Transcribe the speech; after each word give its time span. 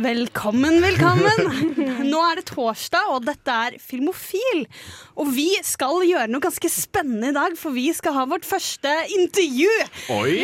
Velkommen, 0.00 0.78
velkommen! 0.80 1.66
Nå 2.12 2.20
er 2.24 2.38
det 2.38 2.46
torsdag, 2.48 3.10
og 3.12 3.26
dette 3.26 3.52
er 3.52 3.74
Filmofil. 3.82 4.62
Og 5.20 5.28
vi 5.36 5.50
skal 5.66 6.00
gjøre 6.08 6.30
noe 6.32 6.40
ganske 6.40 6.70
spennende 6.72 7.28
i 7.28 7.36
dag, 7.36 7.56
for 7.60 7.76
vi 7.76 7.90
skal 7.92 8.16
ha 8.16 8.24
vårt 8.30 8.48
første 8.48 8.88
intervju. 9.18 9.68
Oi! 10.16 10.38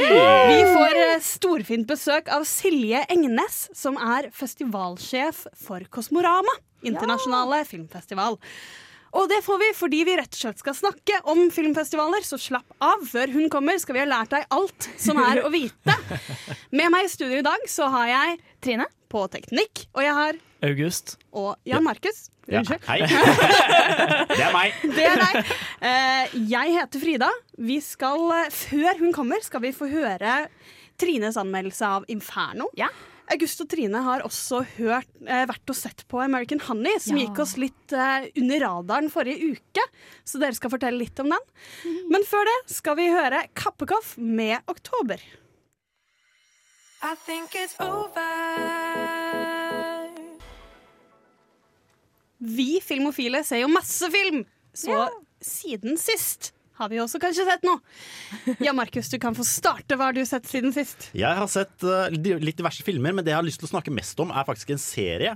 Vi 0.52 0.58
får 0.68 1.00
eh, 1.00 1.22
storfint 1.24 1.88
besøk 1.88 2.28
av 2.34 2.44
Silje 2.48 3.00
Engnes, 3.08 3.62
som 3.72 3.96
er 3.96 4.28
festivalsjef 4.36 5.46
for 5.56 5.88
Kosmorama, 5.96 6.52
internasjonale 6.84 7.62
filmfestival. 7.68 8.36
Og 9.16 9.28
det 9.30 9.38
får 9.46 9.58
vi 9.62 9.68
fordi 9.76 10.02
vi 10.04 10.16
rett 10.20 10.34
og 10.34 10.40
slett 10.42 10.58
skal 10.60 10.74
snakke 10.76 11.20
om 11.32 11.46
filmfestivaler, 11.54 12.24
så 12.26 12.36
slapp 12.40 12.74
av. 12.84 13.04
Før 13.08 13.32
hun 13.32 13.48
kommer, 13.52 13.78
skal 13.80 13.96
vi 13.96 14.02
ha 14.02 14.08
lært 14.10 14.34
deg 14.34 14.44
alt 14.54 14.88
som 15.00 15.20
er 15.22 15.40
å 15.46 15.50
vite. 15.52 15.94
Med 16.76 16.92
meg 16.92 17.06
i 17.06 17.12
studio 17.12 17.38
i 17.40 17.46
dag 17.46 17.64
så 17.70 17.88
har 17.94 18.10
jeg 18.12 18.38
Trine 18.64 18.88
på 19.08 19.22
teknikk, 19.32 19.86
og 19.96 20.02
jeg 20.04 20.12
har 20.18 20.38
August. 20.66 21.14
og 21.32 21.54
Jan 21.68 21.84
Markus. 21.86 22.26
Ja, 22.48 22.60
Unnskyld. 22.62 22.84
hei. 22.88 23.00
Det 24.38 24.40
er 24.44 24.52
meg. 24.54 24.76
Det 24.96 25.04
er 25.04 25.20
deg. 25.20 25.50
Eh, 25.84 26.36
jeg 26.48 26.72
heter 26.78 27.02
Frida. 27.02 27.28
Vi 27.60 27.76
skal, 27.84 28.22
eh, 28.38 28.48
før 28.52 28.98
hun 29.02 29.12
kommer, 29.16 29.40
skal 29.44 29.62
vi 29.64 29.72
få 29.76 29.88
høre 29.92 30.46
Trines 30.98 31.36
anmeldelse 31.40 31.86
av 31.98 32.06
Inferno. 32.12 32.68
Ja. 32.76 32.88
August 33.30 33.60
og 33.60 33.68
Trine 33.68 34.00
har 34.02 34.22
også 34.24 34.62
hørt, 34.78 35.08
eh, 35.26 35.44
vært 35.50 35.68
og 35.68 35.76
sett 35.76 36.04
på 36.08 36.20
American 36.24 36.60
Honey, 36.64 36.98
som 36.98 37.16
Ja. 37.18 37.26
gikk 37.26 37.38
oss 37.44 37.56
litt 37.60 37.92
eh, 37.92 38.28
under 38.40 38.60
radaren 38.64 39.10
forrige 39.12 39.52
uke. 39.52 39.84
Så 40.24 40.40
dere 40.40 40.54
skal 40.56 40.70
fortelle 40.72 40.98
litt 40.98 41.18
om 41.20 41.28
den. 41.34 41.44
Men 42.08 42.24
før 42.24 42.44
det 42.48 42.56
skal 42.74 42.96
vi 42.96 43.08
høre 43.12 43.42
Kappekoff 43.54 44.16
med 44.16 44.60
Oktober. 44.68 45.18
I 47.02 47.14
think 47.26 47.50
it's 47.54 47.76
over. 47.78 48.24
Vi 52.40 52.80
filmofile 52.82 53.44
ser 53.44 53.60
jo 53.64 53.68
masse 53.70 54.08
film, 54.10 54.44
så 54.74 55.08
siden 55.42 55.98
sist 55.98 56.52
har 56.78 56.90
vi 56.92 57.00
også 57.02 57.20
kanskje 57.22 57.46
sett 57.48 57.64
noe. 57.66 57.80
Ja, 58.62 58.74
Markus, 58.76 59.10
du 59.10 59.18
kan 59.22 59.36
få 59.36 59.46
starte. 59.46 59.98
Hva 59.98 60.10
har 60.10 60.16
du 60.16 60.22
sett 60.28 60.46
siden 60.48 60.74
sist? 60.74 61.10
Jeg 61.16 61.34
har 61.40 61.50
sett 61.50 61.86
uh, 61.86 62.06
litt 62.10 62.58
diverse 62.58 62.84
filmer, 62.86 63.14
men 63.16 63.26
det 63.26 63.34
jeg 63.34 63.40
har 63.40 63.46
lyst 63.46 63.62
til 63.62 63.68
å 63.68 63.74
snakke 63.74 63.94
mest 63.94 64.20
om, 64.22 64.30
er 64.30 64.46
faktisk 64.48 64.74
en 64.74 64.82
serie. 64.82 65.34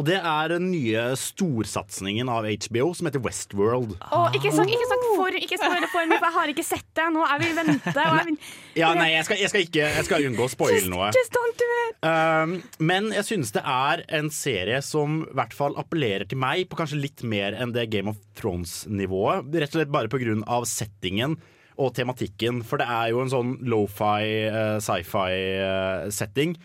Og 0.00 0.06
det 0.08 0.16
er 0.16 0.48
den 0.54 0.70
nye 0.72 1.00
storsatsingen 1.20 2.30
av 2.32 2.46
HBO 2.48 2.86
som 2.96 3.04
heter 3.10 3.20
Westworld. 3.20 3.90
Oh, 4.08 4.30
ikke 4.32 4.48
snakk 4.54 4.72
for, 5.18 5.36
ikke 5.36 5.58
spoil 5.60 5.84
for 5.92 6.08
mye, 6.08 6.16
for 6.16 6.28
jeg 6.30 6.36
har 6.38 6.52
ikke 6.54 6.64
sett 6.64 6.86
det 6.96 7.04
ennå. 7.04 7.26
Jeg 7.28 7.42
vil 7.42 7.52
vente. 7.58 7.92
Og 7.92 8.16
jeg 8.16 8.28
vil, 8.30 8.38
Ja, 8.80 8.94
nei, 8.96 9.10
jeg 9.12 9.26
skal, 9.28 9.40
jeg 9.42 9.52
skal 9.52 9.66
ikke 9.66 9.90
Jeg 9.90 10.06
skal 10.08 10.26
unngå 10.30 10.46
å 10.46 10.52
spoile 10.54 10.88
noe. 10.88 11.10
just 11.12 11.36
don't 11.36 11.60
do 11.60 11.68
it! 11.82 12.00
Um, 12.00 12.56
men 12.80 13.10
jeg 13.12 13.28
synes 13.28 13.52
det 13.52 13.60
er 13.66 14.04
en 14.20 14.32
serie 14.32 14.80
som 14.86 15.20
i 15.26 15.36
hvert 15.36 15.52
fall 15.56 15.76
appellerer 15.80 16.24
til 16.30 16.40
meg 16.40 16.64
på 16.70 16.80
kanskje 16.80 17.02
litt 17.02 17.26
mer 17.28 17.58
enn 17.60 17.76
det 17.76 17.90
Game 17.92 18.08
of 18.08 18.16
Thrones-nivået. 18.40 19.52
Rett 19.52 19.74
og 19.74 19.82
slett 19.82 19.92
bare 19.92 20.38
av 20.48 20.64
settingen 20.70 21.36
og 21.80 21.94
tematikken. 21.96 22.60
For 22.66 22.80
det 22.80 22.88
er 22.92 23.10
jo 23.12 23.22
en 23.24 23.32
sånn 23.32 23.54
lofi, 23.70 24.26
uh, 24.52 24.76
sci-fi-setting 24.84 26.56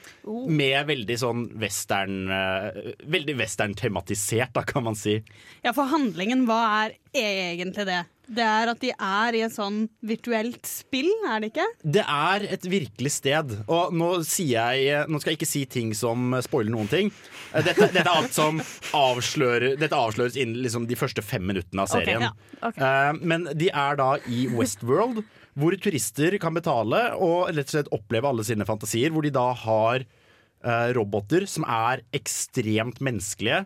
med 0.52 0.89
veldig 0.91 1.17
sånn 1.22 1.45
western 1.61 2.27
uh, 2.31 2.69
Veldig 3.05 3.38
western-tematisert, 3.39 4.53
da, 4.56 4.66
kan 4.67 4.85
man 4.85 4.97
si. 5.00 5.19
Ja, 5.63 5.73
for 5.75 5.89
handlingen, 5.91 6.45
hva 6.50 6.59
er 6.84 6.97
egentlig 7.16 7.88
det? 7.88 8.01
Det 8.28 8.44
er 8.46 8.72
at 8.72 8.81
de 8.81 8.90
er 8.91 9.38
i 9.38 9.41
et 9.46 9.53
sånn 9.53 9.84
virtuelt 10.06 10.66
spill, 10.66 11.09
er 11.30 11.44
det 11.44 11.52
ikke? 11.52 11.68
Det 11.97 12.03
er 12.03 12.46
et 12.56 12.66
virkelig 12.72 13.12
sted. 13.19 13.53
Og 13.69 13.94
nå 13.96 14.09
jeg 14.46 15.06
Nå 15.12 15.19
skal 15.22 15.34
jeg 15.34 15.40
ikke 15.40 15.50
si 15.50 15.63
ting 15.69 15.94
som 15.97 16.34
spoiler 16.46 16.74
noen 16.74 16.90
ting. 16.91 17.12
Eh, 17.53 17.62
Dette, 17.66 17.90
dette 17.94 18.03
er 18.03 18.12
alt 18.12 18.34
som 18.36 18.59
avslører 18.96 19.78
Dette 19.80 19.97
avsløres 19.97 20.38
innen 20.40 20.62
liksom 20.66 20.88
de 20.90 20.97
første 21.00 21.24
fem 21.25 21.46
minuttene 21.46 21.86
av 21.86 21.91
serien. 21.91 22.28
ja, 22.28 22.34
ok. 22.62 22.78
Eh, 22.78 23.12
Men 23.22 23.47
de 23.53 23.69
er 23.69 24.00
da 24.02 24.16
i 24.28 24.47
Westworld, 24.53 25.24
hvor 25.56 25.78
turister 25.80 26.36
kan 26.42 26.56
betale 26.57 27.13
og 27.16 27.53
rett 27.53 27.69
og 27.69 27.75
slett 27.78 27.94
oppleve 27.96 28.28
alle 28.28 28.44
sine 28.47 28.68
fantasier. 28.68 29.13
Hvor 29.13 29.24
de 29.24 29.31
da 29.36 29.52
har 29.53 30.03
eh, 30.03 30.90
roboter 30.97 31.46
som 31.50 31.63
er 31.68 32.03
ekstremt 32.16 33.00
menneskelige. 33.03 33.63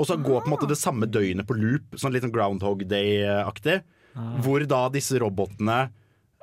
Og 0.00 0.08
så 0.08 0.16
går 0.16 0.42
på 0.42 0.48
en 0.48 0.54
måte 0.54 0.68
det 0.68 0.78
samme 0.80 1.08
døgnet 1.12 1.46
på 1.48 1.56
loop, 1.58 1.96
sånn 2.00 2.14
litt 2.14 2.24
sånn 2.24 2.32
Groundhog 2.32 2.86
Day-aktig. 2.88 3.82
Hvor 4.14 4.64
da 4.68 4.84
disse 4.92 5.18
robotene 5.22 5.82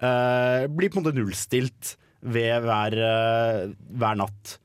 eh, 0.01 0.67
blir 0.71 0.91
på 0.91 0.99
en 0.99 1.03
måte 1.03 1.17
nullstilt 1.17 1.95
ved 2.27 2.63
hver, 2.65 2.95
eh, 2.95 3.75
hver 3.99 4.17
natt. 4.19 4.57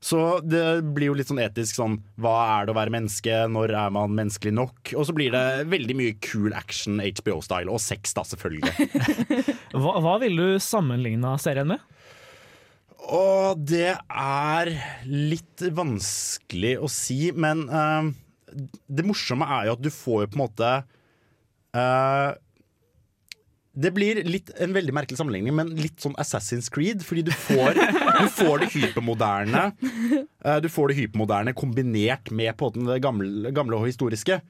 Så 0.00 0.40
det 0.40 0.80
blir 0.96 1.10
jo 1.10 1.16
litt 1.18 1.28
sånn 1.28 1.42
etisk 1.44 1.76
sånn 1.76 1.98
Hva 2.24 2.32
er 2.54 2.64
det 2.64 2.72
å 2.72 2.76
være 2.78 2.92
menneske? 2.94 3.34
Når 3.52 3.74
er 3.76 3.90
man 3.92 4.14
menneskelig 4.16 4.54
nok? 4.56 4.92
Og 4.96 5.04
så 5.04 5.14
blir 5.16 5.34
det 5.34 5.68
veldig 5.68 5.96
mye 5.98 6.14
cool 6.24 6.56
action 6.56 7.02
HBO-style. 7.04 7.68
Og 7.68 7.82
sex, 7.84 8.14
da, 8.16 8.24
selvfølgelig. 8.24 8.88
Hva, 9.80 9.98
hva 10.02 10.16
vil 10.22 10.40
du 10.40 10.46
sammenligne 10.62 11.34
serien 11.42 11.68
med? 11.74 11.84
Og 13.10 13.60
det 13.66 13.92
er 13.96 14.70
litt 15.08 15.62
vanskelig 15.74 16.74
å 16.80 16.88
si, 16.90 17.30
men 17.32 17.64
uh, 17.68 18.10
det 18.88 19.06
morsomme 19.06 19.46
er 19.58 19.68
jo 19.68 19.76
at 19.76 19.84
du 19.84 19.90
får 19.94 20.24
jo 20.24 20.30
på 20.30 20.38
en 20.38 20.42
måte 20.42 20.70
eh, 21.76 22.28
det 23.80 23.92
blir 23.96 24.20
litt, 24.26 24.50
en 24.60 24.74
veldig 24.76 24.94
merkelig 24.94 25.18
sammenligning, 25.20 25.54
men 25.56 25.74
litt 25.78 26.00
sånn 26.02 26.16
Assassin's 26.20 26.70
Creed. 26.72 27.04
Fordi 27.06 27.24
du 27.28 27.32
får, 27.34 27.78
du 28.20 28.26
får 28.36 28.64
det 28.64 28.70
hypermoderne 28.74 29.66
eh, 29.70 30.58
Du 30.64 30.68
får 30.72 30.90
det 30.90 30.98
hypermoderne 31.00 31.54
kombinert 31.56 32.32
med 32.34 32.56
på 32.60 32.72
det 32.76 33.00
gamle, 33.04 33.54
gamle 33.56 33.80
og 33.80 33.88
historiske. 33.88 34.40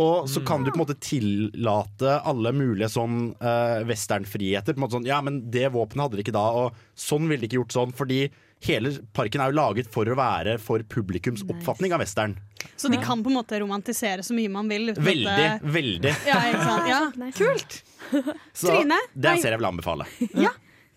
Og 0.00 0.26
så 0.26 0.40
kan 0.42 0.64
du 0.64 0.72
på 0.72 0.80
en 0.80 0.82
måte 0.82 0.98
tillate 0.98 2.16
alle 2.26 2.50
mulige 2.56 2.88
sånn 2.90 3.28
uh, 3.38 3.78
westernfriheter. 3.86 4.74
Sånn, 4.90 5.06
ja, 5.06 5.20
men 5.22 5.44
det 5.54 5.68
våpenet 5.70 6.08
hadde 6.08 6.18
de 6.18 6.24
ikke 6.24 6.34
da, 6.34 6.48
og 6.64 6.80
sånn 6.98 7.28
ville 7.30 7.44
de 7.44 7.46
ikke 7.46 7.60
gjort 7.60 7.76
sånn. 7.76 7.92
Fordi 7.94 8.24
hele 8.64 8.92
parken 9.16 9.42
er 9.44 9.52
jo 9.52 9.58
laget 9.58 9.90
for 9.92 10.08
å 10.08 10.16
være 10.18 10.56
for 10.62 10.82
publikums 10.90 11.44
oppfatning 11.50 11.94
av 11.94 12.00
western. 12.04 12.36
Så 12.80 12.88
de 12.88 12.96
kan 13.02 13.20
på 13.24 13.28
en 13.32 13.36
måte 13.38 13.58
romantisere 13.60 14.24
så 14.24 14.32
mye 14.36 14.48
man 14.52 14.68
vil. 14.72 14.90
uten 14.92 15.02
at 15.02 15.08
Veldig, 15.08 15.38
det- 15.38 15.72
veldig. 15.78 16.14
Ja, 16.30 16.42
ikke 16.50 16.66
sant? 16.68 16.88
Ja. 16.88 17.00
Kult! 17.40 17.80
Så 18.56 18.68
Trine? 18.72 19.00
det 19.14 19.28
er 19.30 19.36
en 19.38 19.42
serie 19.42 19.56
jeg 19.56 19.60
vil 19.64 19.70
anbefale. 19.72 20.06
Ja. 20.36 20.52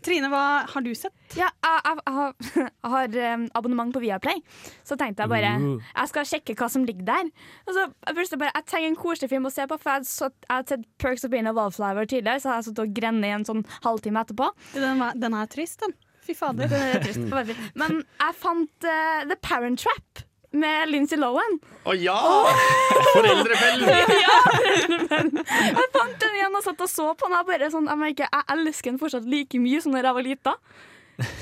Trine, 0.08 0.30
hva 0.32 0.42
har 0.70 0.84
du 0.86 0.92
sett? 0.96 1.12
Ja, 1.36 1.48
jeg, 1.66 1.82
jeg, 1.84 2.52
jeg 2.54 2.68
har, 2.94 3.16
um, 3.34 3.46
abonnement 3.60 3.92
på 3.96 4.00
Viaplay, 4.04 4.38
så 4.86 4.96
tenkte 4.96 5.26
jeg 5.26 5.32
bare. 5.34 5.50
Jeg 5.82 6.12
skal 6.14 6.28
sjekke 6.30 6.56
hva 6.56 6.70
som 6.72 6.86
ligger 6.88 7.04
der. 7.10 7.32
Og 7.66 7.74
så 7.76 7.88
jeg 7.90 8.40
bare, 8.40 8.52
jeg 8.56 8.68
trenger 8.70 8.92
en 8.94 9.00
koselig 9.02 9.32
film 9.34 9.50
å 9.50 9.52
se 9.52 9.66
på, 9.68 9.80
for 9.82 9.98
jeg 9.98 10.06
har 10.48 10.62
jeg 10.62 10.70
sett 10.72 10.86
Perks 11.02 11.26
of 11.28 11.34
Being 11.34 11.50
a 11.50 11.56
Wallflower 11.58 12.08
tidligere, 12.08 12.40
så 12.40 12.52
jeg 12.54 12.56
har 12.62 12.68
sittet 12.70 12.84
og 12.86 12.94
grenet 12.96 13.28
i 13.28 13.34
en 13.40 13.48
sånn 13.50 13.66
halvtime 13.84 14.22
etterpå. 14.24 14.52
Den, 14.78 15.02
var, 15.02 15.18
den 15.20 15.36
er 15.42 15.50
trist, 15.52 15.82
den. 15.84 15.98
Fy 16.28 16.36
fader. 16.36 16.72
Det 16.72 16.80
er 16.80 17.04
trist. 17.06 17.24
Men 17.80 18.02
jeg 18.04 18.36
fant 18.42 18.88
uh, 18.88 19.22
The 19.30 19.38
Parent 19.40 19.80
Trap 19.84 20.26
med 20.58 20.90
Lindsay 20.92 21.20
Lohan. 21.20 21.58
Å 21.88 21.96
ja! 22.08 22.18
Foreldrefellen! 23.14 23.88
Jeg 25.38 25.88
fant 25.94 26.20
den 26.24 26.38
igjen 26.40 26.60
og 26.60 26.66
satt 26.66 26.84
og 26.84 26.92
så 26.92 27.08
på 27.16 27.30
den. 27.30 27.38
Jeg, 27.40 27.50
bare 27.52 27.72
sånn, 27.74 27.90
jeg, 27.92 28.02
merker, 28.04 28.30
jeg 28.32 28.48
elsker 28.58 28.94
den 28.94 29.02
fortsatt 29.02 29.28
like 29.30 29.62
mye 29.64 29.82
som 29.84 29.96
da 29.96 30.04
jeg 30.04 30.20
var 30.20 30.28
lita. 30.28 30.56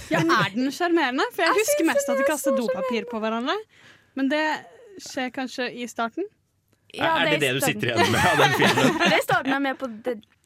Ja, 0.08 0.22
er 0.22 0.54
den 0.54 0.72
sjarmerende? 0.72 1.26
For 1.36 1.44
jeg, 1.44 1.52
Jeg 1.52 1.66
husker 1.66 1.90
mest 1.90 2.06
at 2.06 2.14
den 2.14 2.22
de 2.22 2.26
er 2.26 2.32
kaster 2.32 2.56
dopapir 2.56 3.10
på 3.10 3.20
hverandre. 3.24 3.58
Men 4.16 4.32
det 4.32 4.46
skjer 5.04 5.34
kanskje 5.36 5.70
i 5.76 5.88
starten? 5.92 6.28
er 6.96 7.26
det 7.28 7.40
det 7.44 7.52
du 7.58 7.62
sitter 7.64 7.92
igjen 7.92 8.12
med 8.14 8.26
av 8.30 8.40
den 8.40 8.54
filmen? 8.56 8.98
Det 9.02 9.12
er 9.12 9.20
i 9.20 9.26
starten 9.26 9.52
jeg 9.52 9.58
er 9.58 9.66
med 9.66 9.80
på 9.82 9.90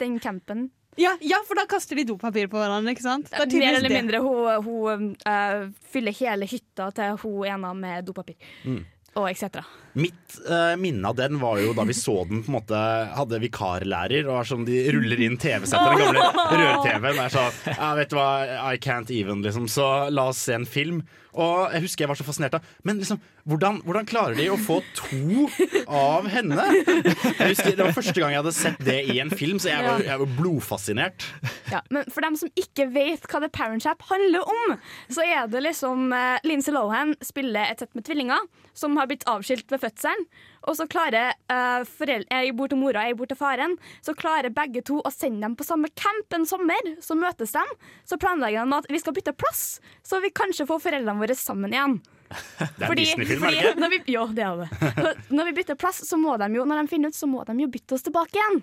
den 0.01 0.19
campen. 0.23 0.69
Ja, 0.99 1.13
ja, 1.23 1.39
for 1.47 1.55
da 1.55 1.63
kaster 1.69 1.95
de 1.95 2.03
dopapir 2.09 2.49
på 2.51 2.59
hverandre, 2.59 2.91
ikke 2.91 3.05
sant? 3.05 3.29
Det 3.31 3.45
er 3.45 3.61
Mer 3.61 3.77
eller 3.77 3.89
det. 3.89 3.99
mindre. 4.01 4.19
Hun, 4.23 4.65
hun 4.65 5.05
uh, 5.23 5.69
fyller 5.93 6.15
hele 6.17 6.47
hytta 6.49 6.89
til 6.95 7.19
hun 7.23 7.45
ene 7.47 7.73
med 7.77 8.09
dopapir. 8.09 8.35
Mm. 8.67 8.81
Og 9.19 9.29
etc. 9.31 9.63
Mitt 9.99 10.39
uh, 10.47 10.75
minne 10.79 11.11
av 11.11 11.17
den 11.17 11.39
var 11.41 11.59
jo 11.61 11.73
da 11.77 11.85
vi 11.89 11.95
så 11.97 12.21
den 12.29 12.43
på 12.45 12.51
en 12.51 12.57
måte 12.59 12.81
Hadde 13.15 13.41
vikarlærer, 13.43 14.27
og 14.29 14.41
er 14.41 14.49
sånn 14.51 14.67
de 14.67 14.81
ruller 14.95 15.23
inn 15.25 15.37
TV-settet, 15.39 15.95
den 15.95 16.05
gamle 16.05 16.27
rør-TV-en. 16.61 17.23
Er 17.25 17.33
sånn 17.33 17.63
ja, 17.73 17.93
Vet 17.99 18.13
du 18.13 18.19
hva, 18.19 18.29
I 18.73 18.81
can't 18.81 19.11
even, 19.13 19.43
liksom. 19.45 19.67
Så 19.71 19.87
la 20.13 20.29
oss 20.31 20.41
se 20.47 20.57
en 20.57 20.69
film. 20.69 21.03
Og 21.37 21.73
jeg 21.75 21.83
husker 21.83 22.03
jeg 22.03 22.09
var 22.09 22.17
så 22.17 22.25
fascinert 22.25 22.55
av 22.57 22.65
Men 22.87 22.97
liksom, 22.97 23.19
hvordan, 23.49 23.79
hvordan 23.85 24.07
klarer 24.09 24.37
de 24.37 24.47
å 24.49 24.57
få 24.59 24.79
to 24.97 25.45
av 25.85 26.27
henne? 26.31 26.57
Jeg 26.73 27.51
husker 27.53 27.75
Det 27.77 27.85
var 27.85 27.95
første 27.95 28.15
gang 28.17 28.33
jeg 28.33 28.41
hadde 28.41 28.55
sett 28.55 28.81
det 28.85 28.97
i 29.13 29.19
en 29.21 29.31
film, 29.33 29.59
så 29.61 29.71
jeg 29.71 29.85
var, 29.85 30.03
jeg 30.05 30.21
var 30.21 30.33
blodfascinert. 30.37 31.25
Ja, 31.69 31.81
men 31.93 32.07
for 32.11 32.25
dem 32.25 32.37
som 32.39 32.51
ikke 32.59 32.87
vet 32.93 33.27
hva 33.29 33.41
The 33.43 33.51
Parent 33.53 33.85
Chap 33.85 34.03
handler 34.09 34.47
om, 34.49 34.75
så 35.11 35.25
er 35.25 35.49
det 35.51 35.61
liksom 35.65 36.09
uh, 36.13 36.39
Lindsay 36.47 36.73
Lohan 36.73 37.13
spiller 37.25 37.69
et 37.69 37.83
sett 37.83 37.93
med 37.97 38.07
tvillinger 38.07 38.47
som 38.77 38.97
har 38.99 39.09
blitt 39.09 39.25
avskilt 39.29 39.69
ved 39.71 39.83
fødselen. 39.89 40.25
Og 40.69 40.75
så 40.77 40.85
klarer 40.91 41.33
uh, 41.49 41.81
foreldre, 41.87 42.27
jeg 42.29 42.55
bor 42.57 42.69
til 42.69 42.79
mora, 42.79 43.05
jeg 43.07 43.17
bor 43.17 43.29
til 43.29 43.39
faren, 43.39 43.75
så 44.05 44.13
klarer 44.17 44.53
begge 44.53 44.83
to 44.85 44.99
å 45.01 45.11
sende 45.13 45.41
dem 45.45 45.55
på 45.57 45.65
samme 45.67 45.91
camp 45.97 46.35
en 46.35 46.47
sommer. 46.49 46.93
Så 47.03 47.17
møtes 47.17 47.55
de. 47.55 47.65
Så 48.07 48.19
planlegger 48.21 48.67
de 48.67 48.79
at 48.79 48.89
vi 48.91 49.01
skal 49.01 49.15
bytte 49.17 49.35
plass, 49.35 49.79
så 50.05 50.21
vi 50.23 50.33
kanskje 50.35 50.67
får 50.69 50.83
foreldrene 50.87 51.23
våre 51.23 51.37
sammen 51.37 51.75
igjen. 51.75 51.99
Det 52.77 52.85
er 52.85 52.99
Disney-film, 52.99 53.39
er 53.41 53.45
fordi 53.47 53.55
det 53.55 53.69
ikke? 53.71 53.81
når 53.81 53.89
vi, 53.89 53.99
jo, 54.13 54.25
det 54.37 54.43
er 54.45 54.59
det. 54.59 54.67
Når 55.37 55.47
vi 55.47 55.53
bytter 55.57 55.77
plass, 55.81 56.03
så 56.05 56.17
må 56.19 56.35
de 56.37 56.51
jo, 56.53 56.65
når 56.69 56.83
de 56.83 56.91
finner 56.91 57.09
ut, 57.09 57.17
så 57.17 57.25
må 57.25 57.41
de 57.47 57.55
jo 57.63 57.69
bytte 57.73 57.97
oss 57.97 58.05
tilbake 58.05 58.37
igjen. 58.37 58.61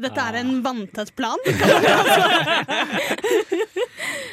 Dette 0.00 0.22
er 0.22 0.38
en 0.40 0.60
vanntett 0.64 1.10
plan. 1.18 1.38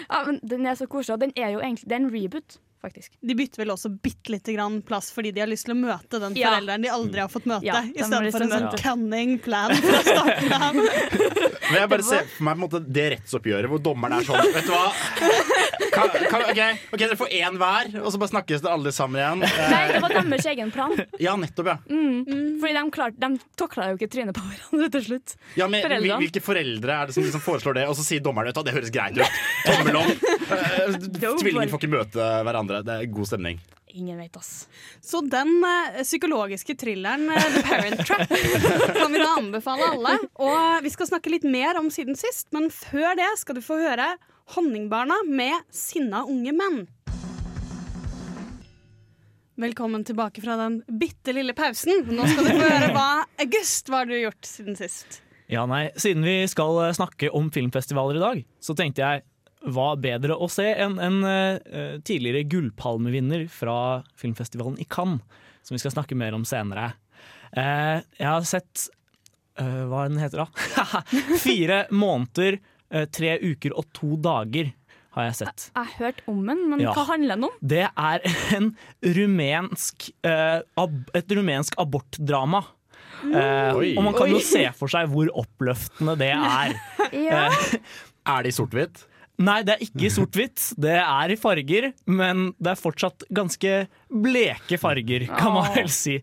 Ja, 0.08 0.22
men 0.24 0.38
Den 0.44 0.66
er 0.66 0.78
så 0.80 0.86
koselig, 0.88 1.18
og 1.18 1.20
den 1.26 1.34
er 1.36 1.50
jo 1.52 1.60
egentlig 1.60 1.90
Det 1.90 1.96
er 1.98 2.00
en 2.00 2.12
reboot, 2.14 2.58
faktisk. 2.88 3.14
De 3.22 3.36
bytter 3.38 3.64
vel 3.64 3.74
også 3.76 3.92
bitte 4.02 4.34
lite 4.34 4.56
grann 4.58 4.80
plass 4.88 5.12
fordi 5.14 5.32
de 5.36 5.44
har 5.44 5.52
lyst 5.52 5.68
til 5.70 5.76
å 5.76 5.80
møte 5.84 6.20
den 6.24 6.36
Ja. 6.40 6.54
forelderen 6.56 6.88
de 6.88 6.92
aldri 6.98 7.22
har 7.24 7.30
fått 7.36 7.46
møte. 7.52 7.68
Ja, 7.68 7.84
I 7.84 8.04
stedet 8.08 8.32
for 8.34 8.48
en 8.48 8.56
sånn 8.56 8.70
cunning 8.82 9.38
plan 9.44 9.76
fra 9.76 10.02
starten 10.08 10.58
av. 10.68 10.82
Men 11.68 11.80
jeg 11.82 11.90
bare 11.92 12.06
ser 12.08 12.28
for 12.32 12.48
meg 12.48 12.54
på 12.54 12.58
en 12.58 12.64
måte 12.66 12.84
det 12.98 13.08
rettsoppgjøret 13.18 13.72
hvor 13.72 13.82
dommeren 13.84 14.18
er 14.22 14.28
sånn 14.28 14.54
Vet 14.56 14.68
du 14.68 14.72
hva? 14.72 14.86
Kan, 15.94 16.10
kan, 16.32 16.44
ok, 16.50 16.60
ok, 16.94 17.00
Dere 17.02 17.18
får 17.20 17.34
én 17.38 17.58
hver, 17.62 17.92
og 18.02 18.10
så 18.14 18.20
bare 18.22 18.32
snakkes 18.32 18.64
det 18.66 18.72
alle 18.72 18.92
sammen 18.96 19.20
igjen. 19.22 19.44
Eh, 19.48 19.70
Nei, 19.72 19.82
det 19.92 20.02
var 20.04 20.16
deres 20.18 20.48
egen 20.54 20.72
plan. 20.74 20.96
ja, 21.22 21.36
nettopp, 21.40 21.70
ja. 21.74 21.78
Fordi 21.88 22.74
de, 22.80 22.84
klarte, 22.94 23.22
de 23.22 23.58
tokla 23.60 23.92
jo 23.92 24.00
ikke 24.00 24.10
trynet 24.16 24.38
på 24.38 24.44
hverandre 24.48 24.90
til 24.98 25.06
slutt. 25.10 25.36
ja 25.60 25.70
men, 25.72 25.86
foreldre. 25.86 26.20
Hvilke 26.24 26.44
foreldre 26.44 26.98
er 27.02 27.10
det 27.12 27.18
som 27.18 27.26
liksom 27.28 27.44
foreslår 27.46 27.80
det, 27.82 27.88
og 27.92 27.98
så 28.00 28.06
sier 28.08 28.24
dommeren 28.26 28.54
at 28.54 28.62
det 28.68 28.76
høres 28.76 28.94
greit 28.94 29.18
ut. 29.22 29.42
Tommel 29.68 30.02
opp. 30.04 30.28
Eh, 30.48 30.94
Tvillinger 31.20 31.68
får 31.68 31.82
ikke 31.82 31.90
møte 31.92 32.26
hverandre. 32.48 32.78
Det 32.88 32.94
er 33.02 33.10
god 33.12 33.28
stemning. 33.28 33.58
Ingen 33.98 34.20
vet, 34.22 34.38
ass. 34.40 34.68
Så 35.04 35.20
den 35.28 35.58
eh, 35.68 35.98
psykologiske 36.06 36.76
thrilleren 36.80 37.26
eh, 37.34 37.48
The 37.56 37.64
Parent 37.68 38.04
Trap 38.08 38.32
kan 39.00 39.12
vi 39.12 39.20
da 39.20 39.34
anbefale 39.42 39.90
alle. 39.92 40.14
Og 40.40 40.86
vi 40.86 40.92
skal 40.94 41.10
snakke 41.12 41.34
litt 41.34 41.44
mer 41.48 41.80
om 41.82 41.90
siden 41.92 42.16
sist, 42.20 42.48
men 42.56 42.70
før 42.72 43.18
det 43.20 43.28
skal 43.42 43.60
du 43.60 43.64
få 43.66 43.80
høre 43.82 44.14
Honningbarna 44.56 45.14
med 45.28 45.56
Sinna 45.70 46.24
unge 46.24 46.52
menn. 46.56 46.88
Velkommen 49.56 50.04
tilbake 50.04 50.42
fra 50.42 50.56
den 50.56 50.84
bitte 50.88 51.34
lille 51.34 51.54
pausen. 51.54 52.06
Nå 52.08 52.28
skal 52.30 52.46
du 52.46 52.52
få 52.54 52.70
høre 52.70 52.92
hva 52.96 53.08
August 53.44 53.90
hva 53.92 54.04
har 54.04 54.08
du 54.08 54.16
gjort 54.16 54.48
siden 54.48 54.78
sist. 54.80 55.20
Ja, 55.52 55.66
nei, 55.68 55.90
Siden 56.00 56.24
vi 56.24 56.38
skal 56.48 56.80
eh, 56.86 56.94
snakke 56.96 57.32
om 57.36 57.50
filmfestivaler 57.52 58.20
i 58.20 58.24
dag, 58.24 58.46
så 58.64 58.76
tenkte 58.78 59.04
jeg 59.04 59.26
hva 59.74 59.90
bedre 60.00 60.38
å 60.38 60.48
se 60.52 60.68
enn 60.70 60.96
en 61.02 61.18
uh, 61.26 61.98
tidligere 62.06 62.46
gullpalmevinner 62.48 63.48
fra 63.52 64.04
filmfestivalen 64.20 64.78
i 64.80 64.86
Cannes, 64.88 65.24
som 65.66 65.76
vi 65.76 65.82
skal 65.82 65.96
snakke 65.96 66.16
mer 66.20 66.38
om 66.38 66.46
senere. 66.48 66.92
Uh, 67.52 68.00
jeg 68.20 68.28
har 68.28 68.46
sett 68.48 68.88
uh, 69.60 69.88
Hva 69.90 70.06
den 70.08 70.22
heter 70.22 70.46
da? 70.46 71.02
Fire 71.48 71.86
måneder, 71.90 72.62
tre 73.12 73.38
uker 73.44 73.74
og 73.78 73.86
to 73.94 74.16
dager 74.24 74.72
har 75.18 75.26
jeg 75.32 75.36
sett. 75.40 75.64
Jeg 75.74 75.84
har 75.90 75.94
hørt 75.98 76.20
om 76.30 76.44
den, 76.46 76.60
men 76.70 76.80
Ja. 76.84 76.92
hva 76.94 77.08
handler 77.10 77.36
den 77.40 77.48
om? 77.50 77.56
Det 77.66 77.84
er 77.90 78.26
en 78.56 78.68
rumensk, 79.02 80.10
eh, 80.24 80.60
ab 80.78 80.98
et 81.18 81.32
rumensk 81.34 81.76
abortdrama. 81.82 82.64
Eh, 83.26 83.74
og 83.98 84.04
man 84.06 84.14
kan 84.14 84.30
jo 84.30 84.38
se 84.46 84.62
for 84.78 84.92
seg 84.94 85.10
hvor 85.10 85.32
oppløftende 85.42 86.18
det 86.20 86.32
er. 86.36 86.76
Ja. 87.18 87.48
Er 88.28 88.44
det 88.44 88.52
i 88.52 88.56
sort-hvitt? 88.58 89.06
Nei, 89.40 89.62
det 89.64 89.76
er 89.78 89.84
ikke 89.86 90.06
i 90.06 90.12
sort-hvitt. 90.12 90.74
Det 90.82 90.96
er 91.00 91.32
i 91.32 91.38
farger, 91.40 91.92
men 92.10 92.50
det 92.60 92.74
er 92.74 92.80
fortsatt 92.82 93.24
ganske 93.34 93.74
bleke 94.12 94.78
farger, 94.82 95.28
kan 95.38 95.54
man 95.56 95.70
vel 95.76 95.88
si. 95.94 96.18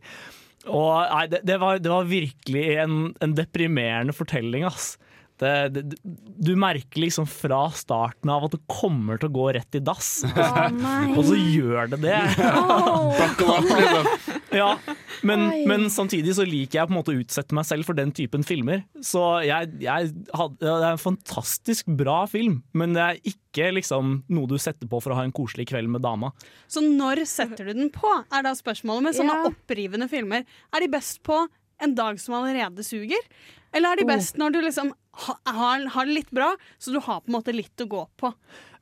Og 0.68 0.92
nei, 1.08 1.22
det, 1.32 1.40
det, 1.48 1.56
var, 1.62 1.78
det 1.80 1.90
var 1.92 2.04
virkelig 2.10 2.64
en, 2.84 2.98
en 3.24 3.34
deprimerende 3.38 4.12
fortelling, 4.16 4.66
ass. 4.68 4.94
Det, 5.40 5.52
det, 5.74 5.98
du 6.38 6.52
merker 6.56 7.02
liksom 7.02 7.26
fra 7.26 7.66
starten 7.74 8.30
av 8.30 8.46
at 8.46 8.54
det 8.54 8.60
kommer 8.70 9.18
til 9.18 9.32
å 9.32 9.34
gå 9.34 9.48
rett 9.56 9.78
i 9.78 9.82
dass, 9.82 10.12
Oh, 10.34 11.18
og 11.18 11.24
så 11.26 11.36
gjør 11.36 11.90
det 11.94 11.98
det. 12.04 12.18
Oh. 12.54 13.10
Ja, 14.54 14.78
men, 15.26 15.46
men 15.68 15.88
samtidig 15.90 16.36
så 16.36 16.44
liker 16.46 16.78
jeg 16.80 16.88
på 16.88 16.94
en 16.94 16.98
måte 16.98 17.14
å 17.14 17.18
utsette 17.18 17.56
meg 17.56 17.66
selv 17.68 17.88
for 17.88 17.98
den 17.98 18.12
typen 18.14 18.44
filmer. 18.46 18.84
Så 19.04 19.22
jeg, 19.46 19.72
jeg 19.82 20.12
hadde, 20.36 20.60
ja, 20.62 20.76
det 20.78 20.86
er 20.86 20.92
en 20.92 21.02
fantastisk 21.02 21.90
bra 21.98 22.20
film, 22.30 22.60
men 22.76 22.94
det 22.96 23.04
er 23.04 23.20
ikke 23.34 23.72
liksom 23.74 24.20
noe 24.34 24.50
du 24.50 24.56
setter 24.62 24.90
på 24.90 25.00
for 25.02 25.14
å 25.14 25.18
ha 25.18 25.26
en 25.26 25.34
koselig 25.34 25.68
kveld 25.72 25.90
med 25.90 26.04
dama. 26.04 26.30
Så 26.70 26.84
når 26.84 27.24
setter 27.30 27.70
du 27.70 27.74
den 27.74 27.92
på, 27.94 28.10
er 28.30 28.46
da 28.46 28.54
spørsmålet. 28.56 29.08
Med 29.08 29.18
sånne 29.18 29.36
yeah. 29.40 29.50
opprivende 29.50 30.08
filmer, 30.10 30.46
er 30.46 30.84
de 30.84 30.90
best 30.92 31.22
på 31.26 31.42
en 31.82 31.94
dag 31.94 32.20
som 32.20 32.34
allerede 32.38 32.84
suger? 32.86 33.20
Eller 33.74 33.92
er 33.92 33.96
de 33.96 34.04
Oh. 34.04 34.12
best 34.14 34.36
når 34.38 34.52
du 34.54 34.60
liksom 34.62 34.92
har, 35.14 35.86
har 35.88 36.06
det 36.06 36.14
litt 36.14 36.30
bra, 36.30 36.52
så 36.78 36.92
du 36.94 37.00
har 37.00 37.20
på 37.20 37.30
en 37.30 37.38
måte 37.38 37.54
litt 37.54 37.80
å 37.82 37.86
gå 37.90 38.04
på? 38.20 38.30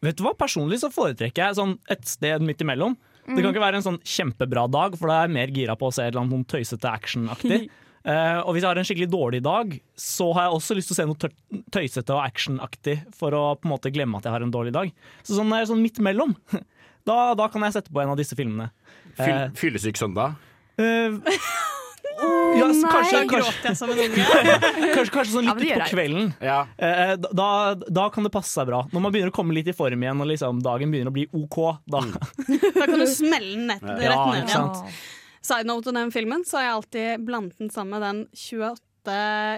Vet 0.02 0.16
du 0.18 0.24
hva, 0.26 0.34
Personlig 0.36 0.80
så 0.82 0.90
foretrekker 0.92 1.46
jeg 1.46 1.56
sånn 1.56 1.78
et 1.88 2.04
sted 2.04 2.42
midt 2.42 2.60
imellom. 2.60 2.96
Det 3.22 3.38
kan 3.38 3.52
ikke 3.52 3.62
være 3.62 3.78
en 3.78 3.84
sånn 3.86 4.00
kjempebra 4.02 4.66
dag, 4.68 4.96
for 4.98 5.06
da 5.08 5.20
er 5.22 5.28
jeg 5.28 5.34
mer 5.36 5.52
gira 5.54 5.76
på 5.78 5.86
å 5.88 5.92
se 5.94 6.02
et 6.02 6.10
eller 6.10 6.24
annet 6.24 6.34
sånn 6.34 6.48
tøysete 6.50 6.90
actionaktig. 6.90 7.60
Uh, 8.02 8.40
og 8.44 8.56
hvis 8.56 8.64
jeg 8.64 8.68
har 8.72 8.80
en 8.80 8.88
skikkelig 8.88 9.10
dårlig 9.12 9.40
dag, 9.46 9.76
så 9.94 10.32
har 10.34 10.48
jeg 10.48 10.56
også 10.58 10.74
lyst 10.74 10.90
til 10.90 10.96
å 10.96 10.98
se 10.98 11.06
noe 11.06 11.62
tøysete 11.70 12.16
og 12.16 12.24
actionaktig 12.24 12.96
for 13.14 13.30
å 13.38 13.42
på 13.54 13.68
en 13.68 13.74
måte 13.76 13.92
glemme 13.94 14.18
at 14.18 14.26
jeg 14.26 14.34
har 14.34 14.42
en 14.42 14.50
dårlig 14.52 14.74
dag. 14.74 14.90
Så 15.22 15.38
sånn 15.38 15.54
er 15.54 15.68
sånn 15.70 15.80
midt 15.84 16.02
imellom. 16.02 16.34
Da, 17.02 17.32
da 17.34 17.48
kan 17.50 17.64
jeg 17.66 17.74
sette 17.74 17.90
på 17.90 17.98
en 17.98 18.12
av 18.12 18.18
disse 18.20 18.36
filmene. 18.38 18.68
Fyll, 19.18 19.32
Eh, 19.34 19.48
fyllesyk 19.58 19.96
søndag. 19.98 20.36
Eh, 22.22 22.58
ja, 22.60 22.68
kanskje, 22.68 23.16
nei. 23.16 23.28
kanskje, 23.30 23.30
Gråter 23.32 23.68
jeg 23.72 23.78
som 23.80 23.92
en 23.92 24.02
unge? 24.04 24.26
kanskje, 24.94 25.12
kanskje 25.16 25.32
sånn 25.34 25.48
litt 25.50 25.64
ja, 25.68 25.78
utpå 25.80 25.88
kvelden. 25.96 26.28
Ja. 26.42 26.58
Eh, 26.76 27.14
da, 27.20 27.48
da 28.00 28.06
kan 28.14 28.26
det 28.28 28.32
passe 28.34 28.52
seg 28.54 28.68
bra. 28.70 28.82
Når 28.92 29.04
man 29.06 29.14
begynner 29.14 29.32
å 29.32 29.36
komme 29.36 29.56
litt 29.56 29.70
i 29.72 29.76
form 29.76 30.04
igjen 30.06 30.22
og 30.24 30.30
liksom 30.32 30.62
dagen 30.64 30.92
begynner 30.94 31.12
å 31.12 31.16
bli 31.16 31.26
OK, 31.32 31.58
da 31.90 32.04
Da 32.78 32.86
kan 32.86 32.98
du 33.02 33.08
smelle 33.10 33.52
den 33.56 33.66
nett, 33.72 33.82
rett 33.84 34.08
Ja, 34.08 34.22
ned 34.30 34.44
igjen. 34.46 34.54
sant. 34.54 35.02
Side 35.42 35.66
note 35.66 35.90
om 35.90 35.96
den 35.98 36.12
filmen, 36.14 36.44
så 36.46 36.60
har 36.60 36.68
jeg 36.68 36.74
alltid 36.78 37.24
blandet 37.26 37.58
den 37.58 37.70
sammen 37.74 37.96
med 37.98 38.04
den 38.06 38.20
28 38.38 38.78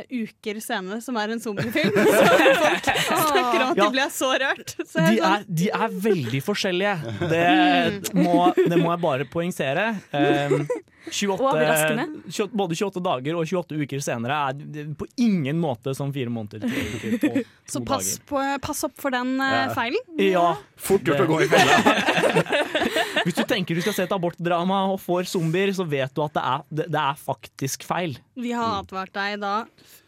uker 0.09 0.61
senere, 0.65 1.03
som 1.05 1.19
er 1.21 1.35
en 1.35 1.43
zombiefilm. 1.45 1.93
Så 2.09 2.23
folk 2.63 2.87
snakker 2.89 3.59
om 3.67 3.75
at 3.75 3.81
de 3.83 3.89
ble 3.93 4.07
så 4.15 4.31
rørt. 4.41 4.73
Så 4.89 5.03
De 5.05 5.19
er 5.19 5.27
er, 5.29 5.45
de 5.61 5.69
er 5.77 5.99
veldig 6.07 6.41
forskjellige. 6.47 6.95
Det 7.29 8.15
må, 8.17 8.39
det 8.57 8.79
må 8.81 8.89
jeg 8.95 9.03
bare 9.05 9.27
poengsere. 9.29 9.91
Um, 10.17 10.65
28, 11.11 12.23
28 12.33 12.49
både 12.57 12.77
28 12.79 13.03
dager 13.05 13.37
og 13.37 13.45
28 13.51 13.81
uker 13.85 14.01
senere 14.05 14.39
er 14.49 14.87
på 14.99 15.07
ingen 15.21 15.59
måte 15.61 15.93
som 15.97 16.13
fire 16.15 16.33
måneder. 16.33 16.65
Tre 16.65 16.85
uker 17.19 17.27
og 17.29 17.41
så 17.75 17.83
pass, 17.87 18.13
på, 18.29 18.41
pass 18.65 18.85
opp 18.89 18.97
for 19.01 19.15
den 19.15 19.35
eh, 19.41 19.55
Ja. 19.55 19.67
feilen. 19.77 20.15
Ja, 20.21 20.47
Fort 20.81 21.05
gjort 21.07 21.25
å 21.25 21.29
gå 21.29 21.41
i 21.45 21.49
fella. 21.53 21.79
hvis 23.27 23.37
du 23.39 23.45
tenker 23.49 23.77
du 23.77 23.83
skal 23.85 23.97
se 23.97 24.07
et 24.07 24.15
abortdrama 24.17 24.85
og 24.93 24.99
får 25.03 25.29
zombier, 25.33 25.73
så 25.77 25.87
vet 25.89 26.15
du 26.17 26.23
at 26.25 26.35
det 26.37 26.45
er, 26.55 26.65
det, 26.81 26.89
det 26.95 27.03
er 27.05 27.21
faktisk 27.21 27.87
feil. 27.89 28.17
Vi 28.41 28.53
har 28.57 28.81
advart 28.83 29.13
deg 29.17 29.41
da. 29.45 29.57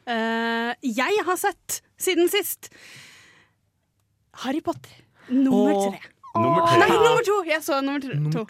Uh, 0.06 0.72
jeg 0.86 1.24
har 1.26 1.38
sett, 1.40 1.80
siden 2.00 2.30
sist, 2.30 2.70
Harry 4.44 4.60
Potter 4.64 5.02
nummer 5.32 5.74
Åh. 5.74 5.88
tre. 5.90 6.15
Nummer 6.40 6.78
Nei, 6.78 6.88
nummer 6.92 7.22
to! 7.26 7.36
Jeg 7.48 7.62
så 7.64 7.80
nummer, 7.82 8.00
to. 8.00 8.08
Nummer 8.14 8.32
to. 8.32 8.44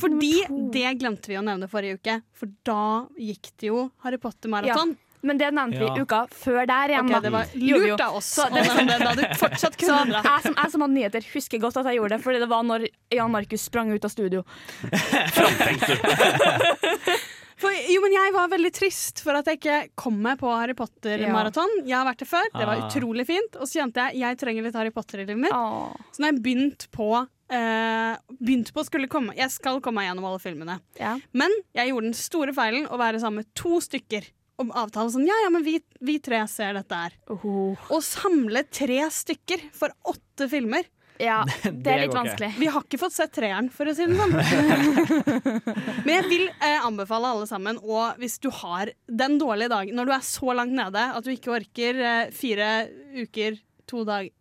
Fordi 0.00 0.32
Nummer 0.48 0.48
to. 0.48 0.70
det 0.72 0.98
glemte 1.00 1.26
vi 1.32 1.36
å 1.40 1.44
nevne 1.46 1.68
forrige 1.70 1.94
uke, 2.00 2.20
for 2.34 2.46
da 2.64 3.06
gikk 3.18 3.50
det 3.58 3.66
jo 3.72 3.88
Harry 4.04 4.18
Potter-maraton. 4.22 4.96
Men 5.24 5.38
det 5.38 5.52
nevnte 5.54 5.78
vi 5.78 5.86
Ja. 5.86 5.94
uka 6.02 6.26
før 6.34 6.66
der 6.66 6.88
igjen. 6.96 7.06
Okay, 7.06 7.20
det 7.22 7.30
var 7.30 7.46
lurt 7.54 8.00
av 8.00 8.16
oss 8.16 8.26
Så 8.34 8.48
det- 8.50 8.86
det 8.88 8.98
da 8.98 9.14
du 9.14 9.22
fortsatt 9.38 9.76
Så 9.78 9.86
dra. 10.10 10.20
jeg 10.22 10.42
som, 10.42 10.54
jeg 10.58 10.70
som 10.72 10.80
hadde 10.80 10.94
nyheter, 10.94 11.20
husker 11.32 11.58
godt 11.60 11.76
at 11.76 11.84
jeg 11.86 11.96
gjorde 12.00 12.08
det, 12.16 12.22
fordi 12.24 12.38
det 12.40 12.48
var 12.48 12.62
når 12.64 12.88
Jan 13.12 13.30
Markus 13.30 13.60
sprang 13.62 13.92
ut 13.94 14.04
av 14.04 14.10
studio. 14.10 14.42
For, 17.62 17.70
jo, 17.92 18.00
men 18.02 18.14
jeg 18.16 18.32
var 18.34 18.48
veldig 18.50 18.72
trist 18.74 19.20
for 19.22 19.38
at 19.38 19.46
jeg 19.46 19.60
ikke 19.60 19.76
kom 20.02 20.16
meg 20.24 20.40
på 20.40 20.50
Harry 20.50 20.74
Potter-maraton. 20.78 21.76
Jeg 21.86 21.94
har 21.94 22.08
vært 22.08 22.24
det 22.24 22.28
før, 22.30 22.48
det 22.56 22.66
var 22.66 22.80
Ah. 22.80 22.88
utrolig 22.88 23.26
fint. 23.28 23.54
Og 23.60 23.68
så 23.70 23.78
kjente 23.80 24.02
jeg 24.10 24.18
jeg 24.24 24.38
trenger 24.40 24.66
litt 24.66 24.74
Harry 24.80 24.90
Potter 24.90 25.22
i 25.22 25.26
livet 25.28 25.44
mitt. 25.44 25.54
Åh. 25.54 25.94
Så 26.10 26.24
når 26.24 26.32
jeg 26.32 26.42
begynte 26.42 26.88
på 26.90 27.08
eh, 27.52 28.16
begynte 28.40 28.72
på 28.72 28.80
å 28.80 28.86
skulle 28.88 29.08
komme 29.12 29.34
Jeg 29.36 29.50
skal 29.52 29.78
komme 29.84 30.00
meg 30.00 30.08
gjennom 30.10 30.24
alle 30.30 30.40
filmene. 30.42 30.80
Ja. 30.98 31.18
Men 31.36 31.52
jeg 31.76 31.90
gjorde 31.92 32.08
den 32.10 32.14
store 32.18 32.54
feilen 32.56 32.86
å 32.88 32.98
være 32.98 33.20
sammen 33.20 33.42
med 33.44 33.54
to 33.54 33.78
stykker. 33.84 34.24
Om 34.62 34.70
avtalen 34.72 35.10
sånn, 35.10 35.26
ja, 35.26 35.34
ja, 35.44 35.48
men 35.50 35.62
vi, 35.64 35.78
vi 36.00 36.18
tre 36.22 36.42
ser 36.48 36.74
dette 36.76 36.94
her. 36.94 37.14
Å 37.28 37.98
samle 38.04 38.62
tre 38.70 38.98
stykker 39.10 39.68
for 39.74 39.92
åtte 40.04 40.48
filmer 40.52 40.84
Ja, 41.22 41.38
det 41.62 41.92
er 41.92 42.04
litt 42.04 42.16
vanskelig. 42.16 42.50
Vi 42.58 42.68
har 42.74 42.84
ikke 42.84 42.98
fått 43.00 43.14
sett 43.14 43.32
treeren, 43.36 43.70
for 43.72 43.88
å 43.88 43.94
si 43.96 44.06
det 44.10 44.18
sånn. 44.18 44.34
Men 46.06 46.12
jeg 46.16 46.28
vil 46.28 46.46
eh, 46.50 46.82
anbefale 46.82 47.30
alle 47.36 47.48
sammen, 47.50 47.78
og 47.82 48.18
hvis 48.22 48.38
du 48.42 48.50
har 48.62 48.90
den 49.06 49.38
dårlige 49.40 49.70
dagen 49.72 49.96
Når 49.98 50.08
du 50.08 50.12
er 50.16 50.24
så 50.26 50.54
langt 50.56 50.74
nede 50.76 51.02
at 51.14 51.24
du 51.24 51.30
ikke 51.32 51.54
orker 51.60 52.00
eh, 52.02 52.30
fire 52.34 52.70
uker, 53.22 53.60
to 53.88 54.06
dager 54.08 54.32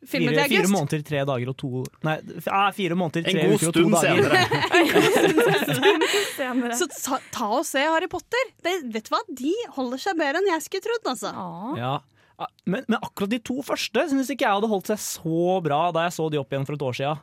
Filmen 0.00 0.32
Fire, 0.32 0.46
til 0.46 0.48
fire 0.48 0.60
august. 0.64 0.72
måneder, 0.72 1.02
tre 1.04 1.22
dager 1.28 1.48
og 1.52 1.56
to 1.60 1.82
Nei, 2.08 2.14
ah, 2.48 2.70
fire 2.72 2.96
måneder, 2.96 3.26
En 3.28 3.36
tre 3.36 3.42
uker 3.50 3.68
og 3.68 3.74
to 3.76 3.82
stund 3.82 3.90
god 3.92 4.00
senere. 4.00 4.38
Senere. 6.38 6.78
Så 6.80 6.88
ta, 6.94 7.18
ta 7.34 7.48
og 7.58 7.66
se 7.68 7.82
Harry 7.84 8.08
Potter. 8.08 8.54
Det, 8.64 8.78
vet 8.94 9.10
du 9.10 9.12
hva? 9.12 9.20
De 9.42 9.52
holder 9.76 10.00
seg 10.00 10.16
bedre 10.16 10.40
enn 10.40 10.48
jeg 10.54 10.64
skulle 10.64 10.86
trodd. 10.88 11.10
Altså. 11.12 11.34
Ja. 11.76 11.92
Ah, 12.40 12.48
Men, 12.64 12.84
men 12.88 12.96
akkurat 13.04 13.28
de 13.34 13.38
to 13.44 13.58
første 13.66 14.06
syns 14.08 14.30
ikke 14.32 14.46
jeg 14.46 14.56
hadde 14.56 14.68
holdt 14.70 14.88
seg 14.88 15.00
så 15.02 15.58
bra 15.60 15.80
da 15.92 16.06
jeg 16.06 16.14
så 16.16 16.28
de 16.32 16.38
opp 16.40 16.54
igjen 16.54 16.64
for 16.64 16.78
et 16.78 16.84
år 16.86 16.96
siden. 16.96 17.18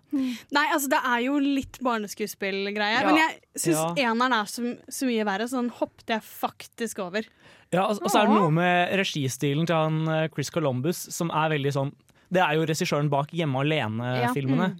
Nei, 0.53 0.65
altså 0.75 0.91
Det 0.93 0.99
er 1.09 1.23
jo 1.25 1.39
litt 1.41 1.79
barneskuespillgreier, 1.81 3.01
Ja. 3.01 3.05
men 3.07 3.17
jeg 3.17 3.39
syns 3.57 3.97
Ja. 3.97 4.11
eneren 4.11 4.33
er 4.37 4.45
så, 4.45 4.77
så 4.87 5.05
mye 5.09 5.25
verre. 5.25 5.47
Så 5.49 5.57
den 5.61 5.71
hoppet 5.73 6.07
jeg 6.13 6.21
faktisk 6.21 6.99
over. 7.01 7.25
Ja, 7.73 7.87
og 7.87 7.97
og 8.03 8.09
så 8.13 8.21
er 8.21 8.27
det 8.29 8.35
noe 8.37 8.51
med 8.53 8.93
registilen 8.95 9.65
til 9.67 9.75
han 9.75 10.07
eh, 10.07 10.27
Chris 10.29 10.49
Columbus 10.53 10.97
som 11.11 11.29
er 11.35 11.49
veldig 11.57 11.73
sånn 11.75 11.91
Det 12.31 12.39
er 12.43 12.53
jo 12.55 12.65
regissøren 12.67 13.09
bak 13.09 13.31
Hjemme 13.31 13.59
alene-filmene. 13.65 14.77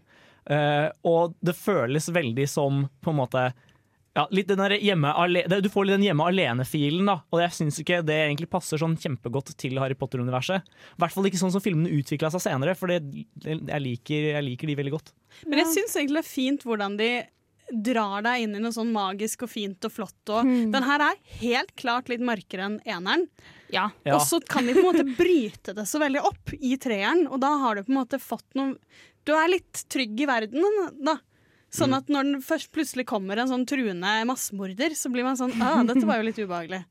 Eh, 0.50 0.89
og 1.03 1.34
det 1.44 1.56
føles 1.60 2.08
veldig 2.13 2.46
som 2.48 2.86
på 3.03 3.12
en 3.12 3.17
måte 3.20 3.50
ja, 4.17 4.25
litt 4.33 4.50
den 4.50 4.63
hjemme 4.81 5.12
ale 5.13 5.43
Du 5.62 5.69
får 5.69 5.86
litt 5.86 5.97
den 6.00 6.07
hjemme 6.07 6.25
alene-filen, 6.31 7.05
da. 7.05 7.19
Og 7.29 7.41
jeg 7.43 7.53
syns 7.59 7.77
ikke 7.83 8.01
det 8.05 8.17
egentlig 8.24 8.50
passer 8.50 8.81
sånn 8.81 8.97
kjempegodt 8.97 9.53
til 9.62 9.77
Harry 9.81 9.97
Potter-universet. 10.00 10.65
I 10.65 11.01
hvert 11.03 11.13
fall 11.13 11.29
ikke 11.29 11.41
sånn 11.41 11.53
som 11.53 11.63
filmene 11.63 11.93
utvikla 12.00 12.31
seg 12.33 12.47
senere, 12.47 12.74
for 12.79 12.89
det, 12.89 13.01
jeg, 13.45 13.81
liker, 13.83 14.31
jeg 14.33 14.45
liker 14.50 14.71
de 14.71 14.77
veldig 14.81 14.95
godt. 14.97 15.13
Men 15.45 15.62
jeg 15.62 15.74
syns 15.75 15.97
egentlig 16.00 16.24
det 16.24 16.25
er 16.25 16.31
fint 16.33 16.65
hvordan 16.65 16.97
de 16.97 17.12
drar 17.67 18.24
deg 18.24 18.45
inn 18.45 18.55
i 18.55 18.62
noe 18.63 18.74
sånn 18.74 18.93
magisk 18.95 19.43
og 19.45 19.51
fint 19.51 19.86
og 19.86 19.93
flott. 19.93 20.31
Og 20.31 20.47
Den 20.74 20.88
her 20.88 21.03
er 21.09 21.21
helt 21.41 21.74
klart 21.79 22.09
litt 22.12 22.24
mørkere 22.24 22.69
enn 22.69 22.79
eneren. 22.88 23.27
Ja. 23.74 23.89
Ja. 24.07 24.15
Og 24.15 24.24
så 24.24 24.39
kan 24.39 24.67
de 24.67 24.77
på 24.77 24.86
en 24.86 24.89
måte 24.89 25.05
bryte 25.17 25.75
det 25.75 25.86
så 25.89 26.00
veldig 26.01 26.24
opp 26.29 26.53
i 26.55 26.77
treeren, 26.79 27.25
og 27.27 27.41
da 27.43 27.51
har 27.62 27.75
du 27.75 27.83
på 27.83 27.91
en 27.93 28.01
måte 28.01 28.21
fått 28.24 28.47
noe 28.57 28.77
Du 29.27 29.33
er 29.36 29.50
litt 29.51 29.81
trygg 29.91 30.21
i 30.24 30.27
verden, 30.29 30.63
da. 31.03 31.17
Sånn 31.77 31.96
at 31.98 32.07
når 32.12 32.24
den 32.31 32.41
først 32.46 32.72
plutselig 32.75 33.05
kommer 33.10 33.38
en 33.41 33.50
sånn 33.51 33.65
truende 33.69 34.13
massemorder, 34.29 34.96
så 34.98 35.12
blir 35.13 35.24
man 35.27 35.38
sånn 35.39 35.53
ah, 35.62 35.84
dette 35.89 36.05
var 36.10 36.19
jo 36.22 36.27
litt 36.29 36.39
ubehagelig. 36.41 36.84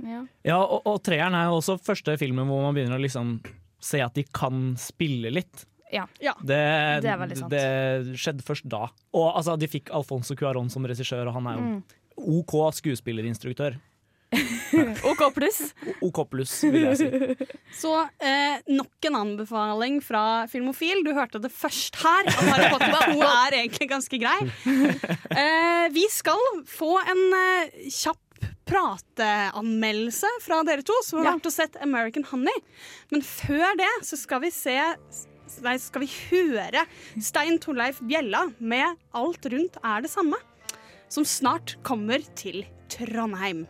Ja. 0.00 0.22
Ja, 0.48 0.58
og, 0.64 0.80
og 0.88 1.02
treeren 1.04 1.34
er 1.36 1.50
jo 1.50 1.58
også 1.60 1.76
første 1.84 2.14
filmen 2.20 2.48
hvor 2.48 2.62
man 2.64 2.76
begynner 2.76 2.96
å 2.96 3.02
liksom 3.04 3.36
se 3.80 4.00
at 4.04 4.14
de 4.16 4.24
kan 4.36 4.74
spille 4.80 5.30
litt. 5.32 5.66
Ja. 5.92 6.04
Ja. 6.22 6.32
Det, 6.40 6.58
Det 7.02 7.10
er 7.10 7.18
veldig 7.20 7.36
sant. 7.40 7.50
det 7.52 8.16
skjedde 8.20 8.44
først 8.46 8.68
da. 8.70 8.86
Og 9.16 9.26
altså, 9.34 9.56
de 9.58 9.68
fikk 9.68 9.90
Alfonso 9.96 10.36
Cuarón 10.38 10.70
som 10.72 10.84
regissør, 10.86 11.26
og 11.28 11.34
han 11.40 11.46
er 11.52 11.56
jo 11.58 11.64
Mm. 11.70 11.80
OK 12.20 12.52
skuespillerinstruktør. 12.76 13.78
OK 15.10 15.22
pluss. 15.34 15.58
OK 16.06 16.20
pluss, 16.30 16.54
vil 16.62 16.86
jeg 16.86 16.98
si. 17.00 17.08
Så 17.80 17.92
eh, 18.22 18.60
nok 18.70 19.08
en 19.10 19.18
anbefaling 19.24 19.98
fra 20.04 20.46
Filmofil. 20.50 21.02
Du 21.06 21.12
hørte 21.16 21.40
det 21.42 21.50
først 21.54 21.98
her. 22.02 22.28
At 22.30 22.46
Harry 22.52 22.70
Potter 22.70 23.14
2 23.14 23.24
er 23.26 23.58
egentlig 23.64 23.90
ganske 23.90 24.20
grei. 24.22 24.38
Eh, 25.30 25.86
vi 25.94 26.06
skal 26.12 26.40
få 26.68 26.96
en 27.00 27.24
eh, 27.36 27.88
kjapp 27.90 28.18
prateanmeldelse 28.70 30.28
fra 30.44 30.60
dere 30.66 30.84
to, 30.86 30.94
som 31.02 31.20
har 31.20 31.34
vært 31.34 31.48
og 31.50 31.54
sett 31.54 31.78
American 31.82 32.26
Honey. 32.30 32.62
Men 33.10 33.24
før 33.26 33.74
det 33.80 33.90
så 34.06 34.18
skal 34.20 34.44
vi 34.46 34.52
se 34.54 34.78
Nei, 35.64 35.72
skal 35.82 36.04
vi 36.04 36.06
høre 36.30 36.84
Stein 37.18 37.56
Torleif 37.58 37.98
Bjella 38.06 38.44
med 38.62 38.94
'Alt 39.10 39.48
rundt 39.50 39.80
er 39.82 40.04
det 40.04 40.12
samme', 40.12 40.38
som 41.10 41.26
snart 41.26 41.74
kommer 41.82 42.22
til 42.38 42.62
Trondheim. 42.86 43.64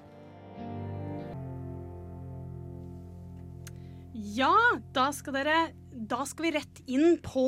Ja, 4.36 4.54
da 4.94 5.08
skal 5.16 5.36
dere 5.38 5.58
Da 6.10 6.24
skal 6.28 6.46
vi 6.48 6.52
rett 6.58 6.82
inn 6.90 7.18
på 7.24 7.46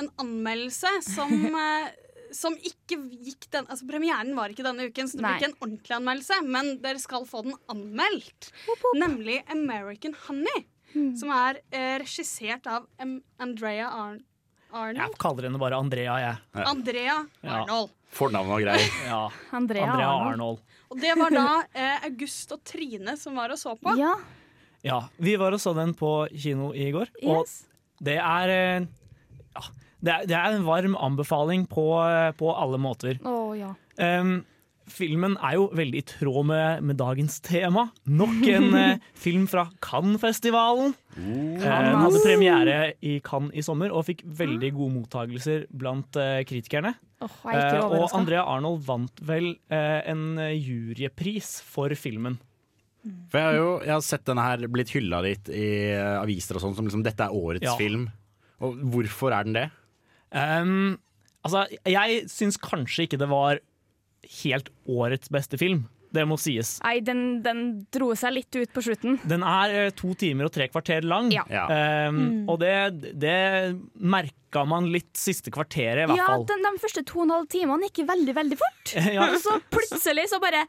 en 0.00 0.08
anmeldelse 0.20 0.90
som 1.06 1.30
eh, 1.64 1.92
som 2.34 2.56
ikke 2.58 2.96
gikk 3.22 3.46
den 3.54 3.68
Altså 3.70 3.86
Premieren 3.86 4.32
var 4.34 4.50
ikke 4.50 4.64
denne 4.66 4.88
uken, 4.90 5.06
så 5.06 5.20
det 5.20 5.22
blir 5.22 5.36
ikke 5.38 5.50
en 5.52 5.60
ordentlig 5.62 5.94
anmeldelse. 5.94 6.38
Men 6.50 6.70
dere 6.82 6.98
skal 6.98 7.26
få 7.30 7.44
den 7.46 7.54
anmeldt. 7.70 8.48
Nemlig 8.98 9.36
American 9.54 10.16
Honey. 10.26 10.64
Som 11.18 11.30
er 11.34 11.60
eh, 11.74 11.94
regissert 12.02 12.66
av 12.70 12.88
M 13.02 13.20
Andrea 13.42 13.86
Ar 13.90 14.18
Arnold. 14.74 14.98
Jeg 14.98 15.18
kaller 15.22 15.46
henne 15.46 15.58
bare 15.62 15.78
Andrea, 15.78 16.14
jeg. 16.18 16.64
Andrea 16.66 17.16
Ja. 17.44 17.60
Arnold. 17.60 17.92
Fornavn 18.14 18.50
og 18.56 18.62
greier. 18.62 18.90
Ja. 19.12 19.20
Andrea, 19.54 19.86
Andrea 19.86 20.08
Arnold. 20.10 20.32
Arnold. 20.34 20.62
Og 20.90 21.00
det 21.02 21.12
var 21.18 21.34
da 21.34 21.46
eh, 21.84 22.06
August 22.10 22.54
og 22.56 22.62
Trine 22.66 23.14
som 23.20 23.38
var 23.38 23.54
og 23.54 23.60
så 23.62 23.76
på. 23.78 23.94
Ja. 23.98 24.16
Ja, 24.84 25.02
vi 25.16 25.36
var 25.40 25.56
og 25.56 25.62
så 25.62 25.72
den 25.76 25.94
på 25.96 26.12
kino 26.36 26.72
i 26.76 26.90
går, 26.92 27.08
og 27.24 27.44
Yes. 27.44 27.62
det 28.04 28.18
er 28.20 28.52
eh, 28.52 28.88
ja, 29.54 29.62
det 30.04 30.12
er, 30.14 30.26
det 30.28 30.36
er 30.36 30.56
en 30.58 30.66
varm 30.66 30.96
anbefaling 31.00 31.64
på, 31.70 31.86
eh, 32.04 32.32
på 32.36 32.52
alle 32.52 32.80
måter. 32.80 33.16
Oh, 33.24 33.54
ja. 33.56 33.72
Um, 33.96 34.42
filmen 34.90 35.36
er 35.40 35.56
jo 35.56 35.68
veldig 35.72 36.00
i 36.02 36.04
tråd 36.06 36.44
med, 36.50 36.84
med 36.84 36.98
dagens 37.00 37.38
tema. 37.44 37.86
Nok 38.04 38.42
en 38.52 38.74
eh, 38.82 39.06
film 39.16 39.46
fra 39.48 39.66
Cannes-festivalen. 39.84 40.94
Eh, 41.16 41.64
den 41.64 42.00
hadde 42.02 42.22
premiere 42.24 42.78
i 43.00 43.16
Cannes 43.24 43.54
i 43.56 43.64
sommer 43.64 43.94
og 43.94 44.04
fikk 44.10 44.24
veldig 44.26 44.72
gode 44.76 44.98
mottagelser 44.98 45.64
blant 45.72 46.18
eh, 46.20 46.42
kritikerne. 46.48 46.94
Oh, 47.24 47.30
og. 47.48 48.10
Andrea 48.12 48.42
Arnold 48.44 48.82
vant 48.84 49.22
vel 49.24 49.54
en 49.72 50.34
jurypris 50.36 51.56
for 51.64 51.94
filmen. 51.96 52.36
For 53.30 53.38
jeg 53.38 53.46
har 53.50 53.56
jo 53.58 53.70
jeg 53.84 53.92
har 53.94 54.04
sett 54.06 54.24
denne 54.28 54.44
her 54.46 54.66
blitt 54.72 54.92
hylla 54.94 55.18
litt 55.26 55.48
i 55.52 55.64
eh, 55.92 56.14
aviser 56.22 56.56
og 56.56 56.62
sånn, 56.64 56.76
som 56.78 56.86
liksom 56.88 57.04
dette 57.04 57.26
er 57.26 57.34
årets 57.36 57.66
Ja. 57.68 57.76
film. 57.76 58.06
Og 58.64 58.78
hvorfor 58.94 59.34
er 59.36 59.44
den 59.44 59.58
det? 59.58 59.66
Um, 60.34 60.96
altså, 61.44 61.66
jeg 61.84 62.22
syns 62.32 62.56
kanskje 62.58 63.04
ikke 63.08 63.18
det 63.20 63.28
var 63.28 63.60
helt 64.42 64.70
årets 64.88 65.28
beste 65.34 65.58
film. 65.60 65.84
Det 66.14 66.22
må 66.30 66.36
sies. 66.38 66.76
Nei, 66.84 67.00
den, 67.02 67.42
den 67.42 67.60
dro 67.92 68.12
seg 68.14 68.36
litt 68.36 68.54
ut 68.54 68.70
på 68.72 68.82
slutten. 68.86 69.16
Den 69.26 69.42
er 69.42 69.72
eh, 69.74 69.90
to 69.98 70.12
timer 70.14 70.46
og 70.46 70.52
tre 70.54 70.68
kvarter 70.70 71.02
lang. 71.02 71.32
Ja. 71.34 71.42
Ja. 71.50 71.64
Um, 72.08 72.44
Og 72.48 72.60
det, 72.62 72.70
det 73.18 73.34
merka 73.98 74.62
man 74.70 74.86
litt 74.94 75.10
siste 75.18 75.50
kvarteret, 75.50 76.04
i 76.04 76.06
hvert 76.06 76.20
Ja, 76.22 76.28
fall. 76.30 76.46
den, 76.46 76.62
de 76.62 76.78
første 76.84 77.02
to 77.10 77.18
og 77.18 77.26
en 77.26 77.34
halv 77.34 77.48
timene 77.50 77.90
gikk 77.90 78.04
veldig, 78.12 78.36
veldig 78.38 78.60
fort. 78.62 78.94
Ja. 79.16 79.26
Og 79.26 79.40
så 79.42 79.58
plutselig 79.74 80.28
så 80.30 80.38
bare 80.42 80.62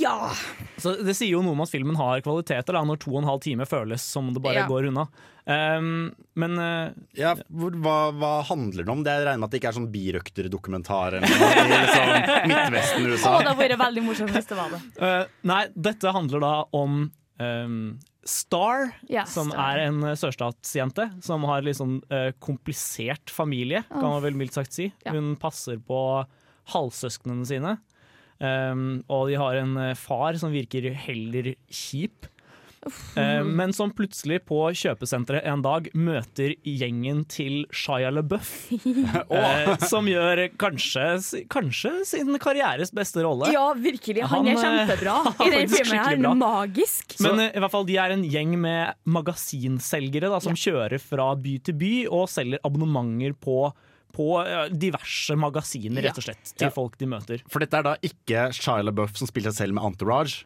Ja. 0.00 0.30
Så 0.76 0.92
det 1.06 1.14
sier 1.16 1.30
jo 1.36 1.42
noe 1.44 1.54
om 1.56 1.62
at 1.64 1.70
filmen 1.72 1.96
har 1.96 2.20
kvaliteter, 2.24 2.74
da, 2.76 2.82
når 2.84 2.98
to 3.00 3.14
og 3.14 3.22
en 3.22 3.28
halv 3.30 3.40
time 3.44 3.64
føles 3.68 4.02
som 4.04 4.28
det 4.34 4.42
bare 4.44 4.62
Ja. 4.62 4.66
går 4.68 4.88
unna. 4.90 5.06
Um, 5.46 6.10
men 6.34 6.58
uh, 6.58 6.90
Ja, 7.14 7.36
hva, 7.48 8.10
hva 8.12 8.32
handler 8.48 8.82
det 8.82 8.90
om? 8.92 9.04
Det 9.06 9.12
Jeg 9.14 9.26
regner 9.28 9.38
med 9.38 9.46
at 9.46 9.52
det 9.54 9.60
ikke 9.60 9.70
er 9.70 9.76
sånn 9.78 9.92
birøkterdokumentar 9.94 11.16
eller 11.20 11.30
noe 11.30 11.52
i 11.54 11.68
liksom, 11.70 12.10
Midtvesten-USA. 12.50 13.30
det 13.38 13.46
hadde 13.46 13.54
vært 13.62 13.78
veldig 13.84 14.02
morsomt 14.08 14.34
hvis 14.34 14.50
det 14.50 14.58
var 14.58 14.74
det. 14.74 14.80
Uh, 14.98 15.22
Nei, 15.52 15.62
dette 15.88 16.12
handler 16.18 16.42
da 16.42 16.52
om 16.76 16.98
um, 17.38 17.78
Star, 18.26 18.88
Ja, 19.06 19.22
som 19.30 19.52
Star. 19.54 19.76
er 19.78 19.84
en 19.86 20.02
eh, 20.02 20.16
sørstatsjente 20.18 21.04
som 21.22 21.44
har 21.46 21.62
litt 21.62 21.78
sånn 21.78 22.00
uh, 22.10 22.32
komplisert 22.42 23.30
familie, 23.30 23.84
kan 23.86 24.02
man 24.02 24.24
vel 24.24 24.34
mildt 24.34 24.58
sagt 24.58 24.74
si. 24.74 24.88
Ja. 25.06 25.14
Hun 25.14 25.36
passer 25.38 25.78
på 25.78 26.00
halvsøsknene 26.74 27.46
sine. 27.46 27.76
Um, 28.36 29.02
og 29.08 29.30
de 29.30 29.36
har 29.40 29.56
en 29.62 29.76
eh, 29.80 29.94
far 29.96 30.36
som 30.40 30.52
virker 30.52 30.90
heller 31.06 31.54
kjip. 31.72 32.28
Uh, 33.16 33.42
men 33.42 33.72
som 33.74 33.90
plutselig 33.90 34.42
på 34.46 34.60
kjøpesenteret 34.76 35.46
en 35.50 35.62
dag 35.64 35.88
møter 35.98 36.52
gjengen 36.62 37.24
til 37.30 37.64
Shia 37.74 38.12
LaBeouf. 38.14 38.52
uh, 39.32 39.72
som 39.88 40.06
gjør 40.10 40.44
kanskje, 40.60 41.06
kanskje 41.52 41.94
sin 42.06 42.30
karrieres 42.42 42.92
beste 42.94 43.24
rolle. 43.26 43.50
Ja, 43.54 43.70
virkelig. 43.74 44.22
Han, 44.28 44.46
Han, 44.46 44.52
er 44.52 44.60
eh, 44.60 44.62
kjempebra 44.62 45.16
i 45.48 45.50
den 45.56 45.72
filmen. 45.72 45.98
her. 45.98 46.20
bra. 46.20 46.34
Magisk. 46.44 47.18
Men 47.24 47.42
uh, 47.42 47.48
i 47.48 47.64
hvert 47.64 47.74
fall 47.74 47.88
de 47.88 47.98
er 48.04 48.14
en 48.14 48.24
gjeng 48.36 48.54
med 48.62 49.10
magasinselgere 49.16 50.30
da, 50.30 50.40
som 50.44 50.58
kjører 50.58 51.02
fra 51.02 51.32
by 51.40 51.58
til 51.66 51.80
by 51.80 51.92
og 52.06 52.28
selger 52.30 52.62
abonnementer 52.66 53.34
på, 53.40 53.70
på 54.16 54.26
diverse 54.72 55.36
magasiner, 55.36 56.06
rett 56.08 56.16
og 56.18 56.24
slett, 56.24 56.54
til 56.56 56.66
Ja. 56.70 56.72
folk 56.74 56.96
de 56.98 57.06
møter. 57.12 57.42
For 57.52 57.60
dette 57.60 57.76
er 57.76 57.82
da 57.90 57.96
ikke 58.02 58.48
Shia 58.56 58.82
LaBeouf 58.82 59.16
som 59.20 59.28
spiller 59.28 59.52
seg 59.52 59.66
selv 59.68 59.76
med 59.76 59.84
Entourage. 59.84 60.44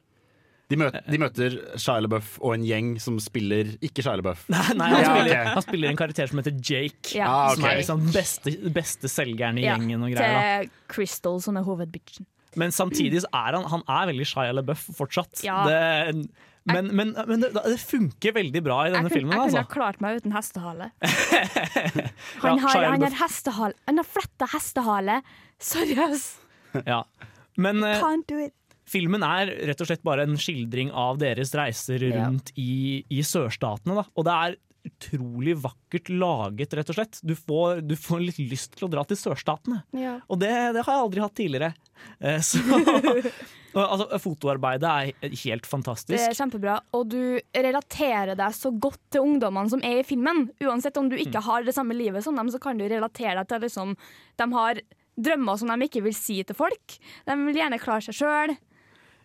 De 0.71 0.77
møter, 0.79 1.03
de 1.11 1.19
møter 1.19 1.55
Shia 1.83 1.99
LaBeouf 2.03 2.37
og 2.47 2.53
en 2.55 2.63
gjeng 2.67 2.91
som 3.03 3.17
spiller 3.23 3.73
ikke 3.83 4.03
Shia 4.07 4.17
LaBeouf. 4.21 4.45
Nei, 4.55 4.61
nei 4.79 4.89
han, 4.93 5.01
Ja, 5.03 5.09
spiller, 5.15 5.31
ok. 5.41 5.49
han 5.57 5.63
spiller 5.67 5.89
en 5.91 5.97
karakter 5.99 6.29
som 6.31 6.39
heter 6.43 6.59
Jake. 6.63 7.15
Ja. 7.19 7.27
Ah. 7.31 7.55
Som 7.55 7.65
er 7.71 7.81
liksom 7.81 8.05
beste, 8.15 8.53
beste 8.75 9.11
selgeren 9.11 9.59
i 9.59 9.65
Ja, 9.67 9.75
gjengen 9.79 10.03
og 10.07 10.13
greier. 10.15 10.37
Da. 10.37 10.61
til 10.63 10.71
Crystal, 10.95 11.41
som 11.43 11.57
er 11.59 11.67
hovedbitchen. 11.67 12.27
Men 12.59 12.73
samtidig 12.75 13.23
er 13.29 13.57
han, 13.59 13.65
han 13.71 13.83
er 13.87 14.09
veldig 14.11 14.27
Shia 14.27 14.53
LaBeouf 14.57 14.89
fortsatt. 14.99 15.43
Ja. 15.47 15.61
Det, 15.69 16.27
men 16.71 16.91
men, 16.95 17.13
men 17.27 17.41
det, 17.41 17.53
det 17.57 17.77
funker 17.81 18.35
veldig 18.37 18.61
bra 18.63 18.83
i 18.87 18.91
denne 18.93 19.09
kun, 19.09 19.15
filmen. 19.17 19.33
jeg 19.33 19.39
kunne 19.39 19.47
Altså. 19.49 19.63
ha 19.65 19.75
klart 19.75 20.01
meg 20.05 20.19
uten 20.21 20.35
hestehale. 20.37 20.91
Ja, 22.41 22.51
Han 22.51 22.59
har, 22.61 22.71
Shia 22.75 22.91
han 22.93 23.03
har 23.07 23.15
hestehale 23.23 23.75
Han 23.89 24.01
har 24.03 24.07
fletta 24.09 24.49
hestehale. 24.53 25.21
Seriøst! 25.61 26.41
Ja. 26.87 27.03
Men 27.61 27.83
eh, 27.85 28.03
filmen 28.91 29.25
er 29.27 29.51
rett 29.71 29.81
og 29.83 29.89
slett 29.91 30.05
bare 30.07 30.25
en 30.29 30.37
skildring 30.41 30.93
av 30.93 31.19
deres 31.23 31.53
reiser 31.59 32.03
Ja. 32.11 32.27
rundt 32.27 32.53
i, 32.61 33.05
i 33.11 33.23
sørstatene. 33.27 33.97
Da. 34.01 34.05
Og 34.17 34.27
det 34.29 34.37
er 34.37 34.57
utrolig 34.87 35.57
vakkert 35.61 36.09
laget, 36.09 36.73
rett 36.79 36.91
og 36.93 36.97
slett. 36.97 37.19
Du 37.27 37.35
får, 37.37 37.81
du 37.85 37.97
får 38.01 38.21
litt 38.25 38.39
lyst 38.51 38.77
til 38.79 38.87
å 38.89 38.91
dra 38.93 39.05
til 39.05 39.19
sørstatene. 39.21 39.83
Ja. 39.97 40.19
Og 40.29 40.41
det, 40.41 40.51
det 40.77 40.85
har 40.87 40.95
jeg 40.97 41.05
aldri 41.07 41.25
hatt 41.25 41.35
tidligere. 41.37 41.73
Eh, 42.21 42.39
Så, 42.41 42.59
altså, 43.79 44.07
fotoarbeidet 44.19 44.91
er 44.91 45.35
helt 45.45 45.67
fantastisk. 45.69 46.15
Det 46.17 46.23
er 46.31 46.35
kjempebra, 46.39 46.79
og 46.97 47.05
du 47.13 47.21
relaterer 47.55 48.35
deg 48.39 48.57
så 48.57 48.73
godt 48.83 48.99
til 49.15 49.27
ungdommene 49.29 49.71
som 49.71 49.85
er 49.87 50.01
i 50.01 50.07
filmen. 50.07 50.49
Uansett 50.65 50.97
om 50.99 51.11
du 51.11 51.17
Mm. 51.17 51.27
ikke 51.27 51.43
har 51.47 51.63
det 51.69 51.75
samme 51.77 51.95
livet 51.95 52.25
som 52.25 52.35
dem, 52.37 52.51
så 52.51 52.59
kan 52.63 52.79
du 52.81 52.87
relatere 52.89 53.37
deg 53.43 53.49
til 53.53 53.61
liksom, 53.67 53.97
De 54.41 54.49
har 54.57 54.81
drømmer 55.21 55.59
som 55.61 55.69
de 55.69 55.87
ikke 55.87 56.03
vil 56.03 56.15
si 56.17 56.43
til 56.43 56.57
folk. 56.57 56.97
De 57.27 57.37
vil 57.45 57.55
gjerne 57.61 57.79
klare 57.83 58.01
seg 58.09 58.15
sjøl. 58.23 58.57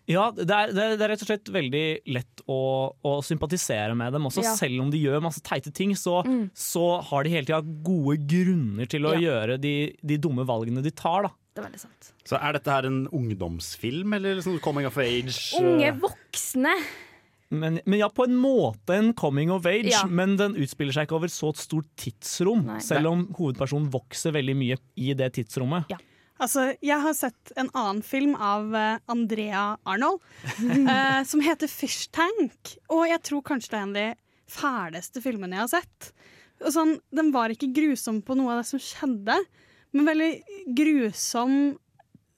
Ja, 0.06 0.28
det 0.30 0.46
er, 0.46 0.70
det 0.70 0.82
er 0.84 0.92
det 0.94 1.02
er 1.02 1.10
rett 1.10 1.22
og 1.24 1.28
slett 1.30 1.48
veldig 1.50 1.84
lett 2.14 2.42
å, 2.46 2.58
å 3.02 3.14
sympatisere 3.26 3.96
med 3.98 4.12
dem 4.14 4.28
også. 4.28 4.44
Ja. 4.46 4.52
Selv 4.54 4.84
om 4.84 4.90
de 4.92 5.00
gjør 5.02 5.24
masse 5.24 5.42
teite 5.42 5.72
ting, 5.74 5.96
så, 5.98 6.20
så 6.54 6.84
har 7.08 7.26
de 7.26 7.32
hele 7.34 7.48
tida 7.48 7.58
gode 7.60 8.20
grunner 8.30 8.86
til 8.92 9.08
å 9.08 9.16
Ja. 9.16 9.22
gjøre 9.24 9.56
de, 9.58 9.72
de 10.06 10.18
dumme 10.22 10.46
valgene 10.46 10.84
de 10.84 10.92
tar. 10.94 11.26
Da. 11.26 11.32
Det 11.56 11.62
er 11.64 11.66
veldig 11.70 11.82
sant. 11.82 12.12
Så 12.28 12.38
er 12.38 12.54
dette 12.58 12.70
her 12.70 12.86
en 12.86 13.02
ungdomsfilm, 13.10 14.14
eller 14.18 14.38
liksom 14.38 14.60
coming 14.62 14.86
of 14.86 14.96
age? 15.02 15.34
Unge 15.58 15.90
eh? 15.90 15.98
voksne. 16.06 16.76
Men, 17.48 17.76
men 17.86 18.00
ja, 18.00 18.08
på 18.10 18.24
en 18.26 18.34
måte 18.42 18.94
en 18.96 19.12
coming 19.14 19.50
of 19.54 19.66
age, 19.70 19.90
Ja. 19.92 20.04
men 20.06 20.36
den 20.38 20.54
utspiller 20.58 20.94
seg 20.94 21.06
ikke 21.06 21.18
over 21.18 21.30
så 21.30 21.50
et 21.54 21.60
stort 21.62 21.86
tidsrom. 21.98 22.64
Nei. 22.66 22.78
Selv 22.82 23.10
om 23.12 23.26
hovedpersonen 23.38 23.90
vokser 23.94 24.34
veldig 24.34 24.54
mye 24.58 24.78
i 24.98 25.14
det 25.18 25.32
tidsrommet. 25.38 25.90
Altså, 26.42 26.66
jeg 26.84 27.00
har 27.00 27.14
sett 27.16 27.52
en 27.56 27.70
annen 27.72 28.02
film 28.04 28.34
av 28.36 28.68
uh, 28.74 28.98
Andrea 29.08 29.78
Arnold 29.88 30.20
uh, 30.60 31.22
som 31.30 31.42
heter 31.44 31.70
Fish 31.70 32.10
Tank. 32.12 32.76
Og 32.92 33.06
jeg 33.08 33.22
tror 33.24 33.44
kanskje 33.46 33.72
det 33.72 33.78
er 33.78 33.86
en 33.86 33.94
av 33.94 34.00
de 34.00 34.52
fæleste 34.56 35.22
filmene 35.24 35.56
jeg 35.56 35.64
har 35.64 35.72
sett. 35.78 36.10
Sånn, 36.72 36.96
den 37.12 37.32
var 37.34 37.52
ikke 37.52 37.72
grusom 37.76 38.22
på 38.24 38.36
noe 38.36 38.54
av 38.54 38.62
det 38.62 38.68
som 38.70 38.80
skjedde, 38.80 39.36
men 39.96 40.08
veldig 40.08 40.30
grusom 40.76 41.56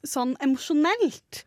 sånn 0.07 0.35
emosjonelt. 0.43 1.43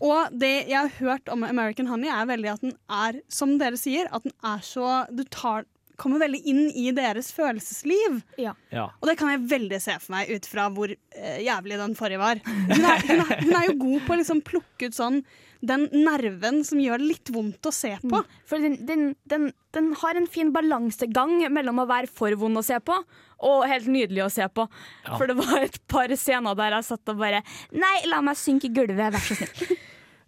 Og 0.00 0.32
det 0.32 0.66
jeg 0.70 0.76
har 0.76 0.92
hørt 1.00 1.30
om 1.32 1.44
American 1.46 1.90
Honey, 1.90 2.10
er 2.10 2.28
veldig 2.28 2.52
at 2.54 2.62
den 2.64 2.76
er, 2.92 3.20
som 3.28 3.56
dere 3.60 3.78
sier, 3.80 4.08
at 4.10 4.24
den 4.24 4.34
er 4.46 4.62
så 4.64 5.04
Du 5.12 5.22
tar, 5.28 5.66
kommer 6.00 6.22
veldig 6.22 6.42
inn 6.48 6.62
i 6.70 6.90
deres 6.96 7.32
følelsesliv. 7.36 8.20
Ja. 8.40 8.54
Og 9.00 9.08
det 9.10 9.16
kan 9.20 9.32
jeg 9.32 9.46
veldig 9.50 9.80
se 9.82 9.96
for 10.02 10.16
meg 10.16 10.30
ut 10.32 10.48
fra 10.50 10.68
hvor 10.74 10.92
eh, 10.92 11.40
jævlig 11.44 11.80
den 11.80 11.96
forrige 11.98 12.22
var. 12.22 12.40
Hun 12.70 12.84
er, 12.84 13.02
hun, 13.08 13.24
er, 13.24 13.42
hun 13.42 13.58
er 13.58 13.68
jo 13.70 13.76
god 13.82 14.06
på 14.06 14.14
å 14.14 14.20
liksom 14.22 14.44
plukke 14.46 14.90
ut 14.90 14.96
sånn 14.96 15.20
den 15.66 15.86
nerven 15.92 16.60
som 16.68 16.80
gjør 16.80 17.00
det 17.00 17.08
litt 17.10 17.30
vondt 17.32 17.66
å 17.66 17.72
se 17.74 17.94
på. 18.02 18.20
For 18.48 18.62
den, 18.62 18.76
den, 18.86 19.06
den, 19.28 19.48
den 19.74 19.92
har 20.02 20.18
en 20.18 20.28
fin 20.30 20.52
balansegang 20.54 21.38
mellom 21.52 21.82
å 21.82 21.88
være 21.88 22.10
for 22.12 22.36
vond 22.38 22.60
å 22.60 22.64
se 22.66 22.78
på 22.84 22.98
og 23.46 23.66
helt 23.68 23.88
nydelig 23.92 24.24
å 24.26 24.30
se 24.32 24.46
på. 24.48 24.66
Ja. 25.06 25.16
For 25.16 25.28
det 25.28 25.38
var 25.40 25.64
et 25.64 25.80
par 25.90 26.12
scener 26.16 26.56
der 26.58 26.78
jeg 26.78 26.88
satt 26.88 27.12
og 27.12 27.20
bare 27.20 27.42
Nei, 27.76 27.96
la 28.08 28.22
meg 28.24 28.38
synke 28.40 28.70
i 28.70 28.74
gulvet, 28.76 29.12
vær 29.16 29.22
så 29.22 29.36
snill. 29.38 29.76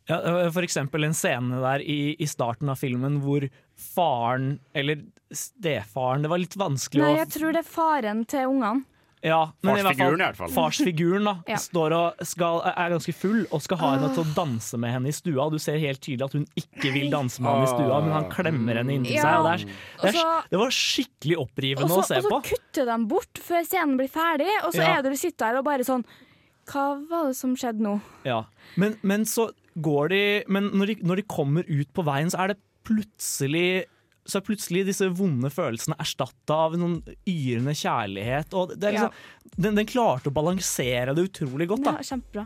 Ja, 0.09 0.19
for 0.55 0.65
eksempel 0.65 1.05
en 1.05 1.13
scene 1.15 1.59
der 1.61 1.83
i, 1.85 2.15
i 2.19 2.27
starten 2.27 2.71
av 2.73 2.79
filmen 2.81 3.19
hvor 3.21 3.45
faren, 3.77 4.59
eller 4.75 5.03
stefaren 5.35 6.23
Det 6.25 6.31
var 6.33 6.41
litt 6.41 6.57
vanskelig 6.59 7.03
Nei, 7.05 7.11
å 7.13 7.19
jeg 7.21 7.33
tror 7.35 7.53
det 7.53 7.61
er 7.65 7.69
faren 7.69 8.23
til 8.29 8.47
ungene. 8.55 8.85
ja, 9.21 9.41
men 9.67 9.77
Farsfiguren, 9.83 10.21
i 10.21 10.25
hvert 10.29 10.39
fall. 10.39 10.53
Farsfiguren 10.55 11.25
da, 11.29 11.33
Ja. 11.51 11.57
står 11.61 11.93
og 11.97 12.21
skal, 12.25 12.61
er 12.71 12.93
ganske 12.95 13.15
full 13.19 13.41
og 13.51 13.61
skal 13.65 13.81
ha 13.83 13.89
henne 13.97 14.11
til 14.15 14.23
å 14.25 14.35
danse 14.37 14.79
med 14.79 14.93
henne 14.95 15.09
i 15.11 15.17
stua. 15.17 15.49
Du 15.51 15.59
ser 15.59 15.77
helt 15.83 16.01
tydelig 16.01 16.25
at 16.29 16.37
hun 16.39 16.47
ikke 16.57 16.93
vil 16.95 17.11
danse 17.11 17.43
med 17.43 17.51
henne 17.51 17.67
i 17.67 17.73
stua, 17.75 18.01
men 18.07 18.13
han 18.15 18.31
klemmer 18.31 18.79
henne 18.81 18.95
inntil 18.95 19.19
Ja. 19.19 19.27
seg. 19.27 19.37
Og 19.39 19.45
det, 19.45 19.53
er, 19.59 20.13
det, 20.13 20.15
er, 20.23 20.47
det 20.55 20.59
var 20.63 20.71
skikkelig 20.79 21.37
opprivende 21.43 21.91
også, 21.91 21.99
å 21.99 22.09
se 22.09 22.23
på. 22.23 22.33
og 22.39 22.47
så 22.47 22.55
kutter 22.55 22.87
de 22.95 22.99
bort 23.13 23.43
før 23.51 23.67
scenen 23.67 23.97
blir 23.99 24.09
ferdig, 24.09 24.49
og 24.65 24.73
så 24.73 24.83
Ja. 24.87 24.97
er 24.97 25.03
det 25.03 25.11
du 25.13 25.17
sitter 25.21 25.47
her 25.53 25.59
og 25.59 25.65
bare 25.69 25.85
sånn 25.85 26.05
Hva 26.69 27.01
var 27.09 27.27
det 27.29 27.37
som 27.37 27.55
skjedde 27.57 27.81
nå? 27.81 28.01
Ja. 28.29 28.45
Men, 28.77 28.99
men 29.03 29.23
så 29.25 29.51
går 29.85 30.11
de 30.13 30.23
Men 30.53 30.71
når 30.77 30.93
de, 30.93 30.97
når 31.07 31.21
de 31.21 31.29
kommer 31.31 31.69
ut 31.69 31.93
på 31.95 32.05
veien, 32.07 32.31
så 32.33 32.43
er 32.45 32.55
det 32.55 32.61
plutselig 32.89 33.87
så 34.29 34.43
er 34.43 34.45
plutselig 34.45 34.83
disse 34.85 35.07
vonde 35.17 35.49
følelsene 35.49 35.97
erstatta 36.03 36.57
av 36.67 36.75
noen 36.77 36.99
yrende 37.25 37.73
kjærlighet. 37.73 38.53
Og 38.53 38.75
det 38.77 38.91
er 38.91 38.97
liksom, 38.99 39.15
den, 39.57 39.79
den 39.81 39.89
klarte 39.89 40.29
å 40.29 40.35
balansere 40.37 41.15
det 41.17 41.25
utrolig 41.31 41.69
godt. 41.71 41.89
Ja, 41.89 41.95
kjempebra. 42.05 42.45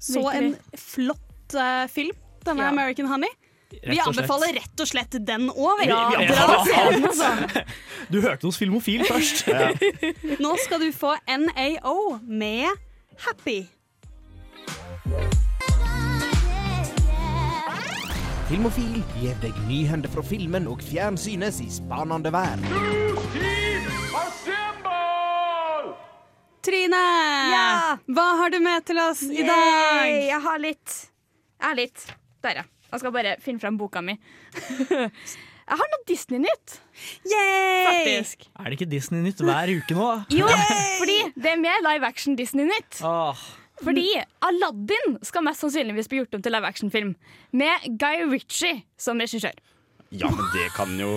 Så 0.00 0.24
en 0.32 0.54
flott 0.80 1.58
uh, 1.58 1.84
film, 1.92 2.16
denne 2.46 2.64
Ja. 2.64 2.72
American 2.72 3.10
Honey. 3.12 3.28
Vi 3.72 3.98
anbefaler 4.00 4.52
rett 4.56 4.80
og 4.84 4.88
slett 4.88 5.14
den 5.26 5.48
òg. 5.50 5.84
Ja, 5.88 6.00
Ja, 6.16 6.24
ja. 6.24 6.88
altså. 7.04 7.62
Du 8.12 8.20
hørte 8.20 8.48
hos 8.48 8.58
Filmofil 8.60 9.04
først. 9.08 9.46
Nå 10.44 10.56
skal 10.64 10.82
du 10.84 10.90
få 10.96 11.14
NAO 11.28 12.18
med 12.24 12.68
Happy. 13.28 13.62
Filmofil 18.52 18.98
gir 19.16 19.36
deg 19.40 19.54
nyhender 19.64 20.10
fra 20.12 20.20
filmen 20.28 20.66
og 20.68 20.82
fjernsynets 20.84 21.62
i 21.64 21.70
spanende 21.72 22.28
vær. 22.34 22.60
Trine, 26.62 26.98
Ja. 27.52 27.96
hva 28.12 28.26
har 28.42 28.50
du 28.52 28.58
med 28.60 28.84
til 28.86 28.98
oss 29.00 29.22
i 29.24 29.40
Yay! 29.40 29.46
dag? 29.48 30.10
Jeg 30.28 30.40
har 30.44 30.58
litt. 30.60 30.98
Jeg 31.62 31.66
har 31.66 31.74
litt. 31.80 32.04
Der, 32.44 32.60
ja. 32.60 32.62
Jeg 32.92 33.00
skal 33.00 33.12
bare 33.16 33.32
finne 33.40 33.58
frem 33.62 33.78
boka 33.80 34.02
mi. 34.04 34.18
jeg 34.92 35.80
har 35.80 35.88
noe 35.94 36.04
Disney-nytt, 36.06 36.76
Yay! 37.24 37.86
faktisk. 37.88 38.46
Er 38.60 38.68
det 38.68 38.76
ikke 38.78 38.90
Disney-nytt 38.92 39.40
hver 39.40 39.72
uke 39.78 39.96
nå? 39.96 40.10
Jo, 40.28 40.46
fordi 41.00 41.18
det 41.40 41.54
er 41.56 41.58
mer 41.64 41.80
live 41.88 42.04
action 42.06 42.36
Disney-nytt. 42.36 43.00
Åh, 43.00 43.42
Fordi 43.82 44.06
Aladdin 44.46 45.18
skal 45.26 45.44
mest 45.46 45.64
sannsynligvis 45.64 46.10
bli 46.10 46.22
gjort 46.22 46.38
om 46.38 46.42
til 46.44 46.54
live 46.54 46.68
action-film. 46.68 47.14
Med 47.52 47.86
Guy 48.00 48.24
Ritchie 48.30 48.82
som 49.00 49.20
regissør. 49.22 49.56
Ja, 50.12 50.28
men 50.28 50.44
det 50.52 50.66
kan 50.76 50.90
jo 51.00 51.12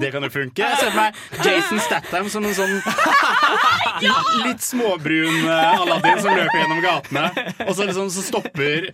Det 0.00 0.08
kan 0.14 0.24
jo 0.24 0.30
funke. 0.32 0.64
Jeg 0.64 0.78
ser 0.80 0.88
for 0.88 0.96
meg 0.96 1.44
Jason 1.44 1.80
Statham 1.84 2.30
som 2.32 2.46
en 2.48 2.54
sånn 2.56 2.78
litt 4.46 4.64
småbrun 4.64 5.42
eh, 5.44 5.82
Aladdin 5.82 6.22
som 6.24 6.38
løper 6.38 6.62
gjennom 6.62 6.80
gatene. 6.84 7.26
Og 7.66 7.74
så 7.76 7.84
liksom 7.90 8.08
så 8.14 8.24
stopper 8.24 8.88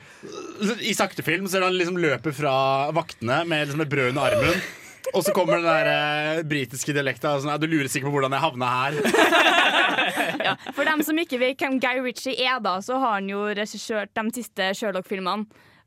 I 0.82 0.96
sakte 0.98 1.22
film 1.26 1.46
så 1.46 1.60
er 1.60 1.62
det 1.62 1.70
han 1.70 1.78
liksom 1.78 2.00
løper 2.02 2.34
fra 2.34 2.56
vaktene 2.96 3.44
med 3.46 3.68
liksom 3.68 3.86
et 3.86 3.92
brød 3.94 4.12
under 4.16 4.34
armen. 4.34 4.66
Og 5.14 5.22
så 5.24 5.32
kommer 5.36 5.60
den 5.60 5.66
der 5.68 5.88
eh, 5.90 6.42
britiske 6.48 6.94
dialekta. 6.96 7.36
Sånn, 7.40 7.52
ja, 7.52 7.58
du 7.60 7.66
lurer 7.70 7.88
sikkert 7.90 8.10
på 8.10 8.16
hvordan 8.16 8.34
jeg 8.34 8.42
havna 8.42 8.70
her. 8.74 8.98
For 10.76 10.86
dem 10.86 11.02
som 11.06 11.18
ikke 11.20 11.38
vet 11.40 11.62
hvem 11.62 11.78
Guy 11.82 12.00
Ritchie 12.04 12.36
er, 12.46 12.58
da, 12.64 12.76
så 12.84 12.98
har 13.02 13.18
han 13.20 13.30
jo 13.30 13.44
regissert 13.56 14.12
de 14.16 14.24
siste 14.36 14.70
Sherlock-filmene. 14.78 15.46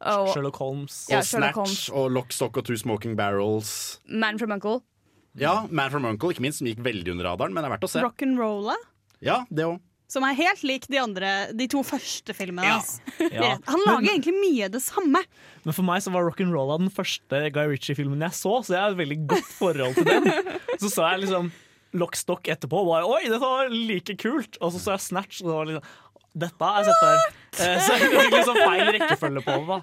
Og 0.10 0.30
Sherlock 0.32 0.56
Holmes. 0.62 1.02
Ja, 1.12 1.20
Og 1.20 1.28
Sherlock 1.28 1.58
Snatch 1.60 1.90
og 1.92 2.08
Lock, 2.16 2.32
Stock 2.32 2.56
og 2.62 2.66
Two 2.70 2.78
Smoking 2.80 3.18
Barrels. 3.20 4.00
Man 4.08 4.40
from 4.40 4.54
Uncle. 4.56 4.80
Ja, 5.40 5.66
Man 5.70 5.92
from 5.92 6.08
Uncle, 6.08 6.32
ikke 6.34 6.44
minst, 6.44 6.62
som 6.62 6.68
gikk 6.70 6.80
veldig 6.84 7.14
under 7.14 7.28
radaren, 7.30 7.54
men 7.54 7.64
det 7.64 7.70
er 7.70 7.76
verdt 7.76 7.86
å 7.88 7.92
se. 7.92 8.04
Rock'n'rolla, 8.04 8.78
Ja, 9.24 9.42
det 9.52 9.68
òg. 9.68 9.80
Som 10.10 10.26
er 10.26 10.38
helt 10.40 10.64
lik 10.66 10.88
de, 10.90 10.98
andre, 11.02 11.30
de 11.54 11.68
to 11.70 11.84
første 11.86 12.34
filmene 12.34 12.66
hans. 12.66 12.96
Ja. 13.22 13.56
Han 13.72 13.86
lager 13.86 14.10
egentlig 14.10 14.36
mye 14.40 14.70
det 14.74 14.82
samme. 14.82 15.22
Men 15.64 15.76
for 15.78 15.86
meg 15.86 16.02
så 16.02 16.14
var 16.14 16.26
Rock'n'Rolla 16.26 16.80
den 16.82 16.94
første 16.94 17.44
Guy 17.54 17.76
Ritchie-filmen 17.76 18.26
jeg 18.26 18.38
så, 18.38 18.56
så 18.66 18.74
jeg 18.76 18.82
har 18.82 18.96
et 18.96 19.02
veldig 19.04 19.20
godt 19.30 19.52
forhold 19.60 20.00
til 20.00 20.10
den. 20.10 20.32
Så 20.82 20.90
så 20.90 21.12
jeg 21.12 21.26
liksom 21.28 21.52
Lockstock 21.98 22.46
etterpå 22.54 22.84
og 22.84 22.90
bare 22.92 23.08
Oi, 23.10 23.24
dette 23.26 23.42
var 23.42 23.72
like 23.74 24.14
kult! 24.22 24.60
Og 24.62 24.74
så 24.74 24.82
så 24.82 24.96
jeg 24.96 25.06
Snatch, 25.08 25.42
og 25.42 25.50
det 25.50 25.56
var 25.56 25.70
liksom 25.70 25.96
Dette 26.40 26.62
har 26.62 26.84
jeg 26.84 26.90
sett 26.90 27.00
før. 27.02 27.22
Eh, 27.60 27.80
Så 27.82 27.96
det 27.98 28.10
er 28.22 28.30
liksom 28.36 28.60
feil 28.62 28.92
rekkefølge 28.96 29.42
på 29.46 29.56
det. 29.58 29.66
da. 29.68 29.80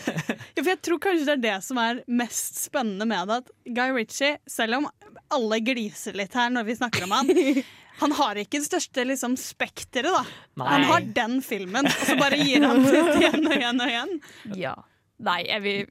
Ja, 0.56 0.62
for 0.64 0.70
jeg 0.72 0.80
tror 0.82 0.98
kanskje 1.04 1.26
det 1.28 1.34
er 1.36 1.42
det 1.44 1.56
som 1.64 1.78
er 1.80 2.00
mest 2.08 2.56
spennende 2.64 3.06
med 3.08 3.28
det. 3.30 3.36
At 3.44 3.52
Guy 3.76 3.92
Ritchie, 3.96 4.38
selv 4.50 4.80
om 4.80 4.88
alle 5.30 5.60
gliser 5.64 6.16
litt 6.18 6.34
her 6.36 6.50
når 6.50 6.66
vi 6.66 6.76
snakker 6.80 7.04
om 7.06 7.14
han, 7.14 7.30
han 8.02 8.14
har 8.18 8.40
ikke 8.40 8.58
det 8.62 8.66
største 8.70 9.04
liksom, 9.06 9.36
spekteret. 9.40 10.10
da. 10.10 10.24
Nei. 10.62 10.68
Han 10.72 10.86
har 10.90 11.06
den 11.20 11.38
filmen, 11.44 11.86
og 11.86 12.06
så 12.08 12.16
bare 12.20 12.40
gir 12.40 12.64
han 12.66 12.82
det 12.86 12.96
igjen 13.20 13.44
og 13.46 13.56
igjen 13.58 13.84
og 13.84 13.92
igjen. 13.94 14.14
Ja. 14.58 14.74
Nei, 15.20 15.42
jeg 15.52 15.62
vil 15.66 15.90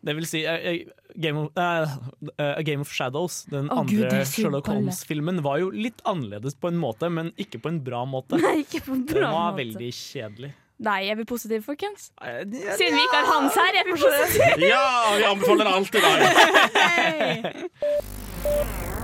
Det 0.00 0.14
vil 0.16 0.26
si 0.28 0.40
eh, 0.48 0.86
Game 1.20 1.42
of, 1.42 1.50
uh, 1.58 1.90
eh, 2.38 2.54
A 2.56 2.62
Game 2.64 2.80
of 2.80 2.92
Shadows, 2.92 3.44
den 3.50 3.68
oh, 3.68 3.82
andre 3.82 4.08
Gud, 4.08 4.26
Sherlock. 4.30 4.70
Holmes-filmen, 4.70 5.42
var 5.44 5.60
jo 5.60 5.68
litt 5.74 6.00
annerledes 6.08 6.56
på 6.56 6.70
en 6.70 6.78
måte, 6.80 7.10
men 7.12 7.34
ikke 7.40 7.60
på 7.60 7.72
en 7.72 7.82
bra 7.84 8.06
måte. 8.08 8.40
Nei, 8.44 8.62
ikke 8.64 8.80
på 8.86 8.96
en 8.96 9.04
bra 9.04 9.18
Den 9.18 9.28
var 9.28 9.50
måte. 9.50 9.60
veldig 9.60 9.90
kjedelig. 9.98 10.52
Nei, 10.80 11.00
er 11.12 11.18
vi 11.18 11.26
positive, 11.28 11.60
folkens? 11.66 12.08
Siden 12.16 12.94
vi 12.96 13.02
ikke 13.04 13.18
har 13.18 13.26
Hans 13.28 13.58
her, 13.60 13.76
er 13.76 13.84
vi 13.84 13.98
positive. 14.00 14.70
Ja, 14.70 14.84
vi 15.18 15.26
anbefaler 15.28 15.68
alt 15.68 15.92
i 15.92 16.00
dag! 16.00 16.16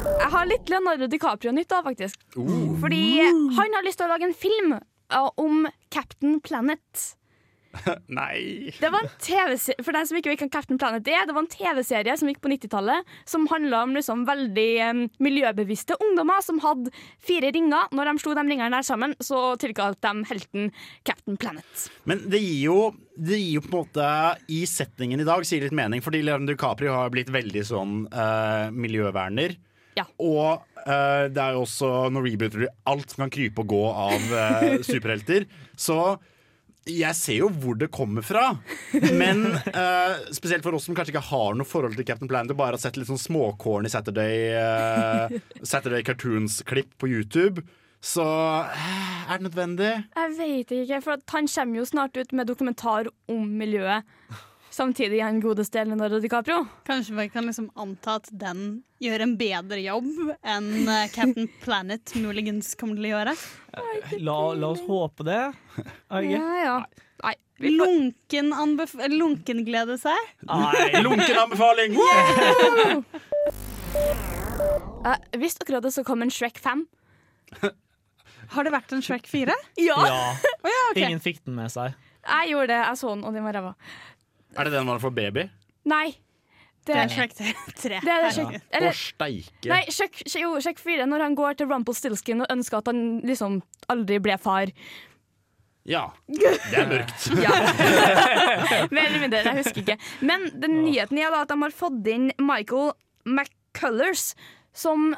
Jeg 0.06 0.30
har 0.32 0.48
litt 0.48 0.72
Leonardo 0.72 1.10
DiCaprio-nytt, 1.12 1.68
da, 1.68 1.82
faktisk. 1.84 2.24
Fordi 2.80 3.02
han 3.20 3.76
har 3.76 3.84
lyst 3.84 4.00
til 4.00 4.08
å 4.08 4.14
lage 4.14 4.30
en 4.30 4.36
film 4.36 4.72
uh, 4.78 5.28
om 5.36 5.68
Captain 5.92 6.40
Planet. 6.40 7.04
Nei. 8.18 8.72
Det 8.78 8.90
var 8.92 9.04
en 9.04 9.12
TV-serie 9.22 9.84
For 9.84 9.96
deg 9.96 10.08
som 10.08 10.18
ikke 10.18 10.32
vet 10.32 10.44
hva 10.44 10.50
Captain 10.56 10.80
Planet 10.80 11.10
er, 11.12 11.26
det 11.28 11.36
var 11.36 11.44
en 11.44 11.50
TV-serie 11.52 12.16
som 12.18 12.30
gikk 12.30 12.42
på 12.44 12.52
90-tallet, 12.52 13.16
som 13.28 13.48
handla 13.50 13.82
om 13.86 13.96
liksom 13.96 14.24
veldig 14.28 14.70
um, 14.90 15.02
miljøbevisste 15.22 15.98
ungdommer 16.02 16.44
som 16.44 16.60
hadde 16.64 16.92
fire 17.24 17.52
ringer. 17.54 17.90
Når 17.96 18.10
de 18.10 18.16
slo 18.22 18.36
de 18.36 18.46
ringene 18.46 18.72
der 18.74 18.86
sammen, 18.86 19.16
så 19.22 19.48
tilkalte 19.60 20.12
de 20.12 20.30
helten 20.30 20.70
Captain 21.06 21.38
Planet. 21.40 21.88
Men 22.08 22.24
det 22.30 22.42
gir 22.42 22.62
jo 22.66 22.78
det 23.16 23.38
gir 23.40 23.54
jo 23.56 23.62
på 23.64 23.70
en 23.70 23.78
måte 23.78 24.06
I 24.52 24.58
settingen 24.68 25.22
i 25.22 25.26
dag 25.26 25.44
sier 25.48 25.64
litt 25.64 25.76
mening, 25.76 26.02
fordi 26.04 26.20
Leonardo 26.24 26.52
DiCaprio 26.52 26.92
har 26.98 27.12
blitt 27.14 27.32
veldig 27.32 27.62
sånn 27.64 28.02
uh, 28.12 28.68
miljøverner. 28.76 29.56
Ja. 29.96 30.04
Og 30.20 30.60
uh, 30.84 31.24
det 31.32 31.40
er 31.40 31.56
jo 31.56 31.64
også 31.64 31.90
Nå 32.12 32.20
rebooter 32.24 32.66
de 32.66 32.72
alt 32.90 33.12
som 33.12 33.24
kan 33.24 33.32
krype 33.32 33.64
og 33.64 33.72
gå 33.72 33.84
av 33.88 34.32
uh, 34.32 34.82
superhelter. 34.84 35.48
Så 35.72 35.98
jeg 36.86 37.18
ser 37.18 37.40
jo 37.40 37.48
hvor 37.50 37.78
det 37.78 37.88
kommer 37.94 38.24
fra. 38.26 38.52
Men 38.94 39.46
uh, 39.50 40.14
spesielt 40.38 40.66
for 40.66 40.76
oss 40.76 40.86
som 40.86 40.96
kanskje 40.96 41.16
ikke 41.16 41.28
har 41.30 41.56
noe 41.58 41.68
forhold 41.68 41.96
til 41.98 42.06
Captain 42.06 42.30
Planet 42.30 42.54
og 42.54 42.60
bare 42.60 42.78
har 42.78 42.82
sett 42.82 42.98
litt 42.98 43.10
sånn 43.10 43.20
småcorny 43.20 43.90
Saturday, 43.92 44.54
uh, 44.54 45.34
Saturday 45.72 46.06
Cartoons-klipp 46.06 46.94
på 47.00 47.10
YouTube, 47.10 47.64
så 48.06 48.24
eh, 48.70 49.22
er 49.26 49.40
det 49.40 49.48
nødvendig? 49.48 49.92
Jeg 50.14 50.34
vet 50.38 50.74
ikke, 50.76 51.00
for 51.02 51.22
han 51.32 51.48
kommer 51.50 51.80
jo 51.80 51.86
snart 51.88 52.18
ut 52.20 52.34
med 52.36 52.46
dokumentar 52.46 53.08
om 53.32 53.48
miljøet. 53.58 54.06
Samtidig 54.76 55.22
han 55.24 55.40
godeste 55.40 55.84
Leonardo 55.84 56.18
DiCaprio. 56.20 56.66
Kanskje 56.84 57.14
vi 57.16 57.28
kan 57.32 57.46
liksom 57.48 57.70
anta 57.80 58.18
at 58.18 58.26
den 58.28 58.82
gjør 59.00 59.22
en 59.24 59.32
bedre 59.40 59.78
jobb 59.80 60.10
enn 60.44 60.66
eh, 60.84 61.06
Captain 61.14 61.48
Planet 61.64 62.12
muligens 62.20 62.74
kommer 62.76 62.98
til 62.98 63.08
å 63.08 63.12
gjøre. 63.14 63.32
La, 64.20 64.36
la 64.60 64.68
oss 64.74 64.82
håpe 64.84 65.24
det. 65.24 65.40
Er? 66.12 66.28
Ja, 66.28 66.50
ja. 66.60 66.76
Nei, 67.24 67.32
Lunken, 67.72 68.52
anbef 68.52 68.92
lunken 69.08 69.64
glede 69.64 69.96
seg. 69.96 70.28
Nei. 70.44 71.00
Lunken 71.00 71.38
anbefaling! 71.40 71.96
uh, 75.00 75.16
visste 75.40 75.64
akkurat 75.64 75.88
det 75.88 75.94
så 75.96 76.04
kom 76.04 76.20
en 76.26 76.32
Shrek 76.32 76.60
5. 76.60 76.84
Har 78.52 78.68
det 78.68 78.74
vært 78.76 78.92
en 78.92 79.00
Shrek 79.00 79.24
4? 79.30 79.56
Ja! 79.80 79.96
Ja. 80.04 80.20
ok. 80.90 81.00
Ingen 81.00 81.24
fikk 81.24 81.40
den 81.48 81.56
med 81.56 81.72
seg. 81.72 81.96
Jeg 82.26 82.52
gjorde 82.52 82.74
det, 82.74 82.82
jeg 82.82 83.00
så 83.00 83.14
den, 83.14 83.24
og 83.24 83.34
den 83.38 83.46
var 83.46 83.56
ræva. 83.56 83.72
Er 84.58 84.64
det 84.68 84.72
den 84.76 84.86
man 84.88 85.00
får 85.02 85.12
baby? 85.16 85.46
Nei. 85.88 86.06
Det 86.86 86.94
Det 86.94 87.02
er 87.02 87.08
Shrek 87.10 87.32
3. 87.34 87.52
det. 87.90 87.98
Er 88.06 88.22
det 88.22 88.32
Shrek, 88.36 88.52
Å, 88.54 88.60
eller, 88.78 88.92
steike. 88.94 89.68
nei, 89.72 89.80
Shrek, 89.90 90.20
jo, 90.38 90.52
Shrek 90.62 90.78
4, 90.78 91.06
når 91.10 91.24
han 91.24 91.34
går 91.38 91.56
til 91.58 91.66
Rumpelstiltskin 91.72 92.44
og 92.44 92.52
ønsker 92.54 92.78
at 92.78 92.90
han 92.92 93.00
liksom 93.26 93.56
aldri 93.90 94.20
ble 94.22 94.36
far. 94.38 94.70
Ja. 95.86 96.04
Det 96.26 96.52
er 96.74 96.86
mørkt. 96.90 97.26
Ja. 97.44 97.50
Mer 98.94 99.06
eller 99.08 99.20
mindre, 99.22 99.42
jeg 99.46 99.58
husker 99.64 99.82
ikke. 99.82 99.98
Men 100.26 100.46
den 100.62 100.80
nyheten 100.84 101.18
er 101.22 101.34
at 101.40 101.50
de 101.50 101.58
har 101.62 101.74
fått 101.74 102.06
inn 102.10 102.30
Michael 102.42 102.92
McCullers, 103.26 104.32
som 104.76 105.12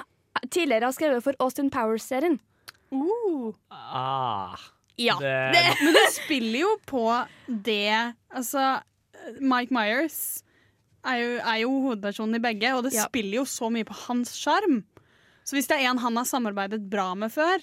tidligere 0.53 0.89
har 0.89 0.97
skrevet 0.97 1.25
for 1.25 1.37
Austin 1.45 1.69
Powers-serien. 1.73 2.39
Uh. 2.93 3.53
Ah, 3.71 4.57
Ja. 4.99 5.15
det, 5.21 5.63
Men 5.85 5.93
det 5.95 6.07
spiller 6.15 6.63
jo 6.63 6.71
på 6.89 7.03
det 7.47 8.15
Altså, 8.33 8.79
Mike 9.41 9.75
Myers 9.75 10.43
er 11.09 11.21
jo, 11.23 11.33
er 11.41 11.59
jo 11.63 11.73
hovedpersonen 11.87 12.37
i 12.39 12.43
begge, 12.43 12.73
og 12.77 12.85
det 12.89 12.95
Ja. 12.97 13.07
spiller 13.09 13.41
jo 13.41 13.45
så 13.49 13.71
mye 13.73 13.87
på 13.89 13.95
hans 14.07 14.33
sjarm. 14.37 14.83
Så 15.45 15.57
hvis 15.57 15.69
det 15.71 15.79
er 15.79 15.89
en 15.91 15.99
han 16.03 16.17
har 16.17 16.25
samarbeidet 16.29 16.83
bra 16.91 17.15
med 17.17 17.33
før 17.33 17.63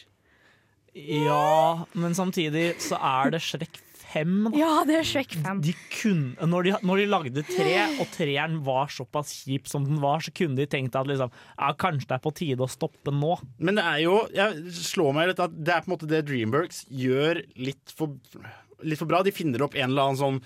ja, 0.95 1.85
men 1.93 2.15
samtidig 2.15 2.77
så 2.79 2.95
er 3.03 3.33
det 3.35 3.41
Shrek 3.43 3.81
5. 4.13 4.45
Da. 4.45 4.51
ja, 4.55 4.69
det 4.87 4.95
er 5.01 5.03
Shrek 5.03 5.33
5. 5.43 5.57
De 5.65 5.73
kunne, 5.91 6.47
når, 6.47 6.63
de, 6.69 6.71
når 6.87 7.01
de 7.01 7.07
lagde 7.11 7.43
tre, 7.49 7.73
og 7.99 8.07
treeren 8.13 8.61
var 8.63 8.87
såpass 8.95 9.33
kjip 9.43 9.67
som 9.67 9.83
den 9.83 9.99
var, 9.99 10.23
så 10.23 10.31
kunne 10.31 10.55
de 10.55 10.67
tenkt 10.71 10.95
at 10.95 11.09
liksom, 11.09 11.33
ja, 11.59 11.73
kanskje 11.75 12.07
det 12.07 12.15
er 12.15 12.23
på 12.23 12.31
tide 12.39 12.63
å 12.63 12.71
stoppe 12.71 13.11
nå. 13.11 13.33
Men 13.59 13.75
det 13.75 13.83
er 13.91 13.99
jo 14.05 14.13
Jeg 14.31 14.71
slår 14.71 15.17
meg 15.17 15.33
litt 15.33 15.43
at 15.43 15.51
det 15.59 15.73
er 15.75 15.83
på 15.83 15.91
en 15.91 15.95
måte 15.97 16.07
det 16.13 16.23
Dreamworks 16.29 16.85
gjør 16.87 17.43
litt 17.59 17.91
for, 17.97 18.15
litt 18.87 19.01
for 19.03 19.11
bra. 19.11 19.19
De 19.27 19.35
finner 19.35 19.67
opp 19.67 19.75
en 19.75 19.89
eller 19.91 20.07
annen 20.13 20.21
sånn 20.21 20.39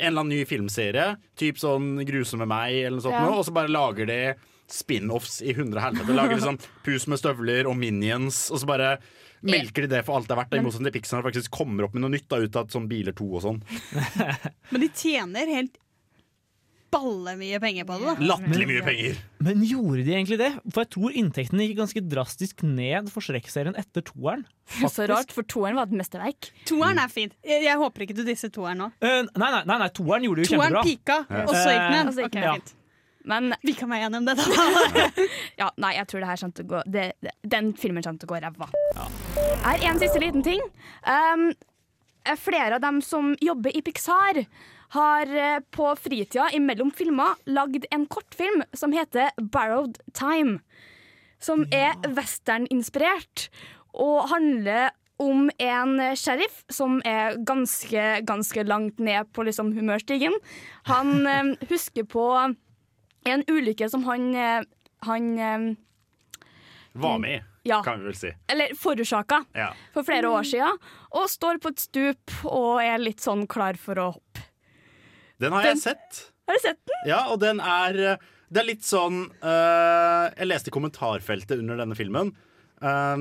En 0.00 0.12
eller 0.14 0.24
annen 0.24 0.32
ny 0.38 0.44
filmserie, 0.48 1.16
typ 1.36 1.58
sånn 1.60 2.00
'Grusomme 2.08 2.46
meg', 2.48 2.78
eller 2.86 2.96
noe 2.98 3.04
sånt, 3.04 3.18
Ja. 3.18 3.26
noe, 3.28 3.38
og 3.38 3.44
så 3.44 3.52
bare 3.52 3.68
lager 3.68 4.06
de 4.08 4.34
spin-offs 4.70 5.40
i 5.42 5.52
hundre 5.52 5.80
helvete. 5.82 6.14
Lager 6.14 6.36
liksom 6.38 6.58
Pus 6.86 7.06
med 7.10 7.18
støvler 7.20 7.66
og 7.68 7.76
Minions, 7.76 8.50
og 8.50 8.60
så 8.62 8.66
bare 8.70 8.98
melker 9.42 9.82
de 9.86 9.88
det 9.96 10.04
for 10.06 10.16
alt 10.16 10.28
det 10.28 10.36
er 10.36 10.40
verdt. 10.44 10.54
I 10.56 10.62
motsetning 10.64 10.92
til 10.92 11.00
Pixar 11.00 11.22
faktisk 11.24 11.50
kommer 11.50 11.84
opp 11.84 11.94
med 11.94 12.02
noe 12.04 12.12
nytt 12.14 12.28
da, 12.28 12.36
ut 12.40 12.56
av 12.56 12.68
sånn 12.72 12.88
Biler 12.88 13.12
2 13.12 13.28
og 13.34 13.42
sånn. 13.42 13.62
Men 14.72 14.80
de 14.84 14.88
tjener 14.94 15.46
helt 15.54 15.76
ballemye 16.90 17.60
penger 17.62 17.86
på 17.88 17.98
det. 18.00 18.14
da 18.20 18.28
Latterlig 18.32 18.66
mye 18.70 18.82
penger. 18.86 19.20
Men 19.46 19.62
gjorde 19.66 20.04
de 20.06 20.14
egentlig 20.16 20.38
det? 20.40 20.50
For 20.72 20.82
jeg 20.84 20.90
tror 20.96 21.16
inntektene 21.22 21.66
gikk 21.68 21.78
ganske 21.80 22.02
drastisk 22.10 22.64
ned 22.66 23.10
for 23.12 23.24
Shrek-serien 23.24 23.78
etter 23.80 24.04
toeren. 24.06 24.44
Så 24.82 25.06
rart, 25.10 25.32
for 25.34 25.46
toeren 25.46 25.78
var 25.78 25.88
et 25.90 25.96
mesterverk. 26.00 26.50
Toeren 26.68 27.00
er 27.02 27.10
fint. 27.12 27.32
Jeg, 27.46 27.64
jeg 27.66 27.78
håper 27.80 28.06
ikke 28.06 28.18
du 28.18 28.24
disser 28.26 28.52
toeren 28.54 28.84
nå. 28.84 28.90
Uh, 29.02 29.22
nei, 29.30 29.48
nei, 29.50 29.62
nei, 29.70 29.78
nei, 29.84 29.88
toeren 29.96 30.26
gjorde 30.26 30.42
det 30.44 30.50
jo 30.50 30.58
Toeren 30.58 30.76
kjempebra. 30.76 30.84
pika, 30.90 31.46
og 31.46 31.54
så 31.56 31.64
gikk 31.70 31.80
den 31.86 31.96
ned. 31.96 32.10
og 32.10 32.14
så 32.14 32.26
gikk 32.26 32.30
Ok, 32.30 32.36
den 32.36 32.46
ned. 32.46 32.60
fint. 32.60 32.76
Men 33.30 33.54
Vi 33.62 33.74
kan 33.76 33.90
være 33.92 34.06
enige 34.08 34.18
om 34.22 34.28
da. 34.30 34.34
ja, 35.60 35.70
nei, 35.76 35.94
jeg 35.98 36.08
tror 36.08 36.22
det 36.22 36.28
her 36.30 36.40
kommer 36.40 36.56
til 36.56 36.64
å 36.64 36.70
gå 36.70 36.78
det, 36.88 37.02
det, 37.20 37.34
Den 37.52 37.72
filmen 37.76 38.04
kommer 38.06 38.22
til 38.22 38.30
å 38.30 38.32
gå 38.32 38.38
ræva. 38.46 38.70
Her 39.60 39.84
en 39.90 40.00
siste 40.00 40.22
liten 40.22 40.44
ting. 40.46 40.62
Um, 41.04 41.50
flere 42.40 42.78
av 42.78 42.84
dem 42.84 43.00
som 43.04 43.34
jobber 43.44 43.76
i 43.76 43.82
Pixar, 43.84 44.44
har 44.94 45.26
eh, 45.36 45.60
på 45.70 45.90
fritida 45.96 46.48
imellom 46.56 46.90
filmer 46.96 47.36
lagd 47.46 47.86
en 47.90 48.06
kortfilm 48.10 48.62
som 48.72 48.92
heter 48.92 49.30
'Barrowed 49.38 50.00
Time. 50.12 50.60
Som 51.40 51.64
er 51.72 51.94
westerninspirert 52.08 53.48
og 53.94 54.28
handler 54.28 54.90
om 55.20 55.50
en 55.58 55.98
sheriff 56.16 56.64
som 56.72 57.00
er 57.04 57.36
ganske, 57.44 58.24
ganske 58.24 58.64
langt 58.64 58.98
ned 58.98 59.28
på 59.32 59.44
liksom 59.44 59.72
humørstigen. 59.76 60.32
Han 60.88 61.26
eh, 61.32 61.54
husker 61.68 62.04
på 62.04 62.24
en 63.28 63.44
ulykke 63.48 63.88
som 63.92 64.04
han, 64.08 64.34
eh, 64.34 64.62
han 65.06 65.38
eh, 65.38 65.76
Var 66.92 67.18
med 67.22 67.36
i, 67.36 67.42
ja, 67.68 67.82
kan 67.86 68.00
vi 68.00 68.08
vel 68.10 68.16
si. 68.16 68.32
eller 68.48 68.72
forårsaka 68.74 69.44
Ja. 69.54 69.72
for 69.94 70.02
flere 70.02 70.26
år 70.28 70.42
siden, 70.42 70.78
og 71.12 71.28
står 71.30 71.60
på 71.62 71.68
et 71.70 71.78
stup 71.78 72.30
og 72.44 72.80
er 72.82 72.98
litt 72.98 73.20
sånn 73.20 73.46
klar 73.46 73.78
for 73.78 73.94
å 73.94 74.08
hoppe. 74.16 74.46
Den 75.40 75.52
har 75.56 75.64
Den- 75.64 75.76
jeg 75.76 75.82
sett. 75.86 76.20
Har 76.50 76.58
du 76.58 76.62
sett 76.66 76.80
den? 76.90 77.02
Ja, 77.08 77.20
og 77.32 77.40
den 77.40 77.60
er 77.62 77.98
eh, 78.12 78.28
Det 78.50 78.60
er 78.62 78.66
litt 78.66 78.82
sånn 78.82 79.20
uh, 79.44 80.26
Jeg 80.34 80.48
leste 80.50 80.72
i 80.72 80.74
kommentarfeltet 80.74 81.60
under 81.62 81.78
denne 81.78 81.94
filmen 81.94 82.32
uh, 82.82 83.16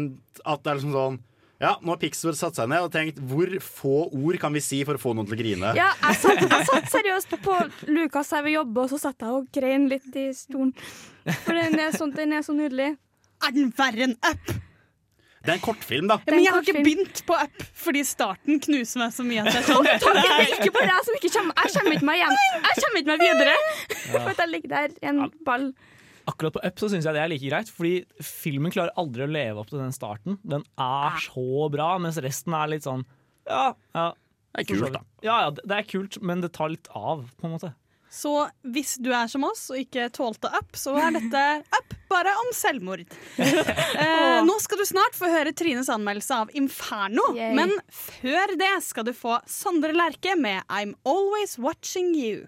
at 0.50 0.64
det 0.64 0.72
er 0.72 0.80
liksom 0.80 0.96
sånn 0.96 1.20
Ja, 1.62 1.76
nå 1.84 1.94
har 1.94 2.00
Pixar 2.02 2.34
satt 2.40 2.58
seg 2.58 2.70
ned 2.72 2.88
og 2.88 2.90
tenkt 2.96 3.20
hvor 3.30 3.52
få 3.62 3.98
ord 4.16 4.40
kan 4.42 4.56
vi 4.56 4.64
si 4.64 4.80
for 4.88 4.98
å 4.98 5.02
få 5.04 5.14
noen 5.14 5.28
til 5.30 5.36
å 5.36 5.40
grine? 5.44 5.74
Ja, 5.78 5.90
jeg 6.08 6.18
satt, 6.24 6.42
jeg 6.48 6.68
satt 6.72 6.88
seriøst 6.96 7.36
på 7.44 7.58
Lukas 7.92 8.32
her 8.34 8.46
ved 8.48 8.56
jobb, 8.56 8.78
og 8.80 8.88
så 8.94 9.00
satt 9.04 9.20
jeg 9.28 9.36
og 9.42 9.50
grein 9.54 9.90
litt 9.92 10.08
i 10.16 10.30
stolen. 10.34 10.72
For 11.44 11.54
den 11.60 11.76
er, 11.84 11.92
sånn, 11.92 12.16
den 12.16 12.32
er 12.38 12.46
så 12.48 12.56
nydelig. 12.56 12.94
Er 13.44 13.52
den 13.58 13.74
verre 13.76 14.08
enn 14.08 14.16
Up? 14.24 14.54
Det 15.45 15.54
er 15.54 15.56
en 15.56 15.62
kortfilm, 15.63 16.08
da. 16.12 16.17
Ja, 16.28 16.34
men 16.36 16.43
jeg 16.43 16.52
har 16.52 16.65
ikke 16.65 16.82
begynt 16.84 17.21
på 17.25 17.36
Up, 17.39 17.62
fordi 17.80 18.02
starten 18.04 18.60
knuser 18.65 18.99
meg 18.99 19.13
så 19.15 19.23
mye 19.23 19.43
at 19.45 19.54
jeg 19.54 19.62
er 19.62 19.67
sånn 19.69 19.88
Takk, 19.88 20.17
det 20.19 20.32
er 20.34 20.54
ikke 20.58 20.73
bare 20.75 20.89
jeg 20.91 21.06
som 21.08 21.15
ikke 21.19 21.32
kommer 21.38 21.54
Jeg 21.63 21.73
kommer 21.78 21.95
ikke 21.95 22.08
meg 22.10 22.19
igjen. 22.19 22.36
Jeg 22.65 22.82
kommer 22.84 22.99
ikke 22.99 23.13
meg 23.13 23.23
videre 23.23 23.54
For 24.10 24.28
at 24.34 24.41
jeg 24.43 24.52
ligger 24.52 24.73
der 24.73 24.97
i 24.99 25.10
en 25.13 25.21
ball 25.47 25.69
Akkurat 26.30 26.54
på 26.58 26.62
Up 26.67 26.82
så 26.84 26.89
syns 26.91 27.08
jeg 27.08 27.15
det 27.15 27.21
er 27.23 27.32
like 27.32 27.47
greit, 27.49 27.69
fordi 27.73 27.93
filmen 28.21 28.69
klarer 28.75 28.91
aldri 29.02 29.23
å 29.25 29.30
leve 29.32 29.63
opp 29.63 29.71
til 29.71 29.80
den 29.82 29.95
starten. 29.95 30.36
Den 30.45 30.62
er 30.78 31.15
så 31.23 31.45
bra, 31.73 31.88
mens 32.04 32.19
resten 32.21 32.54
er 32.54 32.69
litt 32.75 32.86
sånn 32.86 33.02
Ja, 33.49 33.71
ja. 33.97 34.10
Det 34.54 34.62
er 34.65 34.67
kult, 34.75 34.93
da. 34.93 35.02
Ja, 35.25 35.39
ja, 35.45 35.49
det- 35.56 35.63
det 35.71 35.78
er 35.80 35.88
kult, 35.89 36.19
men 36.21 36.41
det 36.43 36.52
tar 36.54 36.69
litt 36.69 36.88
av, 36.93 37.23
på 37.39 37.47
en 37.47 37.56
måte. 37.56 37.71
Så 38.10 38.34
hvis 38.65 38.95
du 38.98 39.12
er 39.13 39.30
som 39.30 39.43
oss 39.45 39.67
og 39.69 39.78
ikke 39.82 40.08
tålte 40.13 40.50
Up, 40.50 40.78
så 40.78 40.95
er 40.98 41.13
dette 41.19 41.43
Up 41.78 41.93
bare 42.10 42.34
om 42.41 42.52
selvmord. 42.58 43.06
Eh, 44.00 44.39
nå 44.45 44.54
skal 44.62 44.80
du 44.80 44.86
snart 44.88 45.15
få 45.17 45.28
høre 45.30 45.52
Trines 45.58 45.89
anmeldelse 45.91 46.36
av 46.45 46.52
Inferno, 46.58 47.26
Yay. 47.36 47.52
men 47.58 47.74
før 47.91 48.54
det 48.60 48.72
skal 48.86 49.06
du 49.08 49.12
få 49.17 49.39
Sondre 49.50 49.91
Lerche 49.95 50.36
med 50.39 50.63
I'm 50.72 50.93
Always 51.10 51.58
Watching 51.60 52.13
You. 52.15 52.45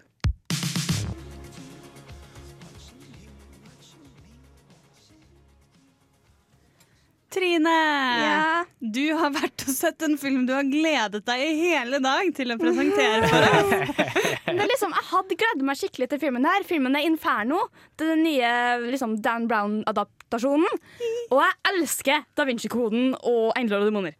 Trine! 7.32 7.72
Ja. 8.22 8.64
Du 8.82 9.02
har 9.16 9.30
vært 9.32 9.62
og 9.64 9.72
sett 9.72 10.02
en 10.04 10.18
film 10.20 10.42
du 10.48 10.52
har 10.52 10.66
gledet 10.68 11.22
deg 11.28 11.42
i 11.46 11.52
hele 11.62 12.00
dag 12.04 12.28
til 12.36 12.52
å 12.52 12.58
presentere 12.60 13.28
for 13.30 13.46
oss. 13.50 13.70
Det 14.52 14.66
liksom, 14.68 14.92
jeg 14.92 15.06
hadde 15.12 15.38
gledet 15.40 15.64
meg 15.68 15.78
skikkelig 15.80 16.08
til 16.12 16.20
filmen 16.26 16.44
her. 16.48 16.66
Filmen 16.68 16.98
er 16.98 17.06
Inferno. 17.08 17.62
Det 17.96 18.04
er 18.04 18.12
den 18.16 18.24
nye 18.26 18.50
liksom, 18.92 19.16
Dan 19.24 19.46
Brown-adaptasjonen. 19.50 20.80
Og 21.32 21.38
jeg 21.40 21.56
elsker 21.72 22.26
Da 22.36 22.44
Vinci-koden 22.48 23.14
og 23.22 23.52
Engler 23.58 23.80
og 23.84 23.88
demoner. 23.88 24.18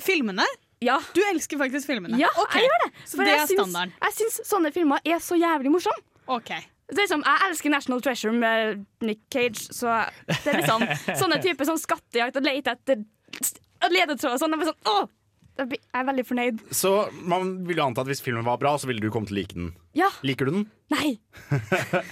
Filmene? 0.00 0.44
Ja. 0.84 0.98
Du 1.16 1.20
elsker 1.28 1.58
faktisk 1.60 1.90
filmene? 1.90 2.16
Ja, 2.20 2.28
okay. 2.40 2.62
jeg 2.62 2.68
gjør 2.70 2.84
det. 2.86 2.92
Så 3.08 3.18
det 3.20 3.32
er 3.34 3.42
syns- 3.46 3.56
standarden? 3.58 3.96
Jeg 4.04 4.16
syns 4.20 4.38
sånne 4.48 4.70
filmer 4.76 5.02
er 5.04 5.18
så 5.24 5.36
jævlig 5.40 5.72
morsomme. 5.74 6.04
Ok. 6.30 6.52
Det 6.90 6.98
er 6.98 7.04
liksom, 7.04 7.22
jeg 7.26 7.46
elsker 7.48 7.72
National 7.72 8.02
Treasure 8.02 8.34
med 8.34 8.84
Nick 9.06 9.22
Cage, 9.32 9.62
så 9.70 10.00
det 10.26 10.50
er 10.50 10.60
liksom 10.60 10.84
sånne 11.22 11.38
typer 11.44 11.68
sånn 11.68 11.80
skattejakt 11.80 12.38
og 12.40 12.46
lete 12.46 12.74
etter 12.74 13.00
ledetråder 13.00 13.94
ledetråd 13.94 14.34
og 14.36 14.42
sånn. 14.42 14.56
Jeg 14.58 14.70
sånn, 14.72 14.84
åh! 14.90 15.08
Jeg 15.60 15.80
er 15.92 16.06
veldig 16.08 16.24
fornøyd. 16.24 16.60
Så 16.72 16.90
man 17.28 17.50
ville 17.68 17.82
jo 17.82 17.86
anta 17.90 18.02
at 18.04 18.08
hvis 18.08 18.22
filmen 18.24 18.46
var 18.46 18.56
bra, 18.60 18.74
så 18.80 18.88
ville 18.88 19.02
du 19.02 19.10
komme 19.12 19.28
til 19.28 19.36
å 19.36 19.40
like 19.40 19.56
den. 19.56 19.72
Ja. 19.98 20.08
Liker 20.24 20.48
du 20.48 20.60
den? 20.60 20.68
Nei. 20.92 21.18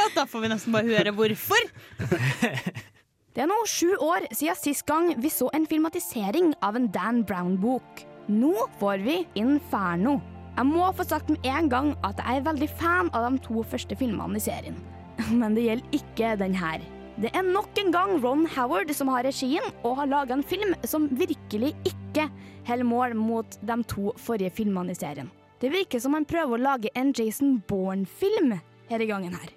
Ja, 0.00 0.06
da 0.14 0.22
får 0.24 0.40
vi 0.40 0.48
nesten 0.48 0.72
bare 0.72 0.88
høre 0.88 1.12
hvorfor. 1.12 1.66
Det 3.36 3.42
er 3.44 3.46
nå 3.50 3.58
sju 3.68 3.92
år 4.02 4.24
siden 4.32 4.56
sist 4.58 4.86
gang 4.88 5.12
vi 5.20 5.28
så 5.30 5.50
en 5.54 5.66
filmatisering 5.68 6.54
av 6.66 6.78
en 6.78 6.88
Dan 6.90 7.20
Brown-bok. 7.28 8.00
Nå 8.32 8.54
får 8.80 9.04
vi 9.04 9.18
Inferno. 9.38 10.16
Jeg 10.60 10.68
må 10.68 10.90
få 10.92 11.06
sagt 11.08 11.30
med 11.32 11.46
en 11.48 11.70
gang 11.72 11.86
at 12.04 12.18
jeg 12.20 12.36
er 12.36 12.42
veldig 12.44 12.66
fan 12.76 13.06
av 13.16 13.24
de 13.24 13.38
to 13.40 13.62
første 13.64 13.96
filmene 13.96 14.36
i 14.36 14.42
serien. 14.44 14.74
Men 15.40 15.54
det 15.56 15.62
gjelder 15.64 15.94
ikke 15.96 16.32
den 16.42 16.56
her. 16.60 16.82
Det 17.16 17.30
er 17.32 17.46
nok 17.46 17.78
en 17.80 17.88
gang 17.94 18.12
Ron 18.20 18.42
Howard 18.58 18.92
som 18.92 19.08
har 19.08 19.24
regien 19.24 19.64
og 19.80 19.96
har 19.96 20.10
laga 20.10 20.36
en 20.36 20.44
film 20.44 20.74
som 20.84 21.06
virkelig 21.16 21.72
ikke 21.88 22.26
holder 22.68 22.88
mål 22.90 23.16
mot 23.16 23.56
de 23.64 23.78
to 23.88 24.12
forrige 24.20 24.52
filmene 24.60 24.92
i 24.92 25.00
serien. 25.00 25.32
Det 25.64 25.72
virker 25.72 26.04
som 26.04 26.12
han 26.18 26.28
prøver 26.28 26.58
å 26.58 26.64
lage 26.66 26.92
en 26.92 27.14
Jason 27.16 27.62
Bourne-film 27.64 28.52
her 28.92 29.00
i 29.00 29.08
gangen 29.08 29.32
her. 29.32 29.56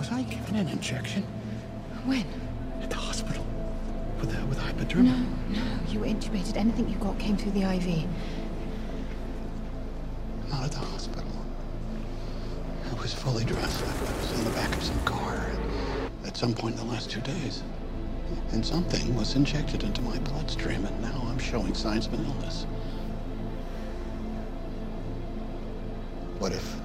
Was 0.00 0.10
I 0.10 0.26
given 0.26 0.58
an 0.58 0.66
injection? 0.66 1.22
When? 2.10 2.26
At 2.82 2.90
the 2.90 2.98
hospital. 2.98 3.41
With, 4.22 4.40
uh, 4.40 4.46
with 4.46 4.58
hypodermic? 4.58 5.10
No, 5.10 5.26
no. 5.48 5.62
You 5.88 5.98
were 5.98 6.06
intubated. 6.06 6.56
Anything 6.56 6.88
you 6.88 6.96
got 6.98 7.18
came 7.18 7.36
through 7.36 7.50
the 7.52 7.62
IV. 7.62 8.06
Not 10.48 10.64
at 10.64 10.70
the 10.70 10.78
hospital. 10.78 11.28
I 12.88 12.94
was 13.02 13.12
fully 13.12 13.44
dressed. 13.44 13.82
I 13.82 14.16
was 14.16 14.38
in 14.38 14.44
the 14.44 14.50
back 14.50 14.72
of 14.76 14.82
some 14.84 15.00
car 15.00 15.50
at 16.24 16.36
some 16.36 16.54
point 16.54 16.78
in 16.78 16.86
the 16.86 16.92
last 16.92 17.10
two 17.10 17.20
days. 17.20 17.64
And 18.52 18.64
something 18.64 19.12
was 19.16 19.34
injected 19.34 19.82
into 19.82 20.00
my 20.02 20.18
bloodstream, 20.20 20.84
and 20.84 21.02
now 21.02 21.26
I'm 21.26 21.38
showing 21.38 21.74
signs 21.74 22.06
of 22.06 22.14
an 22.14 22.24
illness. 22.24 22.64
What 26.38 26.52
if? 26.52 26.81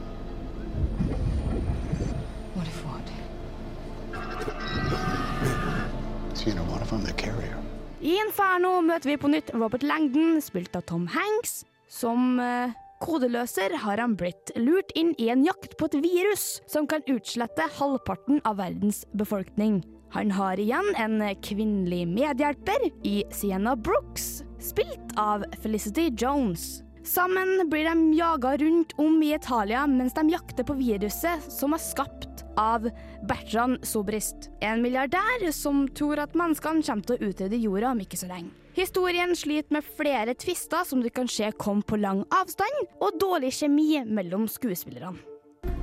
I 7.98 8.14
Inferno 8.22 8.78
møter 8.86 9.10
vi 9.10 9.18
på 9.20 9.30
nytt 9.32 9.50
Robert 9.58 9.84
Langdon, 9.84 10.38
spilt 10.40 10.76
av 10.78 10.86
Tom 10.88 11.08
Hanks. 11.12 11.66
Som 11.92 12.40
eh, 12.40 12.72
kodeløser 13.04 13.76
har 13.84 14.00
han 14.00 14.16
blitt 14.20 14.54
lurt 14.56 14.94
inn 14.96 15.14
i 15.20 15.28
en 15.34 15.44
jakt 15.48 15.76
på 15.80 15.90
et 15.90 15.98
virus 16.06 16.62
som 16.72 16.88
kan 16.88 17.04
utslette 17.12 17.68
halvparten 17.80 18.40
av 18.48 18.62
verdens 18.62 19.04
befolkning. 19.18 19.82
Han 20.16 20.32
har 20.32 20.60
igjen 20.62 20.88
en 20.96 21.20
kvinnelig 21.44 22.06
medhjelper 22.08 22.88
i 23.04 23.18
Sienna 23.36 23.76
Brooks, 23.76 24.46
spilt 24.64 25.18
av 25.20 25.44
Felicity 25.64 26.10
Jones. 26.16 26.82
Sammen 27.08 27.70
blir 27.72 27.88
de 27.88 28.14
jaga 28.16 28.56
rundt 28.60 28.96
om 29.00 29.20
i 29.24 29.34
Italia 29.36 29.84
mens 29.88 30.16
de 30.16 30.30
jakter 30.32 30.68
på 30.68 30.76
viruset 30.80 31.52
som 31.52 31.76
er 31.76 31.84
skapt 31.84 32.37
av 32.58 32.90
Bertrand 33.30 33.86
Sobrist, 33.86 34.50
en 34.62 34.82
milliardær 34.82 35.46
som 35.56 35.86
tror 35.98 36.20
at 36.24 36.36
menneskene 36.38 36.84
kommer 36.84 37.08
til 37.08 37.18
å 37.18 37.30
utrydde 37.30 37.62
jorda 37.62 37.94
om 37.94 38.02
ikke 38.04 38.20
så 38.20 38.30
lenge. 38.32 38.52
Historien 38.78 39.34
sliter 39.36 39.74
med 39.74 39.86
flere 39.98 40.36
tvister 40.38 40.84
som 40.86 41.02
du 41.02 41.10
kan 41.10 41.28
se 41.28 41.50
kom 41.58 41.82
på 41.82 41.98
lang 41.98 42.26
avstand, 42.30 42.84
og 43.02 43.18
dårlig 43.22 43.56
kjemi 43.58 44.04
mellom 44.06 44.46
skuespillerne. 44.50 45.18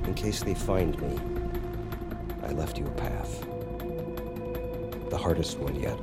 In 0.07 0.13
case 0.13 0.43
they 0.43 0.53
find 0.53 0.95
me, 1.01 1.11
I 2.47 2.53
left 2.53 2.77
you 2.77 2.85
a 2.85 2.95
path. 2.95 3.41
The 5.09 5.17
hardest 5.17 5.59
one 5.59 5.75
yet. 5.75 5.97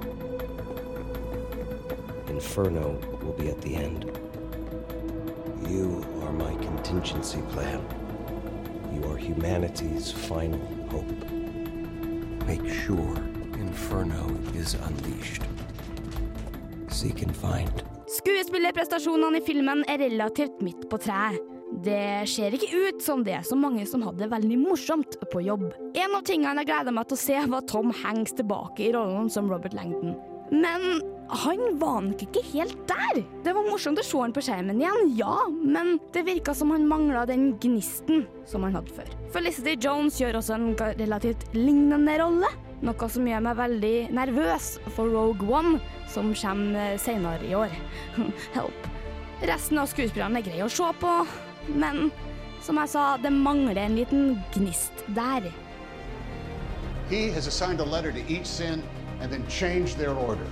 Inferno 2.29 2.99
will 3.23 3.37
be 3.39 3.49
at 3.49 3.61
the 3.63 3.77
end. 3.77 4.11
You 5.69 6.05
are 6.25 6.33
my 6.33 6.55
contingency 6.65 7.41
plan. 7.53 8.02
You 8.93 9.11
are 9.11 9.17
humanity's 9.17 10.13
final 10.13 10.61
hope. 10.91 11.13
Make 12.47 12.69
sure 12.69 13.17
Inferno 13.55 14.37
is 14.55 14.75
unleashed. 14.75 15.43
Seek 16.89 17.23
and 17.23 17.37
find. 17.37 17.83
Skuespillerprestasjonene 18.13 19.41
i 19.41 19.45
filmen 19.47 19.85
er 19.89 20.03
relativt 20.05 20.61
midt 20.61 20.85
på 20.91 20.99
treet. 21.01 21.41
Det 21.83 22.29
ser 22.29 22.53
ikke 22.53 22.69
ut 22.69 23.01
som 23.01 23.23
det 23.25 23.33
er 23.39 23.47
så 23.49 23.57
mange 23.57 23.87
som 23.89 24.03
hadde 24.05 24.21
det 24.27 24.29
veldig 24.35 24.59
morsomt 24.61 25.17
på 25.33 25.41
jobb. 25.47 25.71
En 25.97 26.19
av 26.19 26.27
tingene 26.29 26.61
jeg 26.61 26.69
gleda 26.69 26.93
meg 26.93 27.09
til 27.09 27.17
å 27.17 27.23
se, 27.23 27.39
var 27.55 27.65
Tom 27.71 27.95
Hanks 28.03 28.37
tilbake 28.37 28.85
i 28.85 28.93
rollen 28.93 29.33
som 29.33 29.49
Robert 29.49 29.73
Langdon. 29.79 30.19
Men 30.53 31.01
han 31.29 31.79
var 31.79 32.01
nok 32.05 32.23
ikke 32.25 32.43
helt 32.53 32.77
der. 32.89 33.23
Det 33.45 33.55
var 33.55 33.69
morsomt 33.69 34.01
å 34.01 34.05
se 34.05 34.19
han 34.21 34.35
på 34.35 34.43
skjermen 34.45 34.81
igjen, 34.83 35.15
ja, 35.17 35.37
men 35.49 35.97
det 36.15 36.25
virka 36.27 36.55
som 36.57 36.73
han 36.75 36.89
mangla 36.89 37.25
den 37.29 37.53
gnisten 37.63 38.27
som 38.49 38.67
han 38.67 38.77
hadde 38.77 38.93
før. 38.97 39.09
Felicity 39.33 39.77
Jones 39.81 40.21
gjør 40.21 40.41
også 40.41 40.59
en 40.59 40.69
relativt 41.01 41.47
lignende 41.57 42.19
rolle, 42.21 42.51
noe 42.83 43.09
som 43.15 43.29
gjør 43.29 43.45
meg 43.47 43.61
veldig 43.61 43.97
nervøs 44.19 44.75
for 44.97 45.09
Rogue 45.13 45.49
One, 45.49 45.79
som 46.11 46.35
kommer 46.37 46.99
senere 47.01 47.47
i 47.49 47.55
år. 47.57 47.73
Help. 48.57 48.91
Resten 49.49 49.81
av 49.83 49.89
skuespillerne 49.91 50.39
er 50.39 50.47
greie 50.47 50.67
å 50.67 50.71
se 50.71 50.91
på, 51.01 51.15
men 51.75 52.11
som 52.63 52.79
jeg 52.79 52.93
sa, 52.93 53.17
det 53.19 53.33
mangler 53.35 53.81
en 53.83 53.97
liten 53.99 54.37
gnist 54.55 55.07
der. 55.17 55.49
He 57.11 57.29
has 57.35 57.47
assigned 57.47 57.81
a 57.81 57.85
letter 57.85 58.13
to 58.13 58.23
each 58.29 58.47
sin 58.47 58.83
and 59.21 59.31
then 59.31 59.47
changed 59.49 59.99
their 59.99 60.15
order. 60.15 60.47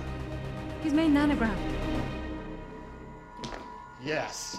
He's 0.83 0.93
made 0.93 1.11
an 1.11 1.17
anagram. 1.17 1.57
Yes. 4.03 4.57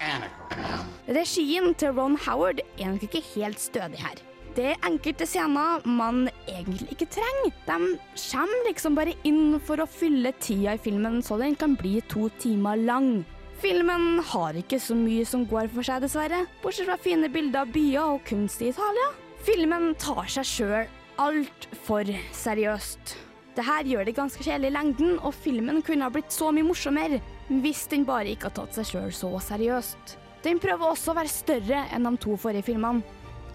Anagram. 0.00 0.88
Regien 1.08 1.74
til 1.74 1.94
Ron 1.96 2.18
Howard 2.26 2.60
er 2.78 2.90
nok 2.92 3.02
ikke 3.02 3.22
helt 3.34 3.60
stødig 3.60 4.02
her. 4.04 4.20
Det 4.56 4.66
er 4.72 4.84
enkelte 4.84 5.24
scener 5.26 5.80
man 5.88 6.28
egentlig 6.48 6.90
ikke 6.92 7.08
trenger. 7.14 7.54
De 7.64 7.78
kommer 8.20 8.66
liksom 8.66 8.98
bare 8.98 9.14
inn 9.24 9.56
for 9.64 9.80
å 9.80 9.88
fylle 9.88 10.34
tida 10.42 10.74
i 10.76 10.82
filmen, 10.82 11.22
så 11.22 11.38
den 11.40 11.56
kan 11.56 11.76
bli 11.78 12.02
to 12.10 12.28
timer 12.42 12.76
lang. 12.76 13.24
Filmen 13.62 14.20
har 14.32 14.56
ikke 14.60 14.80
så 14.80 14.96
mye 14.96 15.24
som 15.24 15.46
går 15.48 15.72
for 15.72 15.86
seg, 15.86 16.04
dessverre. 16.04 16.44
Bortsett 16.60 16.88
fra 16.88 16.98
fine 17.00 17.32
bilder 17.32 17.64
av 17.64 17.72
byer 17.72 18.16
og 18.16 18.24
kunst 18.28 18.60
i 18.60 18.74
Italia. 18.74 19.08
Filmen 19.46 19.94
tar 20.00 20.28
seg 20.28 20.48
sjøl 20.48 20.94
altfor 21.20 22.12
seriøst. 22.36 23.29
Det 23.60 23.66
her 23.66 23.84
gjør 23.84 24.06
det 24.08 24.14
ganske 24.16 24.40
kjedelig 24.40 24.70
i 24.70 24.72
lengden, 24.72 25.18
og 25.20 25.34
filmen 25.36 25.82
kunne 25.84 26.06
ha 26.06 26.12
blitt 26.12 26.32
så 26.32 26.46
mye 26.48 26.64
morsommere 26.64 27.18
hvis 27.60 27.82
den 27.92 28.06
bare 28.08 28.30
ikke 28.32 28.48
har 28.48 28.54
tatt 28.56 28.78
seg 28.78 28.86
sjøl 28.88 29.10
så 29.12 29.28
seriøst. 29.50 30.14
Den 30.46 30.56
prøver 30.62 30.94
også 30.94 31.12
å 31.12 31.16
være 31.18 31.28
større 31.28 31.82
enn 31.92 32.08
de 32.08 32.12
to 32.24 32.38
forrige 32.40 32.70
filmene. 32.70 33.04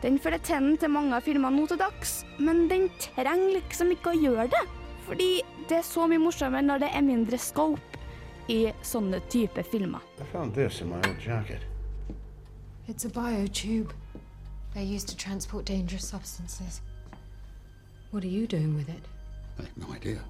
Den 0.04 0.20
følger 0.22 0.44
trenden 0.46 0.76
til 0.78 0.94
mange 0.94 1.18
av 1.18 1.26
filmene 1.26 1.58
nå 1.58 1.65
til 1.72 1.80
dags, 1.82 2.20
men 2.38 2.68
den 2.70 2.86
trenger 3.02 3.56
liksom 3.56 3.96
ikke 3.96 4.13
å 4.13 4.20
gjøre 4.28 4.46
det. 4.54 4.62
Fordi 5.08 5.32
det 5.72 5.80
er 5.80 5.89
så 5.89 6.06
mye 6.12 6.22
morsommere 6.22 6.68
når 6.68 6.86
det 6.86 6.91
er 6.94 7.08
mindre 7.10 7.41
scope 7.41 8.06
i 8.54 8.60
sånne 8.86 9.24
type 9.34 9.65
filmer. 9.72 10.06
I 10.22 10.30
found 10.36 10.54
this 10.54 10.84
in 10.86 10.94
my 10.94 11.02
old 11.02 11.18
jacket. 11.18 11.65
It's 12.86 13.10
a 13.10 13.10
biotube. 13.10 13.89
They're 14.76 14.86
used 14.86 15.10
to 15.10 15.18
transport 15.18 15.65
dangerous 15.65 16.06
substances. 16.06 16.84
What 18.12 18.24
are 18.24 18.36
you 18.38 18.46
doing 18.46 18.78
with 18.78 18.88
it? 18.88 19.14
I 19.58 19.62
have 19.62 19.76
no 19.76 19.96
idea. 19.96 20.22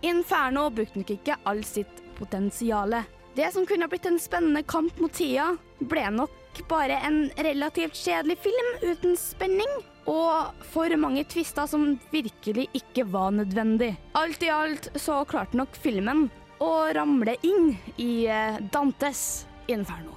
Inferno 0.00 0.68
brukte 0.70 1.00
nok 1.00 1.10
ikke 1.10 1.38
all 1.44 1.64
sitt 1.66 2.02
potensiale. 2.18 3.04
Det 3.34 3.52
som 3.54 3.66
kunne 3.66 3.88
blitt 3.90 4.06
en 4.06 4.18
spennende 4.18 4.62
kamp 4.66 4.98
mot 5.02 5.12
tida, 5.14 5.52
ble 5.78 6.04
nok 6.10 6.62
bare 6.70 6.98
en 7.06 7.28
relativt 7.36 7.98
kjedelig 7.98 8.38
film 8.42 8.70
uten 8.82 9.16
spenning. 9.18 9.70
Og 10.08 10.64
for 10.72 10.94
mange 10.96 11.26
tvister 11.28 11.68
som 11.68 11.98
virkelig 12.10 12.68
ikke 12.74 13.04
var 13.12 13.34
nødvendig. 13.36 13.92
Alt 14.18 14.42
i 14.42 14.50
alt 14.50 14.90
så 14.96 15.20
klarte 15.28 15.58
nok 15.58 15.76
filmen 15.76 16.28
å 16.64 16.72
ramle 16.96 17.36
inn 17.46 17.74
i 18.00 18.26
eh, 18.26 18.58
Dantes 18.72 19.46
Inferno. 19.68 20.16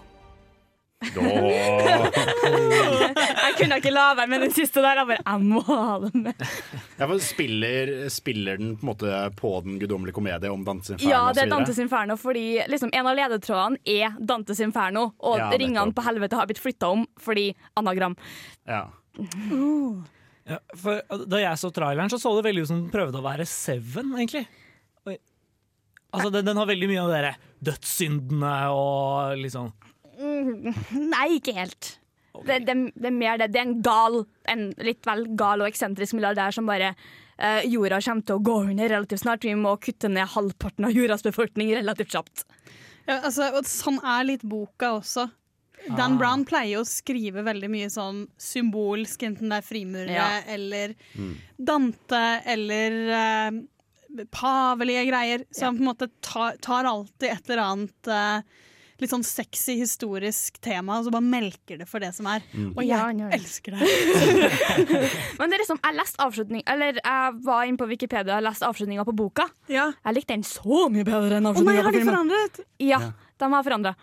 Jeg 3.42 3.56
kunne 3.58 3.78
ikke 3.82 3.92
la 3.94 4.04
være 4.18 4.30
med 4.30 4.44
den 4.46 4.52
siste 4.54 4.84
der. 4.84 5.00
Jeg 5.02 5.08
bare, 5.10 5.24
jeg 5.26 5.40
må 5.50 5.62
ha 5.66 5.98
den 6.04 6.28
med. 6.28 6.44
Ja, 7.00 7.08
spiller, 7.26 7.92
spiller 8.14 8.60
den 8.62 8.76
på 8.78 8.86
måte 8.92 9.10
på 9.38 9.54
Den 9.66 9.80
guddommelige 9.82 10.14
komedie 10.18 10.52
om 10.54 10.64
Dantes 10.68 10.94
Inferno? 10.94 11.10
Ja, 11.12 11.24
det 11.34 11.46
er? 11.46 11.50
Dantes 11.52 11.82
Inferno, 11.82 12.18
fordi 12.22 12.46
liksom, 12.70 12.94
en 12.94 13.10
av 13.10 13.18
ledetrådene 13.18 13.82
er 13.86 14.18
Dantes 14.20 14.62
Inferno, 14.62 15.08
og 15.18 15.42
Ja, 15.42 15.50
ringene 15.58 15.94
på 15.96 16.06
helvete 16.06 16.38
har 16.38 16.50
blitt 16.50 16.62
flytta 16.62 16.94
om 16.94 17.08
fordi 17.22 17.50
anagram. 17.82 18.16
Ja. 18.70 18.86
Ja, 20.52 20.58
for 20.78 21.02
da 21.30 21.38
jeg 21.42 21.58
så 21.62 21.70
traileren, 21.74 22.10
så 22.14 22.18
så 22.22 22.36
det 22.38 22.46
veldig 22.50 22.64
ut 22.66 22.70
som 22.72 22.82
den 22.84 22.94
prøvde 22.94 23.18
å 23.20 23.26
være 23.26 23.46
Seven, 23.50 24.14
egentlig. 24.18 24.46
Altså, 26.12 26.28
den, 26.30 26.44
den 26.44 26.58
har 26.60 26.68
veldig 26.68 26.90
mye 26.92 27.04
av 27.06 27.12
de 27.14 27.30
dødssyndene 27.72 28.56
og 28.76 29.38
liksom 29.40 29.70
Nei, 31.15 31.27
ikke 31.39 31.54
helt. 31.58 31.97
Det, 32.45 32.62
det, 32.65 32.75
det 32.95 33.10
er 33.10 33.15
mer 33.15 33.38
det. 33.41 33.49
Det 33.54 33.60
er 33.62 33.67
en 33.67 33.82
gal, 33.86 34.21
en 34.49 34.69
litt 34.82 35.06
vel 35.06 35.25
gal 35.38 35.62
og 35.62 35.67
eksentrisk 35.67 36.15
milliardær 36.17 36.56
som 36.56 36.65
bare 36.69 36.93
eh, 37.38 37.65
Jorda 37.69 37.99
kommer 38.01 38.25
til 38.25 38.38
å 38.39 38.43
gå 38.47 38.56
under 38.71 38.89
relativt 38.95 39.21
snart. 39.25 39.43
Vi 39.45 39.54
må 39.60 39.75
kutte 39.84 40.10
ned 40.10 40.32
halvparten 40.34 40.88
av 40.88 40.95
jordas 40.95 41.25
befolkning 41.27 41.73
relativt 41.75 42.15
kjapt. 42.15 42.45
Ja, 43.10 43.19
altså, 43.27 43.51
og 43.58 43.67
sånn 43.69 43.99
er 44.06 44.25
litt 44.30 44.43
boka 44.47 44.93
også. 45.01 45.27
Dan 45.97 46.13
Ah. 46.13 46.17
Brown 46.19 46.43
pleier 46.45 46.77
å 46.77 46.86
skrive 46.86 47.41
veldig 47.43 47.67
mye 47.73 47.88
sånn 47.89 48.27
symbolsk, 48.38 49.23
enten 49.25 49.49
det 49.49 49.58
er 49.58 49.65
frimurere 49.65 50.13
Ja. 50.13 50.27
eller 50.54 50.93
Mm. 51.17 51.32
Dante 51.58 52.19
eller 52.45 52.97
eh, 53.17 54.25
pavelige 54.32 55.06
greier. 55.10 55.45
Så 55.51 55.65
han 55.65 55.77
på 55.80 55.82
en 55.82 55.89
måte 55.89 56.10
tar, 56.21 56.58
tar 56.62 56.86
alltid 56.86 57.30
et 57.32 57.49
eller 57.49 57.63
annet 57.65 58.08
eh, 58.08 58.41
litt 59.04 59.14
sånn 59.14 59.26
sexy 59.26 59.78
historisk 59.80 60.60
tema, 60.64 61.00
og 61.00 61.08
så 61.08 61.14
bare 61.14 61.26
melker 61.26 61.82
det 61.82 61.88
for 61.90 62.04
det 62.04 62.12
som 62.16 62.30
er. 62.32 62.46
Mm. 62.54 62.72
Og 62.76 62.82
jeg 62.86 63.18
ja, 63.22 63.30
elsker 63.38 63.78
det. 63.78 63.90
Men 65.40 65.52
det 65.52 65.58
er 65.58 65.64
liksom, 65.64 65.82
jeg 65.82 65.98
leste 65.98 66.22
avslutning 66.24 66.64
Eller 66.70 67.00
jeg 67.00 67.38
var 67.46 67.68
inne 67.68 67.80
på 67.80 67.88
Wikipedia 67.90 68.38
og 68.38 68.46
leste 68.46 68.68
avslutninga 68.68 69.06
på 69.08 69.16
boka. 69.18 69.48
Jeg 69.72 70.16
likte 70.16 70.36
den 70.36 70.46
så 70.48 70.88
mye 70.92 71.08
bedre 71.08 71.40
enn 71.40 71.50
avslutninga 71.52 71.54
på 71.54 71.62
filmen. 71.62 71.62
Å 71.62 71.72
nei, 71.72 71.86
har 71.86 71.98
de 71.98 72.04
forandret? 72.08 72.62
Ja, 72.82 73.02
de 73.42 73.52
har 73.56 73.68
forandra. 73.68 73.96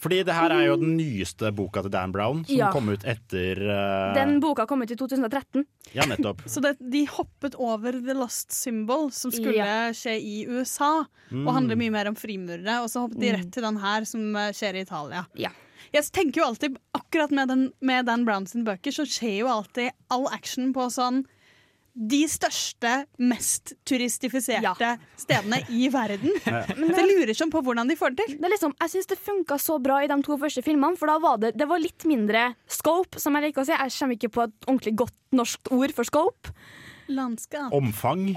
Fordi 0.00 0.22
det 0.24 0.32
her 0.32 0.50
er 0.54 0.62
jo 0.70 0.76
den 0.80 0.94
nyeste 0.96 1.50
boka 1.52 1.82
til 1.84 1.92
Dan 1.92 2.12
Brown, 2.14 2.38
som 2.48 2.56
Ja. 2.56 2.70
kom 2.72 2.88
ut 2.88 3.02
etter 3.04 3.58
uh... 3.68 4.14
Den 4.16 4.38
boka 4.40 4.64
kom 4.66 4.80
ut 4.82 4.90
i 4.90 4.96
2013. 4.96 5.66
Ja, 5.92 6.06
nettopp. 6.08 6.40
Så 6.48 6.62
det, 6.64 6.76
de 6.80 7.02
hoppet 7.06 7.54
over 7.60 7.92
The 7.92 8.14
Lost 8.16 8.52
Symbol, 8.56 9.10
som 9.12 9.30
skulle 9.30 9.58
Ja. 9.60 9.90
skje 9.92 10.16
i 10.20 10.46
USA, 10.48 11.04
Mm. 11.30 11.46
og 11.46 11.54
handle 11.54 11.76
mye 11.78 11.92
mer 11.94 12.08
om 12.08 12.16
frimurere, 12.18 12.80
og 12.82 12.88
så 12.90 13.04
hoppet 13.06 13.20
de 13.20 13.28
Mm. 13.30 13.36
rett 13.38 13.52
til 13.52 13.62
den 13.62 13.76
her, 13.78 14.04
som 14.04 14.34
eh, 14.36 14.50
skjer 14.56 14.74
i 14.74 14.80
Italia. 14.82 15.26
Ja. 15.36 15.50
Jeg 15.92 16.04
tenker 16.12 16.40
jo 16.40 16.46
alltid, 16.48 16.76
akkurat 16.94 17.30
med, 17.30 17.48
den, 17.48 17.72
med 17.80 18.06
Dan 18.06 18.24
Brown 18.24 18.46
sine 18.46 18.64
bøker, 18.64 18.90
så 18.90 19.04
skjer 19.06 19.40
jo 19.40 19.46
alltid 19.48 19.90
all 20.10 20.26
action 20.32 20.72
på 20.72 20.88
sånn 20.90 21.24
de 21.94 22.20
største, 22.30 22.90
mest 23.18 23.74
turistifiserte 23.88 24.92
stedene 25.18 25.60
i 25.74 25.88
verden. 25.92 26.32
Ja. 26.46 26.62
Så 26.70 27.00
jeg 27.02 27.08
lurer 27.10 27.34
sånn 27.36 27.52
på 27.52 27.62
hvordan 27.66 27.90
de 27.90 27.96
får 27.98 28.14
det 28.14 28.26
til. 28.26 28.36
Det 28.40 28.48
er 28.48 28.54
liksom, 28.54 28.74
jeg 28.80 28.94
syns 28.94 29.10
det 29.10 29.18
funka 29.20 29.58
så 29.60 29.78
bra 29.82 30.00
i 30.04 30.10
de 30.10 30.18
to 30.26 30.36
første 30.40 30.62
filmene, 30.66 30.98
for 31.00 31.10
da 31.10 31.18
var 31.22 31.40
det, 31.42 31.54
det 31.58 31.68
var 31.70 31.82
litt 31.82 32.06
mindre 32.08 32.50
scope, 32.70 33.20
som 33.20 33.36
jeg 33.36 33.48
liker 33.48 33.64
å 33.64 33.68
si. 33.68 33.74
Jeg 33.76 33.96
kommer 33.98 34.18
ikke 34.18 34.32
på 34.36 34.46
et 34.46 34.54
ordentlig 34.68 34.94
godt 35.02 35.16
norsk 35.36 35.72
ord 35.76 35.96
for 35.96 36.08
scope. 36.08 36.54
Landskap. 37.10 37.72
Omfang. 37.74 38.28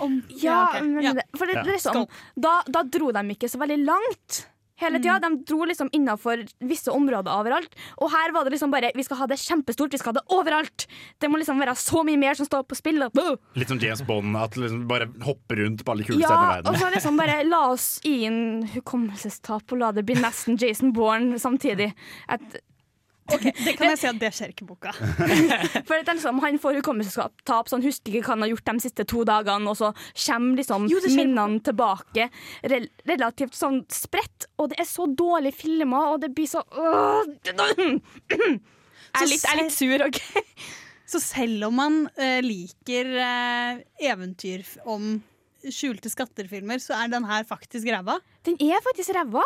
Ja, 0.41 0.69
okay. 0.69 0.81
men 0.87 1.03
Ja. 1.05 1.13
Det, 1.13 1.27
for 1.37 1.45
det, 1.45 1.59
Ja. 1.59 1.63
det 1.63 1.69
er 1.69 1.77
liksom, 1.77 2.07
da, 2.35 2.55
da 2.67 2.83
dro 2.83 3.11
de 3.13 3.23
ikke 3.35 3.49
så 3.49 3.61
veldig 3.61 3.85
langt. 3.85 4.47
Hele 4.81 4.97
tida. 4.99 5.19
De 5.21 5.29
dro 5.45 5.65
liksom 5.69 5.89
innafor 5.93 6.41
visse 6.65 6.89
områder 6.91 7.29
overalt. 7.31 7.75
Og 8.01 8.09
her 8.11 8.31
var 8.33 8.43
det 8.47 8.55
liksom 8.55 8.71
bare 8.73 8.89
Vi 8.95 9.03
skal 9.05 9.17
ha 9.21 9.27
det 9.29 9.37
kjempestort, 9.37 9.91
vi 9.93 9.99
skal 10.01 10.13
ha 10.13 10.19
det 10.19 10.25
overalt! 10.33 10.87
Det 11.21 11.29
må 11.29 11.37
liksom 11.37 11.59
være 11.61 11.75
så 11.77 12.01
mye 12.03 12.17
mer 12.17 12.33
som 12.39 12.45
står 12.49 12.65
på 12.65 12.75
spill. 12.79 12.97
Litt 13.55 13.69
som 13.69 13.79
James 13.79 14.01
Bond, 14.07 14.35
at 14.37 14.57
liksom 14.57 14.87
bare 14.89 15.07
hopper 15.23 15.61
rundt 15.61 15.85
på 15.85 15.91
alle 15.93 16.03
kule 16.07 16.17
stedene 16.17 16.25
i 16.25 16.41
Ja, 16.41 16.51
verden. 16.57 16.73
og 16.73 16.81
så 16.81 16.89
liksom 16.93 17.17
bare 17.21 17.43
la 17.45 17.61
oss 17.71 17.87
i 18.03 18.25
en 18.25 18.41
hukommelsestap 18.73 19.71
og 19.71 19.77
la 19.79 19.91
det 19.91 20.05
bli 20.09 20.15
nesten 20.15 20.57
Jason 20.59 20.91
Bourne 20.93 21.37
samtidig. 21.39 21.93
Et, 23.31 23.45
Det 23.65 23.73
kan 23.79 23.91
jeg 23.93 23.99
si 24.01 24.09
at 24.09 24.19
det 24.19 24.31
skjer 24.35 24.51
ikke 24.51 24.65
i 24.65 24.69
boka. 24.69 24.93
For 25.87 25.95
det 25.95 26.01
er 26.01 26.17
liksom, 26.17 26.41
Han 26.43 26.59
får 26.61 26.79
hukommelsestap, 26.81 27.69
så 27.69 27.77
han 27.77 27.85
husker 27.85 28.17
ikke 28.17 28.27
hva 28.27 28.35
han 28.35 28.45
har 28.45 28.53
gjort 28.53 28.69
de 28.69 28.83
siste 28.83 29.07
to 29.09 29.23
dagene, 29.27 29.69
og 29.71 29.79
så 29.79 29.93
kommer 30.25 30.59
liksom 30.59 30.87
Jo, 30.91 31.01
minnene 31.15 31.63
tilbake 31.63 32.29
rel 32.71 32.89
relativt 33.07 33.55
sånn 33.57 33.83
spredt. 33.93 34.49
Og 34.59 34.71
det 34.73 34.79
er 34.83 34.89
så 34.89 35.07
dårlig 35.07 35.53
filma, 35.55 36.09
og 36.13 36.23
det 36.23 36.33
blir 36.35 36.49
så 36.51 36.63
øh, 36.63 37.23
Jeg 39.13 39.21
er 39.21 39.29
litt, 39.29 39.45
er 39.45 39.59
litt 39.61 39.75
sur, 39.75 40.07
OK? 40.07 40.19
Så 41.13 41.19
selv 41.21 41.67
om 41.67 41.75
man 41.77 41.97
uh, 42.17 42.39
liker 42.41 43.09
uh, 43.19 43.81
eventyr 44.01 44.63
om 44.89 45.19
skjulte 45.69 46.09
skatter-filmer, 46.09 46.81
så 46.81 46.95
er 46.97 47.11
den 47.11 47.27
her 47.27 47.45
faktisk 47.47 47.87
ræva. 47.93 48.17
Den 48.47 48.57
er 48.63 48.81
faktisk 48.83 49.13
ræva. 49.15 49.43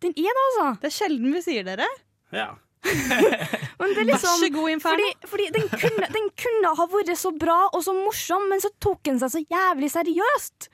Den 0.00 0.14
er 0.16 0.30
det, 0.30 0.44
altså. 0.46 0.68
Det 0.80 0.88
er 0.88 0.96
sjelden 0.96 1.36
vi 1.36 1.42
sier 1.44 1.66
dere. 1.66 1.88
Ja. 2.34 2.54
Men 2.80 3.92
det 3.94 4.02
er 4.02 4.08
liksom, 4.08 4.40
Vær 4.40 4.46
så 4.46 4.48
god, 4.54 4.70
Inferno. 4.72 4.96
Fordi, 4.96 5.30
fordi 5.32 5.48
den, 5.56 5.66
kunne, 5.68 6.08
den 6.16 6.28
kunne 6.44 6.72
ha 6.78 6.86
vært 6.94 7.12
så 7.20 7.32
bra 7.36 7.58
og 7.68 7.84
så 7.84 7.94
morsom, 7.96 8.48
men 8.50 8.62
så 8.62 8.70
tok 8.80 9.02
den 9.08 9.20
seg 9.20 9.34
så 9.34 9.42
jævlig 9.44 9.90
seriøst. 9.92 10.70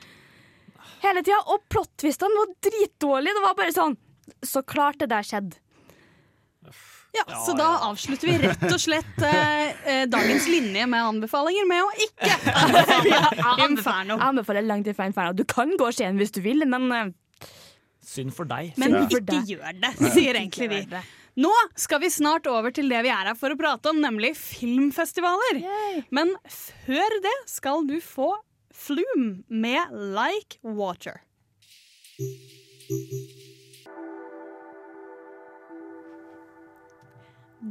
Hele 1.03 1.23
tida. 1.27 1.39
Og 1.53 1.65
plot-twistene 1.73 2.39
var 2.39 2.53
dritdårlige. 2.67 3.37
Det 3.37 3.45
var 3.45 3.57
bare 3.59 3.75
sånn 3.75 3.97
Så 4.47 4.63
klart 4.67 4.99
det 5.03 5.11
der 5.13 5.27
skjedde. 5.27 5.59
Ja, 7.17 7.25
Så 7.47 7.55
da 7.57 7.69
avslutter 7.87 8.29
vi 8.29 8.35
rett 8.43 8.65
og 8.69 8.81
slett 8.83 9.23
eh, 9.25 9.71
eh, 9.89 10.03
dagens 10.11 10.49
linje 10.53 10.85
med 10.91 11.01
anbefalinger 11.01 11.65
med 11.71 11.81
å 11.81 11.93
ikke 12.05 12.33
anbefale 12.67 13.69
Inferno. 13.71 14.19
Jeg 14.19 14.27
anbefaler 14.27 14.67
langt 14.67 14.91
ifra 14.93 15.07
Inferno. 15.09 15.33
Du 15.33 15.47
kan 15.49 15.73
gå 15.81 15.87
og 15.89 15.97
se 15.97 16.05
den 16.05 16.21
hvis 16.21 16.35
du 16.37 16.43
vil, 16.45 16.67
men 16.69 16.91
eh, 16.93 17.15
Synd 18.07 18.35
for 18.37 18.47
deg. 18.47 18.75
Men 18.79 18.99
ikke 19.01 19.41
gjør 19.49 19.81
det, 19.83 19.95
sier 20.15 20.37
egentlig 20.39 20.69
vi. 20.71 20.83
Nå 21.37 21.53
skal 21.77 22.01
vi 22.01 22.09
snart 22.11 22.47
over 22.49 22.73
til 22.73 22.89
det 22.89 23.03
vi 23.05 23.11
er 23.13 23.29
her 23.29 23.37
for 23.37 23.53
å 23.53 23.59
prate 23.61 23.91
om, 23.93 23.99
nemlig 24.01 24.33
filmfestivaler. 24.41 25.61
Men 26.09 26.33
før 26.49 27.21
det 27.25 27.37
skal 27.51 27.85
du 27.89 27.99
få 28.01 28.33
Flume 28.77 29.43
med 29.49 29.93
Like 30.13 30.59
Water. 30.61 31.21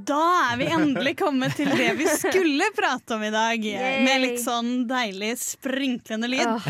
Da 0.05 0.21
er 0.51 0.57
vi 0.57 0.65
endelig 0.65 1.13
kommet 1.19 1.53
til 1.55 1.69
det 1.69 1.91
vi 1.99 2.07
skulle 2.09 2.71
prate 2.75 3.15
om 3.15 3.23
i 3.23 3.29
dag. 3.33 3.65
Yay. 3.65 4.01
Med 4.05 4.23
litt 4.25 4.41
sånn 4.41 4.87
deilig 4.89 5.35
sprinklende 5.41 6.29
lyd. 6.29 6.67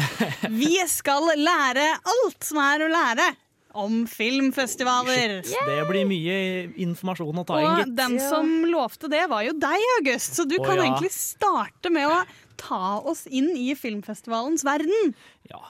Vi 0.52 0.76
skal 0.92 1.32
lære 1.40 1.88
alt 1.96 2.44
som 2.46 2.60
er 2.64 2.86
å 2.86 2.92
lære 2.92 3.32
om 3.76 4.02
filmfestivaler. 4.10 5.38
Det 5.46 5.78
blir 5.90 6.08
mye 6.10 6.38
informasjon 6.86 7.42
å 7.42 7.46
ta 7.48 7.60
inn, 7.60 7.68
Og 7.70 7.82
gitt. 7.84 7.96
den 7.98 8.18
som 8.24 8.52
lovte 8.72 9.10
det, 9.12 9.26
var 9.32 9.46
jo 9.48 9.56
deg, 9.60 9.86
August. 10.00 10.38
Så 10.40 10.48
du 10.48 10.58
oh, 10.58 10.66
kan 10.66 10.80
ja. 10.80 10.88
egentlig 10.88 11.12
starte 11.16 11.92
med 11.94 12.08
å 12.10 12.22
ta 12.60 13.00
oss 13.04 13.26
inn 13.28 13.52
i 13.60 13.74
filmfestivalens 13.78 14.66
verden. 14.68 15.16
Ja. 15.52 15.62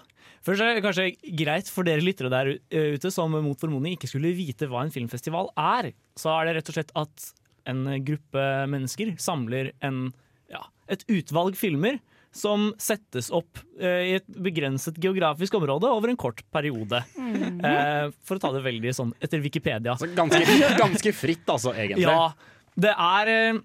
Først 0.45 0.61
er 0.61 0.77
det 0.77 0.83
kanskje 0.85 1.07
greit 1.39 1.69
for 1.73 1.87
dere 1.87 2.05
lyttere 2.05 2.29
der 2.29 2.51
ute 2.69 3.09
som 3.13 3.33
mot 3.33 3.57
formodning 3.57 3.95
ikke 3.97 4.11
skulle 4.11 4.35
vite 4.37 4.69
hva 4.69 4.83
en 4.85 4.93
filmfestival 4.93 5.49
er. 5.57 5.89
Så 6.19 6.29
er 6.35 6.45
det 6.45 6.59
rett 6.59 6.69
og 6.69 6.77
slett 6.77 6.93
at 7.01 7.31
en 7.65 7.87
gruppe 8.05 8.43
mennesker 8.69 9.15
samler 9.21 9.71
en, 9.85 10.11
ja, 10.53 10.61
et 10.91 11.01
utvalg 11.09 11.57
filmer 11.57 11.97
som 12.35 12.67
settes 12.81 13.29
opp 13.33 13.61
eh, 13.79 14.01
i 14.09 14.15
et 14.17 14.25
begrenset 14.27 14.97
geografisk 15.01 15.55
område 15.55 15.87
over 15.87 16.11
en 16.11 16.19
kort 16.19 16.43
periode. 16.53 16.99
Mm. 17.15 17.61
Eh, 17.63 18.09
for 18.27 18.37
å 18.37 18.43
ta 18.43 18.51
det 18.55 18.65
veldig 18.65 18.91
sånn 18.97 19.13
etter 19.23 19.39
Wikipedia. 19.43 19.95
Ganske, 20.17 20.43
ganske 20.81 21.15
fritt, 21.15 21.47
altså, 21.47 21.71
egentlig. 21.75 22.03
Ja, 22.03 22.33
det 22.75 22.91
er 22.91 23.31
eh, 23.31 23.61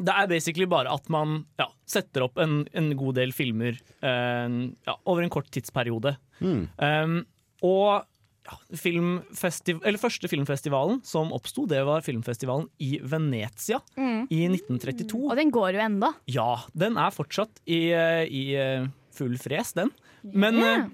Det 0.00 0.14
er 0.16 0.30
basically 0.30 0.66
bare 0.66 0.90
at 0.90 1.08
man 1.12 1.44
ja, 1.60 1.68
setter 1.86 2.26
opp 2.26 2.40
en, 2.42 2.64
en 2.72 2.90
god 2.98 3.20
del 3.20 3.34
filmer 3.36 3.78
eh, 3.78 4.48
ja, 4.88 4.96
over 5.04 5.22
en 5.22 5.32
kort 5.32 5.50
tidsperiode. 5.54 6.16
Mm. 6.40 6.62
Um, 6.80 7.18
og 7.62 8.09
ja, 8.46 8.56
eller 9.84 9.98
første 10.00 10.28
filmfestivalen 10.30 11.02
som 11.06 11.30
oppsto, 11.36 11.66
det 11.68 11.82
var 11.86 12.00
filmfestivalen 12.02 12.68
i 12.80 12.98
Venezia 13.02 13.80
Mm. 13.98 14.26
i 14.30 14.48
1932. 14.48 15.28
Og 15.30 15.36
den 15.36 15.50
går 15.52 15.74
jo 15.74 15.80
enda. 15.84 16.12
Ja, 16.26 16.56
den 16.74 16.96
er 16.96 17.10
fortsatt 17.10 17.60
i, 17.66 17.90
eh, 17.92 18.24
i 18.26 18.54
eh, 18.56 18.86
full 19.12 19.36
fres, 19.38 19.74
den. 19.74 19.90
Men 20.24 20.54
Yeah. 20.56 20.88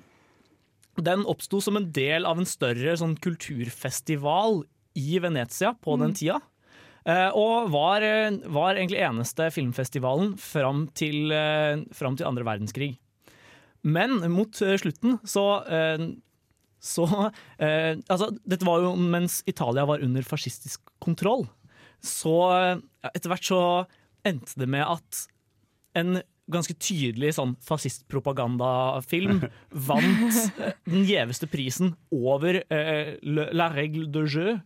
den 1.00 1.24
oppsto 1.24 1.60
som 1.62 1.76
en 1.76 1.90
del 1.92 2.24
av 2.26 2.38
en 2.38 2.44
større 2.46 2.96
sånn 2.96 3.16
kulturfestival 3.20 4.64
i 4.96 5.18
Venezia 5.20 5.74
på 5.80 5.98
den 5.98 6.10
Mm. 6.10 6.14
tida. 6.16 6.40
Eh, 7.06 7.30
og 7.36 7.70
var, 7.70 8.00
var 8.50 8.74
egentlig 8.74 8.98
eneste 9.00 9.50
filmfestivalen 9.52 10.36
fram 10.36 10.88
til, 10.92 11.28
fram 11.92 12.16
til 12.16 12.26
andre 12.26 12.42
verdenskrig. 12.44 12.98
Men 13.84 14.18
mot 14.32 14.50
slutten 14.50 15.20
så 15.22 15.62
så 16.82 17.06
eh, 17.58 17.96
Altså, 18.08 18.30
dette 18.44 18.66
var 18.66 18.84
jo 18.84 18.94
mens 18.98 19.40
Italia 19.48 19.86
var 19.88 20.04
under 20.04 20.26
fascistisk 20.26 20.82
kontroll. 21.02 21.46
Så 22.04 22.34
eh, 22.52 22.78
etter 23.12 23.32
hvert 23.32 23.48
så 23.48 23.60
endte 24.26 24.58
det 24.60 24.68
med 24.70 24.84
at 24.84 25.26
en 25.96 26.18
ganske 26.52 26.76
tydelig 26.78 27.32
sånn 27.38 27.56
fascistpropagandafilm 27.66 29.40
vant 29.88 30.38
den 30.86 31.06
gjeveste 31.08 31.48
prisen 31.50 31.94
over 32.14 32.60
eh, 32.70 33.16
La 33.24 33.70
Règle 33.74 34.06
de 34.14 34.26
Jeu. 34.30 34.56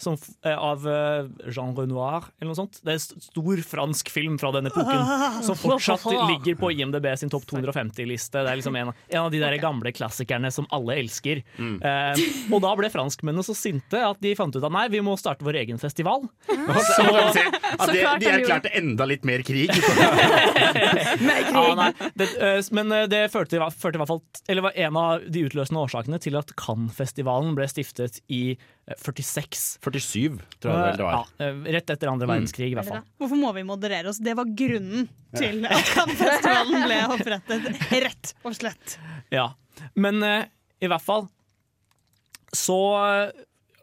Som, 0.00 0.16
eh, 0.44 0.56
av 0.56 0.86
eh, 0.88 1.26
Jean 1.52 1.74
Renoir, 1.76 2.30
eller 2.40 2.50
noe 2.50 2.56
sånt. 2.56 2.78
Det 2.80 2.94
er 2.94 2.96
en 2.96 3.24
stor 3.26 3.60
fransk 3.68 4.08
film 4.12 4.38
fra 4.40 4.48
den 4.54 4.70
epoken. 4.70 5.10
Som 5.46 5.58
fortsatt 5.60 6.06
ligger 6.08 6.56
på 6.56 6.70
IMDb 6.72 7.10
sin 7.20 7.32
topp 7.32 7.44
250-liste. 7.50 8.40
Det 8.40 8.48
er 8.48 8.60
liksom 8.60 8.78
en, 8.80 8.92
en 8.96 9.20
av 9.20 9.30
de 9.34 9.42
der 9.42 9.58
gamle 9.60 9.92
klassikerne 9.92 10.48
som 10.54 10.68
alle 10.72 10.96
elsker. 11.02 11.42
Eh, 11.60 12.22
og 12.48 12.62
da 12.64 12.72
ble 12.78 12.88
franskmennene 12.92 13.44
så 13.44 13.56
sinte 13.56 14.00
at 14.00 14.20
de 14.24 14.32
fant 14.38 14.56
ut 14.56 14.64
at 14.64 14.72
nei, 14.72 14.86
vi 14.92 15.02
må 15.04 15.18
starte 15.20 15.44
vår 15.44 15.60
egen 15.64 15.80
festival. 15.82 16.24
Så, 16.90 17.04
at 17.04 17.90
de, 17.92 18.00
klart 18.00 18.20
de 18.22 18.28
erklærte 18.30 18.70
enda 18.76 19.04
litt 19.08 19.24
mer 19.28 19.42
krig. 19.46 19.70
Ja, 19.70 21.62
nei, 21.76 21.90
det, 22.18 22.28
øh, 22.40 22.60
men 22.76 22.92
det 23.10 23.22
førte, 23.32 23.60
førte 23.76 23.98
i 23.98 24.00
hvert 24.00 24.10
fall 24.10 24.20
Eller 24.50 24.64
var 24.64 24.76
en 24.78 24.98
av 24.98 25.24
de 25.28 25.44
utløsende 25.46 25.82
årsakene 25.84 26.20
til 26.22 26.38
at 26.40 26.52
Cannes-festivalen 26.60 27.54
ble 27.58 27.68
stiftet 27.70 28.20
i 28.32 28.56
46. 28.98 29.78
47, 29.84 30.38
tror 30.60 30.72
jeg 30.74 30.96
det 30.98 31.04
var. 31.06 31.26
Ja, 31.38 31.48
øh, 31.50 31.60
rett 31.76 31.92
etter 31.94 32.10
andre 32.10 32.26
verdenskrig, 32.30 32.72
i 32.72 32.78
hvert 32.78 32.88
fall. 32.88 33.04
Hvorfor 33.20 33.38
må 33.38 33.52
vi 33.54 33.62
moderere 33.66 34.10
oss? 34.10 34.18
Det 34.22 34.34
var 34.38 34.48
grunnen 34.48 35.06
til 35.36 35.62
at 35.68 35.92
Cannes-festivalen 35.92 36.86
ble 36.88 36.98
opprettet. 37.14 37.68
Rett 38.06 38.32
og 38.42 38.56
slett. 38.58 38.96
Ja. 39.30 39.50
Men 39.94 40.22
øh, 40.26 40.42
i 40.82 40.90
hvert 40.90 41.04
fall 41.04 41.28
så 42.56 42.80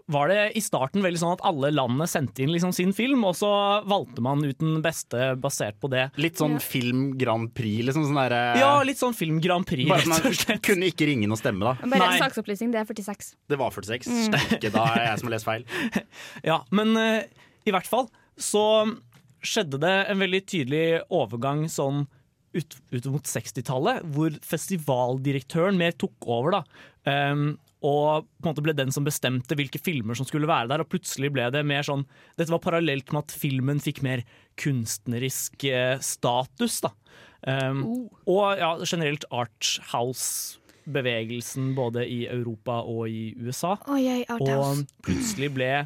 var 0.08 0.30
det 0.32 0.42
i 0.56 0.62
starten 0.64 1.04
veldig 1.04 1.20
sånn 1.20 1.34
at 1.36 1.42
alle 1.48 1.70
landene 1.74 2.06
sendte 2.08 2.44
inn 2.44 2.52
liksom 2.54 2.72
sin 2.76 2.94
film, 2.96 3.26
og 3.28 3.36
så 3.36 3.50
valgte 3.88 4.24
man 4.24 4.40
ut 4.46 4.56
den 4.62 4.80
beste 4.84 5.34
basert 5.44 5.80
på 5.84 5.90
det. 5.92 6.06
Litt 6.22 6.40
sånn 6.40 6.56
film 6.64 7.10
Grand 7.20 7.52
Prix, 7.58 7.84
liksom. 7.90 8.06
Sånn 8.08 8.20
der, 8.22 8.38
Ja, 8.62 8.72
litt 8.88 9.02
sånn 9.02 9.16
Film 9.18 9.42
Grand 9.44 9.68
Prix, 9.68 9.90
Bare 9.92 10.06
sånn 10.06 10.16
rett 10.16 10.30
og 10.30 10.38
at 10.38 10.46
slett. 10.46 10.64
Kunne 10.64 10.88
ikke 10.88 11.10
ringe 11.10 11.28
noe 11.28 11.40
stemme, 11.40 11.68
da. 11.68 11.76
Bare 11.84 12.14
Nei. 12.14 12.22
saksopplysning, 12.24 12.72
det 12.72 12.82
er 12.84 12.88
46. 12.88 13.34
Det 13.52 13.60
var 13.60 13.76
46. 13.76 14.08
Steike, 14.30 14.72
da 14.72 14.86
er 14.94 15.04
jeg 15.10 15.20
som 15.20 15.30
har 15.30 15.36
lest 15.36 15.50
feil. 15.50 15.68
Ja, 16.48 16.62
men 16.72 16.96
uh, 16.96 17.44
i 17.68 17.74
hvert 17.76 17.90
fall 17.90 18.08
så 18.40 18.64
skjedde 19.44 19.80
det 19.82 19.96
en 20.12 20.22
veldig 20.22 20.44
tydelig 20.48 20.86
overgang 21.14 21.66
sånn 21.72 22.06
ut, 22.56 22.78
ut 22.96 23.08
mot 23.12 23.28
60-tallet, 23.28 24.06
hvor 24.16 24.34
festivaldirektøren 24.46 25.78
mer 25.80 25.96
tok 26.00 26.28
over, 26.32 26.60
da. 26.60 26.62
Ehm, 27.10 27.58
og 27.86 28.26
på 28.26 28.46
en 28.46 28.50
måte 28.50 28.64
ble 28.66 28.74
den 28.74 28.90
som 28.94 29.06
bestemte 29.06 29.56
hvilke 29.58 29.80
filmer 29.82 30.16
som 30.18 30.26
skulle 30.26 30.48
være 30.50 30.68
der. 30.72 30.82
Og 30.82 30.90
plutselig 30.90 31.30
ble 31.36 31.46
det 31.54 31.66
mer 31.68 31.84
sånn 31.86 32.06
Dette 32.40 32.52
var 32.54 32.62
parallelt 32.64 33.12
med 33.14 33.24
at 33.28 33.32
filmen 33.38 33.80
fikk 33.84 34.02
mer 34.06 34.20
kunstnerisk 34.58 35.64
eh, 35.70 36.00
status, 36.02 36.82
da. 36.86 36.90
Ehm, 37.48 37.84
Og 38.26 38.58
ja, 38.58 38.78
generelt 38.82 39.26
Arthouse-bevegelsen 39.30 41.76
både 41.78 42.02
i 42.10 42.26
Europa 42.26 42.82
og 42.82 43.10
i 43.10 43.34
USA. 43.38 43.78
Oi, 43.94 44.26
Arthouse. 44.26 44.82
Og 44.82 44.88
plutselig 45.06 45.54
ble 45.54 45.86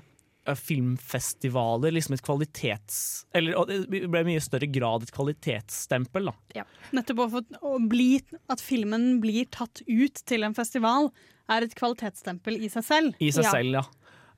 filmfestivaler 0.57 1.93
liksom 1.93 2.15
et 2.15 2.23
kvalitets... 2.25 2.95
Eller 3.37 3.57
det 3.69 4.07
ble 4.09 4.23
i 4.23 4.27
mye 4.31 4.41
større 4.43 4.69
grad 4.73 5.05
et 5.05 5.13
kvalitetsstempel, 5.13 6.31
da. 6.31 6.65
Nettopp 6.95 7.37
å, 7.61 7.75
bli, 7.91 8.21
at 8.51 8.63
filmen 8.63 9.19
blir 9.23 9.49
tatt 9.53 9.83
ut 9.87 10.23
til 10.27 10.47
en 10.47 10.55
festival, 10.57 11.11
er 11.51 11.67
et 11.67 11.75
kvalitetsstempel 11.77 12.57
i 12.57 12.71
seg 12.73 12.87
selv. 12.87 13.21
I 13.21 13.31
seg 13.35 13.45
Ja. 13.45 13.51
selv, 13.53 13.77
ja. 13.81 13.83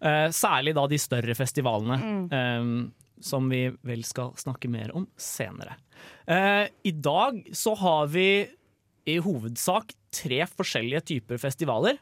Eh, 0.04 0.30
særlig 0.36 0.76
da 0.76 0.88
de 0.92 1.00
større 1.00 1.36
festivalene, 1.40 1.98
eh, 2.36 2.68
som 3.24 3.48
vi 3.50 3.70
vel 3.88 4.04
skal 4.04 4.34
snakke 4.36 4.70
mer 4.70 4.92
om 4.98 5.08
senere. 5.16 5.78
Eh, 6.28 6.68
I 6.84 6.92
dag 6.92 7.40
så 7.56 7.78
har 7.80 8.08
vi 8.12 8.50
i 9.08 9.18
hovedsak 9.24 9.94
tre 10.12 10.44
forskjellige 10.48 11.06
typer 11.14 11.40
festivaler. 11.40 11.98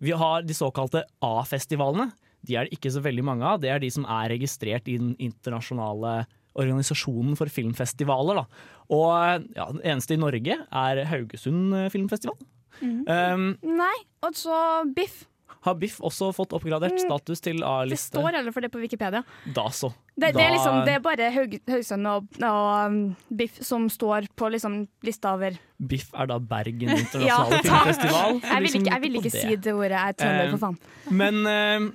Vi 0.00 0.12
har 0.12 0.42
de 0.42 0.56
såkalte 0.56 1.04
A-festivalene. 1.22 2.12
De 2.44 2.56
er 2.58 2.68
det 2.68 2.78
ikke 2.78 2.92
så 2.94 3.02
veldig 3.04 3.24
mange 3.26 3.46
av. 3.48 3.60
Det 3.62 3.72
er 3.72 3.82
de 3.82 3.90
som 3.92 4.06
er 4.06 4.32
registrert 4.36 4.88
i 4.92 4.98
den 5.00 5.14
internasjonale 5.22 6.22
organisasjonen 6.54 7.36
for 7.38 7.50
filmfestivaler. 7.50 8.42
Da. 8.42 8.72
Og 8.94 9.46
ja, 9.56 9.68
den 9.72 9.82
eneste 9.82 10.16
i 10.16 10.20
Norge 10.20 10.58
er 10.62 11.04
Haugesund 11.10 11.76
filmfestival. 11.94 12.36
Um, 12.82 13.54
Nei, 13.62 13.94
og 14.26 14.34
så 14.36 14.56
Biff. 14.96 15.24
har 15.64 15.76
Biff 15.80 16.00
også 16.04 16.32
fått 16.36 16.52
oppgradert 16.56 16.98
status 17.00 17.40
til 17.40 17.60
Det 17.62 17.68
A-liste? 17.68 18.18
står 18.18 18.34
eller 18.40 18.52
for 18.52 18.66
det 18.66 18.70
på 18.74 18.82
Wikipedia. 18.82 19.22
Da 19.54 19.68
så. 19.70 19.92
Det, 20.14 20.32
det, 20.34 20.42
er, 20.42 20.52
liksom, 20.54 20.80
det 20.86 20.96
er 20.98 21.02
bare 21.02 21.30
Haug, 21.34 21.54
Haugesund 21.70 22.10
og, 22.10 22.26
og 22.42 22.90
um, 22.90 22.98
Biff 23.30 23.62
som 23.64 23.88
står 23.90 24.28
på 24.36 24.50
liksom, 24.54 24.84
lista 25.06 25.34
over 25.38 25.56
Biff 25.78 26.12
er 26.14 26.30
da 26.30 26.38
Bergen 26.38 26.92
internasjonale 26.98 27.58
ja, 27.58 27.64
filmfestival. 27.64 28.40
Jeg 28.42 28.66
vil 28.66 28.78
ikke, 28.80 28.90
jeg 28.92 29.04
vil 29.06 29.20
ikke 29.22 29.34
si 29.34 29.56
det 29.56 29.74
ordet. 29.74 29.96
Jeg 29.96 30.14
er 30.14 30.18
trønder, 30.20 30.54
for 30.54 30.66
faen. 30.66 31.14
Men 31.22 31.46
eh, 31.50 31.92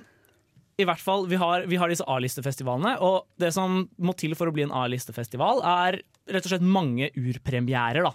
i 0.80 0.86
hvert 0.88 1.02
fall, 1.02 1.26
vi 1.30 1.38
har, 1.40 1.66
vi 1.70 1.78
har 1.80 1.92
disse 1.92 2.06
A-listefestivalene, 2.08 2.96
og 3.04 3.28
det 3.40 3.52
som 3.56 3.84
må 4.00 4.14
til 4.18 4.34
for 4.38 4.50
å 4.50 4.54
bli 4.54 4.64
en 4.66 4.74
A-listefestival, 4.74 5.62
er 5.66 6.00
rett 6.30 6.46
og 6.46 6.54
slett 6.54 6.66
mange 6.66 7.10
urpremierer, 7.18 8.06
da. 8.06 8.14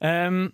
Um, 0.00 0.48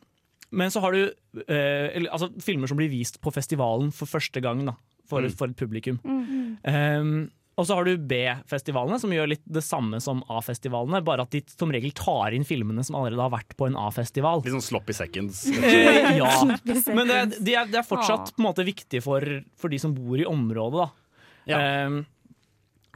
men 0.57 0.72
så 0.72 0.82
har 0.82 0.95
du 0.95 1.03
uh, 1.07 2.07
altså, 2.11 2.30
filmer 2.43 2.70
som 2.70 2.78
blir 2.78 2.91
vist 2.91 3.20
på 3.22 3.32
festivalen 3.34 3.93
for 3.95 4.11
første 4.11 4.43
gang, 4.45 4.64
da, 4.68 4.76
for, 5.09 5.26
for 5.37 5.53
et 5.53 5.59
publikum. 5.59 6.01
Um, 6.03 7.28
og 7.57 7.64
så 7.64 7.78
har 7.78 7.87
du 7.89 7.97
B-festivalene, 7.97 8.99
som 9.01 9.12
gjør 9.14 9.30
litt 9.30 9.45
det 9.49 9.62
samme 9.64 9.97
som 10.05 10.20
A-festivalene, 10.28 11.01
bare 11.05 11.24
at 11.24 11.32
de 11.32 11.41
som 11.49 11.70
regel 11.72 11.95
tar 11.97 12.37
inn 12.37 12.45
filmene 12.45 12.84
som 12.84 12.99
allerede 12.99 13.22
har 13.24 13.32
vært 13.32 13.57
på 13.57 13.70
en 13.70 13.78
A-festival. 13.80 14.43
Litt 14.45 14.53
sånn 14.59 14.68
sloppy 14.70 14.97
seconds. 14.97 15.47
Eh, 15.66 16.18
ja, 16.18 16.28
men 16.47 17.09
det, 17.09 17.16
de 17.43 17.55
er, 17.57 17.66
de 17.68 17.78
er 17.80 17.84
fortsatt 17.84 18.30
på 18.34 18.41
en 18.41 18.47
måte 18.47 18.64
viktig 18.66 19.01
for, 19.05 19.24
for 19.59 19.72
de 19.72 19.80
som 19.80 19.95
bor 19.97 20.20
i 20.20 20.26
området. 20.28 20.84
Da. 20.84 21.05
Ja. 21.47 21.61
Ehm, 21.62 22.05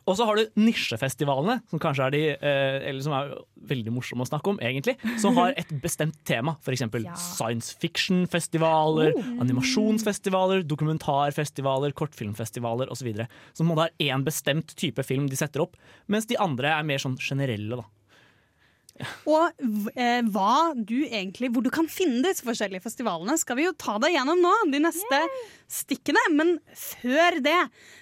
og 0.08 0.16
så 0.18 0.26
har 0.26 0.38
du 0.38 0.58
nisjefestivalene, 0.58 1.60
som 1.70 1.80
kanskje 1.82 2.06
er 2.06 2.14
de 2.14 2.22
eh, 2.32 2.78
Eller 2.88 3.02
som 3.04 3.14
er 3.14 3.34
veldig 3.70 3.92
morsomme 3.94 4.24
å 4.24 4.28
snakke 4.30 4.54
om, 4.54 4.58
egentlig. 4.64 4.96
Som 5.22 5.36
har 5.38 5.54
et 5.60 5.70
bestemt 5.84 6.16
tema. 6.26 6.56
F.eks. 6.64 6.82
Ja. 7.04 7.14
science 7.20 7.76
fiction-festivaler, 7.82 9.14
animasjonsfestivaler, 9.44 10.64
dokumentarfestivaler, 10.66 11.94
kortfilmfestivaler 11.94 12.90
osv. 12.90 13.12
Som 13.52 13.68
på 13.68 13.68
en 13.68 13.72
måte 13.74 13.86
har 13.88 14.10
én 14.10 14.26
bestemt 14.26 14.74
type 14.80 15.04
film 15.06 15.28
de 15.30 15.38
setter 15.38 15.62
opp, 15.66 15.78
mens 16.10 16.26
de 16.30 16.40
andre 16.40 16.74
er 16.74 16.90
mer 16.90 17.02
sånn 17.02 17.18
generelle. 17.20 17.82
da. 17.84 17.88
Og 19.28 19.62
eh, 19.94 20.20
hva 20.32 20.72
du 20.76 20.98
egentlig, 21.06 21.50
hvor 21.54 21.64
du 21.64 21.70
kan 21.72 21.88
finne 21.90 22.22
disse 22.26 22.44
forskjellige 22.46 22.84
festivalene, 22.84 23.36
skal 23.40 23.58
vi 23.60 23.68
jo 23.68 23.76
ta 23.78 23.98
deg 24.02 24.16
gjennom 24.16 24.42
nå, 24.42 24.52
de 24.72 24.82
neste 24.84 25.22
stikkene. 25.70 26.22
Men 26.34 26.58
før 26.76 27.40
det 27.44 27.60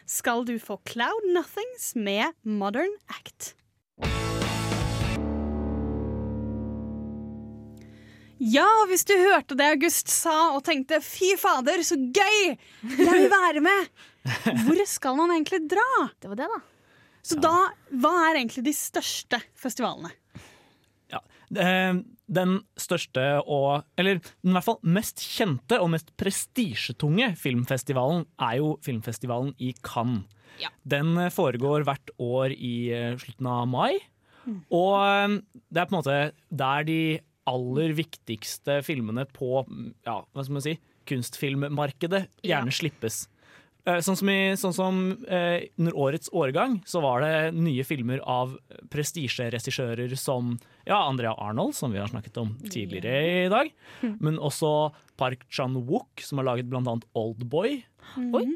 skal 0.08 0.46
du 0.48 0.56
få 0.62 0.80
Cloud 0.88 1.30
Nothings 1.34 1.92
med 1.98 2.34
Modern 2.42 2.94
Act. 3.18 3.54
Ja, 8.38 8.68
hvis 8.86 9.02
du 9.02 9.16
hørte 9.18 9.56
det 9.58 9.66
August 9.74 10.12
sa 10.14 10.54
og 10.54 10.62
tenkte 10.66 11.00
'fy 11.02 11.34
fader, 11.40 11.82
så 11.82 11.98
gøy', 11.98 12.54
jeg 12.54 13.10
vil 13.10 13.26
være 13.32 13.60
med, 13.60 13.88
hvor 14.62 14.82
skal 14.86 15.16
man 15.18 15.32
egentlig 15.34 15.64
dra? 15.66 15.88
Det 16.22 16.30
var 16.30 16.38
det, 16.38 16.46
da. 16.46 16.60
Så 17.26 17.36
da, 17.42 17.56
hva 17.98 18.12
er 18.28 18.38
egentlig 18.38 18.62
de 18.68 18.72
største 18.72 19.42
festivalene? 19.58 20.12
Ja. 21.50 21.62
Eh, 21.92 22.00
Den 22.28 22.58
største 22.76 23.22
og 23.48 23.84
Eller 23.96 24.18
den 24.20 24.50
i 24.50 24.52
hvert 24.52 24.66
fall 24.66 24.80
mest 24.84 25.22
kjente 25.24 25.78
og 25.80 25.88
mest 25.94 26.10
prestisjetunge 26.20 27.30
filmfestivalen 27.40 28.26
er 28.38 28.58
jo 28.58 28.74
filmfestivalen 28.84 29.54
i 29.58 29.70
Cannes. 29.82 30.26
Ja. 30.60 30.68
Den 30.84 31.14
eh, 31.16 31.30
foregår 31.32 31.84
hvert 31.88 32.10
år 32.20 32.52
i 32.52 32.90
eh, 32.92 33.16
slutten 33.16 33.46
av 33.48 33.64
mai. 33.70 33.94
Og 34.72 34.94
eh, 35.00 35.38
det 35.72 35.80
er 35.80 35.88
på 35.88 35.94
en 35.96 35.98
måte 36.02 36.18
der 36.50 36.84
de 36.88 37.00
aller 37.48 37.94
viktigste 37.96 38.82
filmene 38.84 39.24
på 39.32 39.62
mm, 39.64 39.88
ja, 40.04 40.18
hva 40.34 40.44
skal 40.44 40.58
man 40.58 40.64
si, 40.68 40.76
kunstfilmmarkedet 41.08 42.26
Ja. 42.44 42.58
gjerne 42.58 42.72
slippes. 42.74 43.22
Eh, 43.86 44.00
Sånn 44.04 44.18
som, 44.18 44.30
i, 44.32 44.56
sånn 44.58 44.74
som 44.76 44.98
eh, 45.28 45.68
under 45.78 45.96
årets 45.96 46.32
årgang 46.34 46.78
så 46.88 47.02
var 47.04 47.22
det 47.24 47.52
nye 47.56 47.84
filmer 47.86 48.20
av 48.26 48.56
prestisjeregissører 48.92 50.12
som 50.18 50.56
ja, 50.88 50.98
Andrea 51.04 51.34
Arnold, 51.38 51.76
som 51.78 51.92
vi 51.94 52.00
har 52.02 52.10
snakket 52.10 52.36
om 52.42 52.56
tidligere 52.66 53.46
i 53.46 53.48
dag. 53.52 53.70
Men 54.20 54.38
også 54.40 54.90
Park 55.20 55.46
Chan-wook, 55.52 56.22
som 56.24 56.40
har 56.40 56.50
laget 56.50 56.72
annet 56.74 57.06
Oldboy. 57.18 57.80
Oi. 58.18 58.46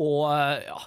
Og 0.00 0.22
eh, 0.30 0.68
ja, 0.68 0.78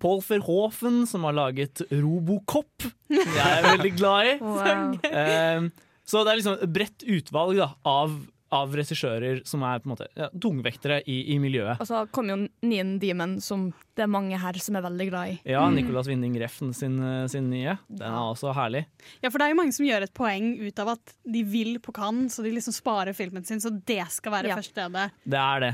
Paul 0.00 0.22
Verhoeven, 0.24 1.02
som 1.08 1.26
har 1.28 1.36
laget 1.36 1.82
Robocop, 1.90 2.86
som 3.10 3.34
jeg 3.36 3.58
er 3.58 3.66
veldig 3.72 3.92
glad 3.98 4.30
i. 4.30 4.38
Wow. 4.46 4.94
Eh, 5.10 5.66
så 6.06 6.22
det 6.22 6.30
er 6.30 6.38
liksom 6.38 6.60
et 6.62 6.70
bredt 6.70 7.02
utvalg 7.02 7.58
da, 7.58 7.72
av 7.82 8.12
av 8.54 8.74
regissører 8.78 9.40
som 9.48 9.62
er 9.66 9.80
på 9.82 9.88
en 9.88 9.92
måte 9.96 10.06
ja, 10.14 10.28
tungvektere 10.30 11.00
i, 11.10 11.16
i 11.34 11.38
miljøet. 11.42 11.80
Og 11.82 11.88
så 11.88 12.04
kom 12.14 12.28
jo 12.30 12.36
Nien 12.62 12.92
Demon, 13.02 13.40
som 13.42 13.64
det 13.98 14.04
er 14.04 14.10
mange 14.12 14.38
her 14.38 14.58
som 14.62 14.76
er 14.78 14.84
veldig 14.84 15.06
glad 15.10 15.32
i. 15.32 15.38
Ja, 15.50 15.64
Nicolas 15.72 16.06
Winding 16.06 16.36
Refn 16.38 16.70
sin, 16.76 16.98
eh, 17.02 17.24
sin 17.32 17.48
nye. 17.50 17.74
Den 17.88 18.06
er 18.06 18.20
også 18.30 18.52
herlig. 18.54 18.84
Ja, 19.24 19.30
for 19.32 19.38
det 19.42 19.48
er 19.48 19.54
jo 19.54 19.58
mange 19.58 19.74
som 19.74 19.88
gjør 19.88 20.06
et 20.06 20.14
poeng 20.14 20.52
ut 20.62 20.78
av 20.84 20.92
at 20.94 21.16
de 21.26 21.42
vil 21.42 21.80
på 21.82 21.94
Cannes, 21.96 22.36
så 22.38 22.44
de 22.46 22.54
liksom 22.54 22.76
sparer 22.76 23.16
filmen 23.18 23.44
sin, 23.48 23.58
så 23.62 23.72
det 23.74 24.04
skal 24.14 24.36
være 24.38 24.52
Ja. 24.52 24.60
første 24.60 24.76
stedet. 24.78 25.08
Det 25.26 25.42
er 25.42 25.60
det. 25.66 25.72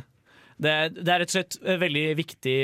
Det, 0.62 0.72
det 1.02 1.08
er 1.10 1.18
rett 1.24 1.32
og 1.32 1.36
slett 1.36 1.56
et 1.64 1.80
veldig 1.80 2.06
viktig 2.16 2.56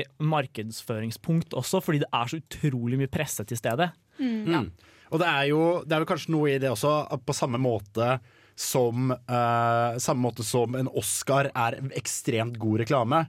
markedsføringspunkt 0.62 1.54
også, 1.56 1.80
fordi 1.82 2.02
det 2.04 2.10
er 2.14 2.30
så 2.30 2.38
utrolig 2.40 2.98
mye 3.00 3.10
presse 3.10 3.44
til 3.48 3.58
stede. 3.58 3.90
Mm. 4.18 4.70
Og 5.12 5.22
det 5.22 5.28
er 5.30 5.44
jo 5.50 5.60
det 5.86 5.94
er 5.96 6.02
vel 6.02 6.08
kanskje 6.10 6.32
noe 6.34 6.50
i 6.52 6.58
det 6.60 6.70
også, 6.72 6.92
at 7.14 7.22
på 7.26 7.34
samme 7.36 7.58
måte 7.62 8.18
som 8.58 9.12
uh, 9.12 9.98
Samme 10.02 10.24
måte 10.24 10.42
som 10.46 10.74
en 10.74 10.88
Oscar 10.98 11.50
er 11.54 11.76
ekstremt 11.98 12.56
god 12.58 12.80
reklame, 12.82 13.20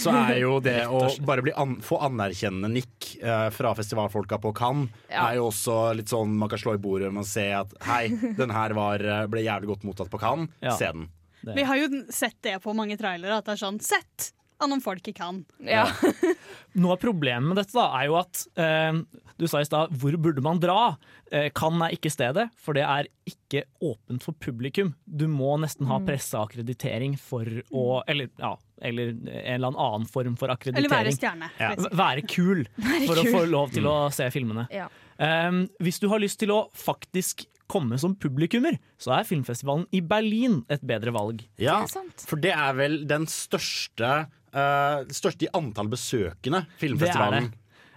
så 0.00 0.12
er 0.12 0.38
jo 0.42 0.58
det 0.64 0.82
å 0.88 1.00
bare 1.24 1.44
bli 1.44 1.54
an 1.56 1.78
få 1.84 1.98
anerkjennende 2.04 2.68
nikk 2.72 3.08
uh, 3.24 3.48
fra 3.54 3.72
festivalfolka 3.78 4.38
på 4.42 4.52
Cannes, 4.56 4.92
Ja. 5.08 5.30
er 5.30 5.38
jo 5.40 5.48
også 5.48 5.78
litt 5.96 6.12
sånn 6.12 6.36
man 6.36 6.52
kan 6.52 6.60
slå 6.60 6.76
i 6.76 6.82
bordet 6.84 7.10
med 7.12 7.24
å 7.24 7.28
se 7.28 7.46
at 7.56 7.72
hei, 7.88 8.08
den 8.36 8.52
her 8.52 8.76
var, 8.76 9.00
eh, 9.00 9.26
ble 9.32 9.44
jævlig 9.46 9.72
godt 9.72 9.84
mottatt 9.88 10.12
på 10.12 10.20
Cannes, 10.20 10.52
Ja. 10.60 10.76
se 10.76 10.92
den. 10.92 11.08
Det. 11.44 11.54
Vi 11.58 11.62
har 11.68 11.76
jo 11.76 11.88
sett 12.08 12.36
det 12.44 12.58
på 12.64 12.72
mange 12.76 12.96
trailere, 12.96 13.36
at 13.40 13.44
det 13.44 13.52
er 13.58 13.60
sånn 13.66 13.80
Sett 13.84 14.32
av 14.62 14.70
noen 14.70 14.82
folk 14.84 15.02
ikke 15.02 15.18
kan. 15.18 15.42
Ja. 15.64 15.86
Noe 16.80 16.96
av 16.96 17.02
problemet 17.02 17.48
med 17.50 17.58
dette 17.60 17.76
da, 17.76 17.88
er 17.98 18.08
jo 18.10 18.18
at 18.20 18.44
eh, 18.60 19.00
du 19.40 19.46
sa 19.50 19.62
i 19.62 19.68
stad 19.68 19.94
hvor 20.00 20.16
burde 20.20 20.44
man 20.44 20.60
dra? 20.62 20.94
Eh, 21.34 21.48
Cannes 21.56 21.88
er 21.88 21.96
ikke 21.96 22.12
stedet, 22.12 22.46
for 22.60 22.76
det 22.76 22.84
er 22.86 23.08
ikke 23.28 23.64
åpent 23.84 24.24
for 24.26 24.36
publikum. 24.42 24.94
Du 25.04 25.26
må 25.30 25.56
nesten 25.62 25.88
ha 25.90 25.98
presseakkreditering 26.04 27.16
for 27.20 27.48
å 27.74 28.02
Eller, 28.10 28.30
ja, 28.38 28.54
eller 28.84 29.14
en 29.14 29.56
eller 29.56 29.72
annen 29.72 30.06
form 30.10 30.36
for 30.40 30.52
akkreditering. 30.54 30.86
Eller 30.86 30.94
være 30.94 31.16
stjerne. 31.16 31.50
Ja. 31.58 31.72
Være 31.90 32.26
kul 32.28 32.64
for 33.08 33.20
å 33.20 33.26
få 33.30 33.42
lov 33.50 33.74
til 33.74 33.88
å 33.90 33.96
se 34.14 34.28
filmene. 34.34 34.68
Ja. 34.74 34.90
Um, 35.14 35.64
hvis 35.82 36.00
du 36.02 36.08
har 36.10 36.22
lyst 36.22 36.40
til 36.42 36.50
å 36.50 36.64
faktisk 36.74 37.46
komme 37.70 37.98
som 38.00 38.14
publikummer, 38.20 38.76
så 39.00 39.16
er 39.18 39.28
filmfestivalen 39.28 39.86
i 39.94 40.02
Berlin 40.04 40.62
et 40.72 40.84
bedre 40.86 41.14
valg. 41.14 41.44
Ja, 41.60 41.80
for 42.26 42.40
det 42.40 42.52
er 42.52 42.76
vel 42.76 43.00
den 43.08 43.26
største, 43.30 44.26
eh, 44.54 45.12
største 45.14 45.46
i 45.46 45.52
antall 45.56 45.90
besøkende 45.92 46.64
filmfestivalen. 46.80 47.50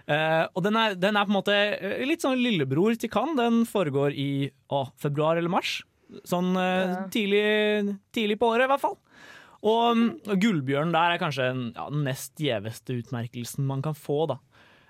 Eh, 0.08 0.44
og 0.56 0.64
den 0.64 0.78
er, 0.80 0.94
den 0.96 1.18
er 1.20 1.26
på 1.28 1.34
en 1.34 1.36
måte 1.36 1.54
eh, 1.54 2.00
litt 2.08 2.24
sånn 2.24 2.40
lillebror 2.40 2.96
til 2.96 3.12
Cannes. 3.12 3.36
Den 3.40 3.60
foregår 3.68 4.16
i 4.16 4.48
å, 4.72 4.86
februar 5.00 5.40
eller 5.40 5.52
mars. 5.52 5.82
Sånn 6.24 6.54
uh, 6.56 6.64
Ja. 6.64 7.00
tidlig, 7.12 7.98
tidlig 8.16 8.38
på 8.40 8.48
året, 8.48 8.64
i 8.64 8.70
hvert 8.70 8.80
fall. 8.80 8.96
Og 9.68 9.98
mm, 9.98 10.38
Gullbjørn 10.40 10.94
der 10.94 11.12
er 11.12 11.20
kanskje 11.20 11.50
den 11.50 11.66
ja, 11.76 11.84
nest 11.92 12.40
gjeveste 12.40 12.96
utmerkelsen 13.02 13.66
man 13.68 13.84
kan 13.84 13.96
få. 13.98 14.22
da. 14.30 14.38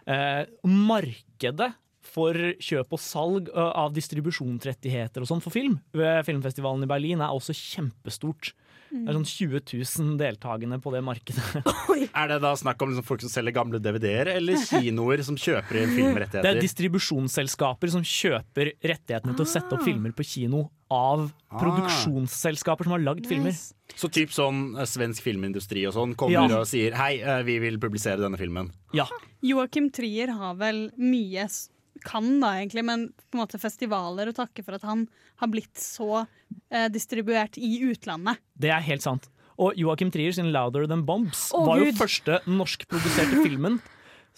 Uh, 0.07 0.45
markedet 0.63 1.73
for 2.09 2.39
kjøp 2.63 2.95
og 2.95 3.03
salg 3.03 3.51
av 3.53 3.91
distribusjonsrettigheter 3.97 5.21
og 5.21 5.29
sånn 5.29 5.43
for 5.45 5.53
film 5.53 5.75
ved 5.97 6.23
filmfestivalen 6.25 6.87
i 6.87 6.89
Berlin 6.89 7.21
er 7.21 7.35
også 7.35 7.53
kjempestort. 7.57 8.55
Det 8.91 9.05
er 9.13 9.17
sånn 9.19 9.27
20 9.29 9.61
000 9.75 10.15
deltakende 10.21 10.79
på 10.83 10.93
det 10.95 11.03
markedet. 11.05 11.63
Er 12.19 12.29
det 12.31 12.39
da 12.43 12.55
snakk 12.57 12.81
om 12.83 12.91
liksom 12.93 13.05
folk 13.05 13.21
som 13.25 13.31
selger 13.33 13.53
gamle 13.59 13.81
DVD-er, 13.83 14.31
eller 14.39 14.57
kinoer 14.71 15.21
som 15.27 15.37
kjøper 15.39 15.85
filmrettigheter? 15.93 16.47
Det 16.47 16.55
er 16.57 16.61
distribusjonsselskaper 16.65 17.93
som 17.93 18.05
kjøper 18.07 18.73
rettighetene 18.81 19.35
til 19.37 19.45
å 19.45 19.51
sette 19.51 19.77
opp 19.77 19.85
filmer 19.87 20.15
på 20.17 20.25
kino 20.27 20.67
av 20.89 21.27
produksjonsselskaper 21.53 22.85
som 22.89 22.95
har 22.97 23.03
lagd 23.05 23.27
filmer. 23.29 23.53
Så 23.99 24.09
typ 24.13 24.33
sånn 24.35 24.77
eh, 24.79 24.87
svensk 24.89 25.25
filmindustri 25.27 25.85
og 25.89 25.95
sånn 25.97 26.15
kommer 26.19 26.49
Ja. 26.49 26.61
og 26.63 26.67
sier 26.71 26.97
hei, 26.97 27.19
eh, 27.21 27.43
vi 27.45 27.59
vil 27.63 27.79
publisere 27.83 28.21
denne 28.23 28.39
filmen. 28.41 28.73
Ja, 28.97 29.07
Joakim 29.45 29.91
Trier 29.93 30.33
har 30.33 30.55
vel 30.61 30.91
mye 30.97 31.47
kan 32.05 32.39
da 32.43 32.55
egentlig, 32.59 32.85
men 32.87 33.09
på 33.31 33.39
en 33.39 33.43
måte 33.45 33.61
festivaler 33.61 34.31
å 34.31 34.37
takke 34.37 34.65
for 34.67 34.79
at 34.79 34.87
han 34.89 35.07
har 35.43 35.51
blitt 35.53 35.77
så 35.79 36.25
eh, 36.71 36.89
distribuert 36.93 37.59
i 37.59 37.79
utlandet. 37.91 38.41
det 38.59 38.71
er 38.75 38.81
helt 38.87 39.05
sant. 39.05 39.29
Og 39.59 39.75
Joakim 39.75 40.11
Trier 40.15 40.31
sin 40.33 40.53
'Louder 40.53 40.87
Than 40.87 41.03
Bombs' 41.07 41.49
oh, 41.53 41.65
var 41.67 41.81
jo 41.81 41.89
Gud. 41.91 41.99
første 41.99 42.41
norskproduserte 42.47 43.43
filmen 43.47 43.81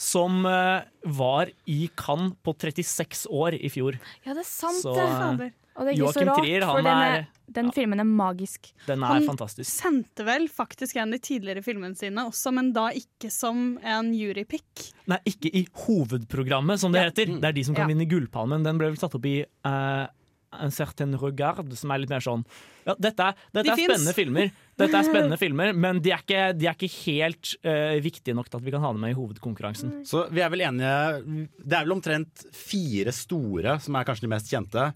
som 0.00 0.46
eh, 0.48 0.80
var 1.04 1.50
i 1.68 1.90
Cannes 1.96 2.32
på 2.42 2.54
36 2.56 3.26
år 3.28 3.52
i 3.60 3.68
fjor. 3.68 3.98
Ja, 4.24 4.32
det 4.32 4.46
er 4.46 4.48
sant, 4.48 4.80
Så, 4.80 4.94
det. 4.96 5.04
eh, 5.04 5.18
Fader. 5.20 5.52
Og 5.76 5.86
det 5.86 5.92
er 5.92 6.00
ikke 6.00 6.12
så 6.16 6.24
rart, 6.26 6.40
Trier, 6.42 6.60
for 6.66 6.80
han 6.80 6.84
den, 6.84 6.92
er- 7.00 7.18
er, 7.20 7.26
den 7.60 7.70
filmen 7.72 8.00
er 8.02 8.04
magisk. 8.08 8.72
Den 8.86 9.02
er 9.02 9.06
Han- 9.14 9.26
fantastisk. 9.26 9.70
Sendte 9.70 10.24
vel 10.26 10.48
faktisk 10.48 10.96
en 10.96 11.08
av 11.08 11.18
de 11.18 11.18
tidligere 11.18 11.62
filmene 11.64 11.96
sine 11.96 12.26
også, 12.28 12.52
men 12.52 12.72
da 12.72 12.88
ikke 12.90 13.30
som 13.30 13.78
en 13.82 14.12
jurypick. 14.12 14.92
Nei, 15.06 15.18
ikke 15.26 15.50
i 15.54 15.66
hovedprogrammet, 15.86 16.78
som 16.82 16.92
det 16.92 17.06
heter. 17.10 17.36
Det 17.40 17.44
er 17.44 17.52
de 17.52 17.64
som 17.64 17.74
kan 17.74 17.88
Ja. 17.88 17.94
vinne 17.94 18.08
Gullpalmen. 18.08 18.62
Den 18.64 18.78
ble 18.78 18.88
vel 18.90 18.96
satt 18.98 19.14
opp 19.14 19.24
i 19.26 19.44
uh, 19.64 20.06
En 20.52 20.70
certain 20.72 21.14
regard, 21.14 21.72
som 21.78 21.92
er 21.92 21.98
litt 22.02 22.10
mer 22.10 22.18
sånn 22.18 22.44
ja, 22.84 22.96
Dette 22.98 23.20
er, 23.22 23.34
dette 23.54 23.62
De 23.62 23.70
er 23.70 23.76
finnes. 23.76 24.00
spennende 24.00 24.14
filmer, 24.16 24.48
Dette 24.76 24.94
er 24.98 25.04
spennende 25.06 25.38
filmer 25.44 25.72
men 25.78 26.00
de 26.02 26.10
er 26.10 26.18
ikke, 26.24 26.40
de 26.58 26.66
er 26.66 26.74
ikke 26.74 26.90
helt 27.06 27.52
uh, 27.64 27.94
viktige 28.02 28.34
nok 28.34 28.48
til 28.50 28.58
at 28.58 28.64
vi 28.64 28.72
kan 28.74 28.80
ha 28.82 28.90
dem 28.90 29.00
med 29.00 29.12
i 29.12 29.14
hovedkonkurransen. 29.14 29.92
Så 30.04 30.24
vi 30.32 30.40
er 30.42 30.50
vel 30.50 30.64
enige 30.66 31.46
Det 31.62 31.72
er 31.78 31.84
vel 31.86 31.92
omtrent 31.94 32.42
fire 32.52 33.12
store 33.14 33.78
som 33.78 33.94
er 33.94 34.04
kanskje 34.04 34.26
de 34.26 34.32
mest 34.34 34.50
kjente. 34.50 34.88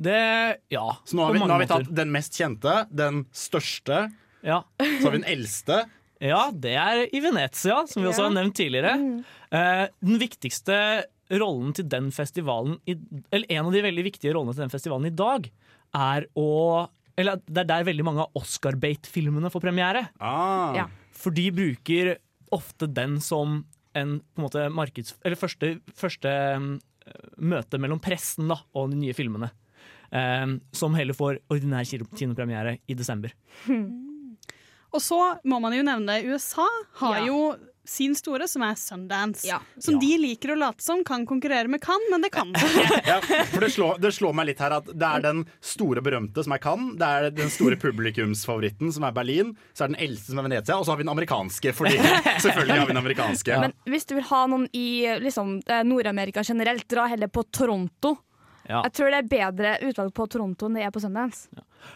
Det 0.00 0.20
Ja. 0.72 0.86
Så 1.04 1.16
nå 1.16 1.26
har 1.26 1.36
vi, 1.36 1.42
nå 1.42 1.52
har 1.52 1.62
vi 1.62 1.70
tatt 1.70 1.94
den 1.94 2.12
mest 2.14 2.36
kjente, 2.38 2.84
den 2.88 3.24
største, 3.36 4.06
ja. 4.40 4.62
så 4.80 5.02
har 5.04 5.12
vi 5.12 5.20
den 5.20 5.28
eldste. 5.28 5.82
Ja, 6.20 6.50
det 6.52 6.74
er 6.76 7.06
i 7.08 7.20
Venezia, 7.24 7.82
som 7.88 8.02
vi 8.02 8.08
også 8.10 8.26
har 8.28 8.34
nevnt 8.34 8.56
tidligere. 8.58 8.92
Eh, 9.50 9.86
den 10.04 10.20
viktigste 10.20 10.76
rollen 11.40 11.72
til 11.76 11.86
den 11.88 12.10
festivalen 12.12 12.76
i, 12.90 12.96
Eller 13.30 13.52
en 13.56 13.68
av 13.68 13.74
de 13.74 13.82
veldig 13.84 14.04
viktige 14.04 14.34
rollene 14.34 14.56
til 14.56 14.64
den 14.64 14.72
festivalen 14.72 15.08
i 15.08 15.14
dag, 15.16 15.48
er 15.96 16.26
å 16.38 16.88
Eller 17.18 17.40
det 17.46 17.64
er 17.64 17.68
der 17.68 17.88
veldig 17.88 18.04
mange 18.06 18.24
av 18.24 18.36
Oscar-bate-filmene 18.38 19.50
får 19.52 19.64
premiere. 19.64 20.06
Ah. 20.20 20.76
Ja. 20.76 20.86
For 21.12 21.34
de 21.34 21.50
bruker 21.52 22.14
ofte 22.54 22.88
den 22.88 23.18
som 23.20 23.64
en 23.92 24.20
på 24.20 24.40
en 24.40 24.46
måte 24.46 24.68
markeds... 24.72 25.16
Eller 25.26 25.36
første, 25.36 25.74
første 25.98 26.30
um, 26.56 26.70
møte 27.36 27.80
mellom 27.82 28.00
pressen 28.00 28.48
da, 28.48 28.60
og 28.72 28.92
de 28.92 29.00
nye 29.02 29.16
filmene. 29.16 29.50
Um, 30.10 30.56
som 30.74 30.94
heller 30.98 31.14
får 31.14 31.36
ordinær 31.54 31.84
kino- 31.86 32.08
kinopremiere 32.18 32.78
i 32.90 32.94
desember. 32.98 33.30
Og 34.90 34.98
så 34.98 35.16
må 35.46 35.60
man 35.62 35.74
jo 35.76 35.84
nevne 35.86 36.16
USA 36.26 36.64
har 36.98 37.20
Ja. 37.20 37.26
jo 37.28 37.42
sin 37.90 38.12
store, 38.14 38.46
som 38.46 38.62
er 38.62 38.74
Sundance. 38.78 39.46
Ja. 39.48 39.56
Som 39.82 39.96
de 39.98 40.08
liker 40.18 40.52
å 40.52 40.56
late 40.58 40.82
som 40.82 41.00
kan 41.06 41.24
konkurrere 41.26 41.66
med 41.70 41.80
Cannes, 41.82 42.06
men 42.10 42.22
det 42.22 42.30
kan 42.34 42.50
de 42.52 42.60
ikke. 42.66 42.98
Ja, 43.06 43.16
for 43.50 43.60
det 43.64 43.70
slår, 43.74 43.98
det 44.02 44.10
slår 44.14 44.34
meg 44.36 44.46
litt 44.50 44.60
her 44.62 44.74
at 44.76 44.90
det 44.90 45.06
er 45.08 45.22
den 45.24 45.44
store 45.64 46.02
berømte 46.04 46.42
som 46.46 46.54
er 46.54 46.62
Cannes, 46.62 46.96
det 47.00 47.06
er 47.08 47.30
den 47.34 47.50
store 47.50 47.78
publikumsfavoritten 47.80 48.92
som 48.94 49.06
er 49.08 49.14
Berlin, 49.16 49.54
så 49.74 49.86
er 49.86 49.94
den 49.94 50.00
eldste 50.06 50.30
som 50.34 50.42
er 50.42 50.46
Venezia, 50.50 50.76
og 50.78 50.86
så 50.86 50.92
har 50.92 51.00
vi 51.00 51.06
den 51.06 51.14
amerikanske, 51.14 51.72
fordi 51.74 51.96
selvfølgelig 52.44 52.78
har 52.78 52.86
vi 52.86 52.92
den 52.94 53.02
amerikanske. 53.02 53.60
Men 53.64 53.74
hvis 53.94 54.06
du 54.10 54.14
vil 54.18 54.26
ha 54.30 54.42
noen 54.52 54.66
i 54.76 54.86
liksom, 55.24 55.56
eh, 55.66 55.82
Nord-Amerika 55.86 56.44
generelt, 56.46 56.86
dra 56.90 57.06
heller 57.10 57.30
på 57.30 57.46
Toronto. 57.50 58.16
Ja. 58.70 58.84
Jeg 58.86 58.92
tror 58.94 59.10
det 59.10 59.18
er 59.18 59.30
bedre 59.32 59.70
utvalg 59.88 60.12
på 60.14 60.28
Toronto 60.30 60.68
enn 60.68 60.76
det 60.78 60.84
er 60.86 60.92
på 60.94 61.00
Sundance. 61.02 61.48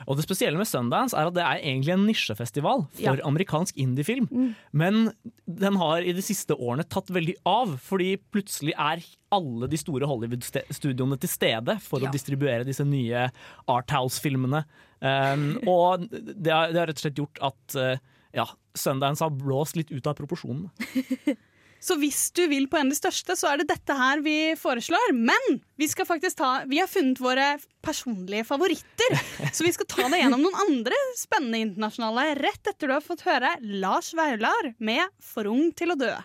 Og 0.08 0.16
det 0.18 0.24
spesielle 0.26 0.58
med 0.58 0.66
Sundance 0.66 1.14
er 1.14 1.28
at 1.28 1.36
det 1.36 1.44
er 1.44 1.60
egentlig 1.60 1.92
en 1.94 2.06
nisjefestival 2.08 2.86
for 2.96 3.04
Ja. 3.20 3.26
amerikansk 3.28 3.76
indiefilm. 3.78 4.26
Men 4.72 5.12
den 5.46 5.76
har 5.78 6.02
i 6.02 6.12
de 6.16 6.24
siste 6.24 6.56
årene 6.56 6.82
tatt 6.88 7.12
veldig 7.14 7.36
av, 7.46 7.76
fordi 7.78 8.16
plutselig 8.34 8.74
er 8.74 9.04
alle 9.34 9.68
de 9.70 9.78
store 9.78 10.08
Hollywood-studioene 10.10 11.20
til 11.22 11.30
stede 11.30 11.78
for 11.84 12.00
Ja. 12.02 12.08
å 12.08 12.12
distribuere 12.16 12.64
disse 12.66 12.84
nye 12.84 13.28
Arthouse-filmene. 13.70 14.64
Um, 15.04 15.58
og 15.68 16.08
det 16.10 16.50
har, 16.52 16.72
det 16.72 16.80
har 16.80 16.86
rett 16.88 16.98
og 16.98 17.04
slett 17.04 17.18
gjort 17.20 17.40
at 17.44 17.76
uh, 17.76 17.96
ja, 18.34 18.46
Sundance 18.74 19.22
har 19.22 19.30
blåst 19.30 19.76
litt 19.78 19.92
ut 19.92 20.06
av 20.10 20.16
proporsjonene. 20.18 20.70
Så 21.85 21.99
hvis 22.01 22.30
du 22.32 22.47
vil 22.49 22.64
på 22.70 22.78
en 22.80 22.89
av 22.89 22.95
de 22.95 22.97
største, 22.97 23.35
så 23.37 23.51
er 23.51 23.61
det 23.61 23.68
dette 23.68 23.97
her 23.99 24.22
vi 24.24 24.55
foreslår. 24.57 25.12
Men 25.12 25.59
vi 25.80 25.89
skal 25.91 26.09
faktisk 26.09 26.39
ta 26.41 26.53
Vi 26.70 26.80
har 26.80 26.89
funnet 26.89 27.20
våre 27.20 27.49
personlige 27.85 28.47
favoritter. 28.49 29.18
Så 29.53 29.66
vi 29.66 29.72
skal 29.74 29.89
ta 29.91 30.09
deg 30.09 30.22
gjennom 30.22 30.47
noen 30.47 30.57
andre 30.64 30.97
spennende 31.18 31.61
internasjonale 31.66 32.39
rett 32.41 32.72
etter 32.72 32.89
du 32.89 32.97
har 32.97 33.05
fått 33.05 33.26
høre 33.28 33.53
Lars 33.85 34.14
Vaular 34.16 34.72
med 34.78 35.05
'For 35.20 35.51
ung 35.51 35.72
til 35.76 35.93
å 35.93 35.99
dø'. 36.01 36.16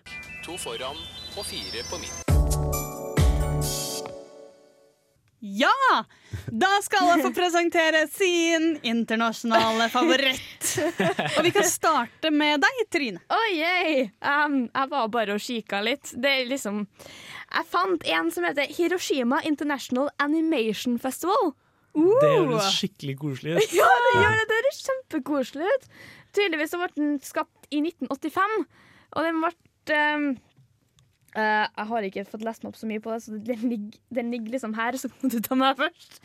To 0.48 0.56
foran 0.58 0.96
og 1.36 1.44
fire 1.46 1.84
på 1.92 2.00
midten. 2.00 2.24
Ja! 5.40 5.76
Da 6.52 6.70
skal 6.82 7.10
alle 7.10 7.24
få 7.24 7.32
presentere 7.36 8.06
sin 8.12 8.72
internasjonale 8.88 9.90
favoritt. 9.94 10.70
Og 11.38 11.44
vi 11.46 11.52
kan 11.56 11.68
starte 11.68 12.32
med 12.34 12.64
deg, 12.64 12.82
Trine. 12.94 13.22
Oi, 13.36 13.50
yay. 13.60 14.04
um, 14.24 14.62
jeg 14.68 14.92
var 14.92 15.10
bare 15.14 15.38
og 15.38 15.44
kikka 15.44 15.82
litt. 15.86 16.14
Det 16.16 16.32
er 16.42 16.50
liksom 16.50 16.86
Jeg 16.88 17.66
fant 17.72 18.06
en 18.06 18.32
som 18.34 18.46
heter 18.48 18.70
Hiroshima 18.78 19.42
International 19.48 20.10
Animation 20.22 21.00
Festival. 21.02 21.54
Det 21.94 22.30
høres 22.30 22.74
skikkelig 22.78 23.16
koselig 23.20 23.58
ut. 23.58 23.74
Ja, 23.76 23.88
det 24.06 24.12
gjør 24.22 24.36
det! 24.38 24.46
Det 24.50 24.60
høres 24.60 24.84
kjempekoselig 24.86 25.72
ut. 25.74 25.88
Tydeligvis 26.38 26.74
så 26.76 26.80
ble 26.82 26.90
den 26.96 27.16
skapt 27.26 27.72
i 27.74 27.82
1985, 27.82 28.60
og 29.18 29.26
den 29.26 29.42
ble 29.42 29.52
ehm, 29.98 30.28
eh, 31.36 31.66
Jeg 31.66 31.88
har 31.92 32.08
ikke 32.08 32.26
fått 32.30 32.46
lest 32.48 32.64
meg 32.64 32.72
opp 32.72 32.80
så 32.80 32.90
mye 32.90 33.04
på 33.04 33.14
det, 33.14 33.20
så 33.26 33.38
den 33.52 33.68
ligger, 33.68 34.00
den 34.20 34.32
ligger 34.34 34.56
liksom 34.56 34.74
her, 34.78 34.98
så 35.02 35.12
kan 35.14 35.34
du 35.34 35.40
ta 35.46 35.58
meg 35.60 35.78
først. 35.80 36.20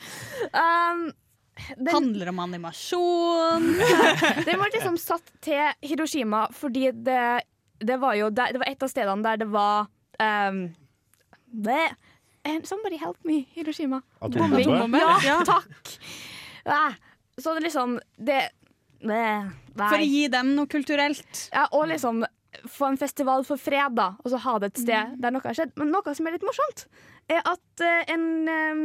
Um, 0.53 1.05
den, 1.79 1.93
Handler 1.95 2.33
om 2.33 2.41
animasjon. 2.45 3.69
den 4.47 4.63
ble 4.63 4.71
liksom 4.75 4.97
satt 4.99 5.29
til 5.45 5.69
Hiroshima 5.87 6.49
fordi 6.55 6.89
det, 7.07 7.45
det 7.79 7.99
var 8.03 8.17
jo 8.19 8.33
der, 8.35 8.51
Det 8.57 8.63
var 8.65 8.73
et 8.73 8.83
av 8.83 8.91
stedene 8.91 9.23
der 9.23 9.39
det 9.45 9.47
var 9.53 9.87
um, 10.19 10.65
det, 11.55 11.85
Somebody 12.67 12.99
help 13.01 13.17
me, 13.25 13.45
Hiroshima. 13.55 14.03
Bombing. 14.21 14.69
Ja. 14.93 15.19
Ja, 15.25 15.39
takk. 15.47 15.95
Ah, 16.65 16.93
Så 17.37 17.55
det 17.55 17.61
liksom 17.61 18.01
Det, 18.17 18.49
det. 19.01 19.51
For 19.79 19.99
å 19.99 20.05
gi 20.05 20.27
dem 20.29 20.55
noe 20.57 20.69
kulturelt. 20.71 21.49
Ja, 21.53 21.67
og 21.73 21.89
liksom 21.89 22.25
få 22.69 22.91
en 22.91 23.01
festival 23.01 23.45
for 23.47 23.61
fred, 23.61 23.97
da, 23.99 24.13
og 24.23 24.33
så 24.33 24.41
ha 24.45 24.57
det 24.63 24.73
et 24.73 24.83
sted 24.85 25.17
der 25.23 25.35
noe 25.35 25.45
har 25.45 25.57
skjedd. 25.59 25.75
Men 25.81 25.93
noe 25.95 26.15
som 26.17 26.29
er 26.29 26.37
litt 26.37 26.47
morsomt, 26.47 26.87
er 27.33 27.45
at 27.49 27.85
eh, 27.85 28.15
en 28.15 28.27
um, 28.49 28.83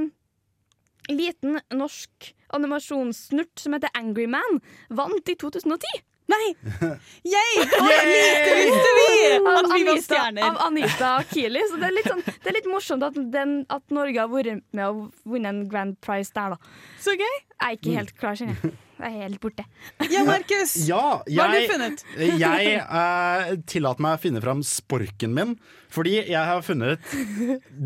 liten 1.11 1.59
norsk 1.75 2.33
animasjonssnurt 2.55 3.61
som 3.61 3.75
heter 3.75 3.91
Angry 3.97 4.27
Man, 4.29 4.61
vant 4.89 5.29
i 5.29 5.35
2010. 5.39 6.05
Nei! 6.29 6.49
Yay! 7.33 7.53
Og 7.63 7.87
lite 7.89 8.51
visste 8.59 8.89
vi 8.97 9.07
at 9.33 9.71
vi 9.71 9.85
var 9.87 10.01
stjerner. 10.03 10.43
av 10.45 10.59
Anita 10.67 11.13
Keeley. 11.31 11.63
Så 11.71 11.79
det 11.81 11.87
er 11.89 11.95
litt, 11.95 12.09
sånn, 12.11 12.21
det 12.27 12.51
er 12.51 12.57
litt 12.59 12.69
morsomt 12.69 13.05
at, 13.07 13.17
den, 13.33 13.55
at 13.73 13.95
Norge 13.95 14.21
har 14.21 14.29
vært 14.29 14.61
med 14.77 14.85
og 14.85 15.07
vunnet 15.25 15.49
en 15.55 15.63
grand 15.71 15.97
prize 16.05 16.33
der, 16.35 16.53
da. 16.53 16.77
Så 17.01 17.17
gøy. 17.17 17.25
Jeg 17.25 17.65
er 17.65 17.79
ikke 17.79 17.97
helt 17.97 18.13
klar, 18.19 18.37
kjenner 18.37 18.61
jeg. 18.61 18.77
Er 18.99 19.13
helt 19.15 19.39
borte. 19.39 19.63
Ja, 20.11 20.23
Markus. 20.27 20.75
Ja, 20.87 21.21
Hva 21.23 21.45
har 21.47 21.55
du 21.55 21.69
funnet? 21.71 22.01
jeg 22.19 22.79
uh, 22.83 23.53
tillater 23.69 24.03
meg 24.03 24.17
å 24.17 24.21
finne 24.21 24.41
fram 24.43 24.63
sporken 24.65 25.35
min, 25.35 25.53
fordi 25.91 26.17
jeg 26.19 26.41
har 26.49 26.65
funnet 26.65 27.13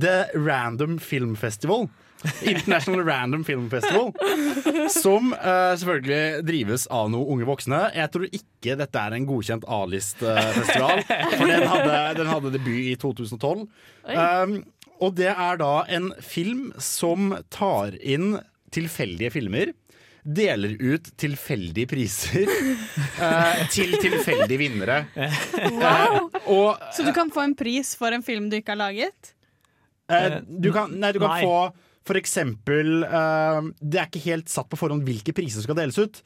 The 0.05 0.15
Random 0.33 0.97
Film 1.01 1.35
Festival. 1.39 1.85
International 2.41 3.03
Random 3.05 3.43
Film 3.45 3.69
Festival. 3.69 4.13
Som 4.89 5.33
uh, 5.35 5.73
selvfølgelig 5.77 6.45
drives 6.47 6.87
av 6.87 7.11
noen 7.13 7.35
unge 7.35 7.47
voksne. 7.47 7.81
Jeg 7.93 8.13
tror 8.13 8.27
ikke 8.29 8.77
dette 8.79 9.03
er 9.03 9.17
en 9.17 9.27
godkjent 9.27 9.67
A-list-festival, 9.67 11.03
for 11.37 11.51
den 11.51 11.67
hadde, 11.67 11.99
den 12.21 12.31
hadde 12.31 12.53
debut 12.55 12.79
i 12.79 12.95
2012. 12.99 13.67
Um, 14.07 14.57
og 15.03 15.15
det 15.19 15.29
er 15.33 15.59
da 15.59 15.73
en 15.91 16.11
film 16.23 16.71
som 16.81 17.33
tar 17.53 17.97
inn 17.99 18.37
tilfeldige 18.73 19.33
filmer. 19.35 19.73
Deler 20.23 20.77
ut 20.79 21.09
tilfeldige 21.19 21.89
priser 21.91 22.47
eh, 23.27 23.63
til 23.73 23.95
tilfeldige 23.99 24.59
vinnere. 24.61 25.01
Wow. 25.75 26.29
Og 26.47 26.83
Så 26.95 27.03
du 27.03 27.11
kan 27.15 27.31
få 27.33 27.43
en 27.43 27.55
pris 27.59 27.91
for 27.99 28.15
en 28.15 28.23
film 28.23 28.47
du 28.51 28.55
ikke 28.59 28.75
har 28.75 28.79
laget? 28.85 29.33
Eh, 30.11 30.39
du 30.47 30.71
kan, 30.75 30.91
nei, 30.99 31.11
du 31.15 31.19
kan 31.23 31.35
Nei. 31.35 31.43
få 31.43 31.57
for 32.03 32.19
eksempel 32.19 33.05
uh, 33.07 33.63
Det 33.79 33.99
er 33.99 34.09
ikke 34.09 34.23
helt 34.25 34.51
satt 34.51 34.67
på 34.71 34.79
forhånd 34.79 35.05
hvilke 35.07 35.33
priser 35.35 35.61
som 35.61 35.67
skal 35.67 35.77
deles 35.79 35.99
ut. 35.99 36.19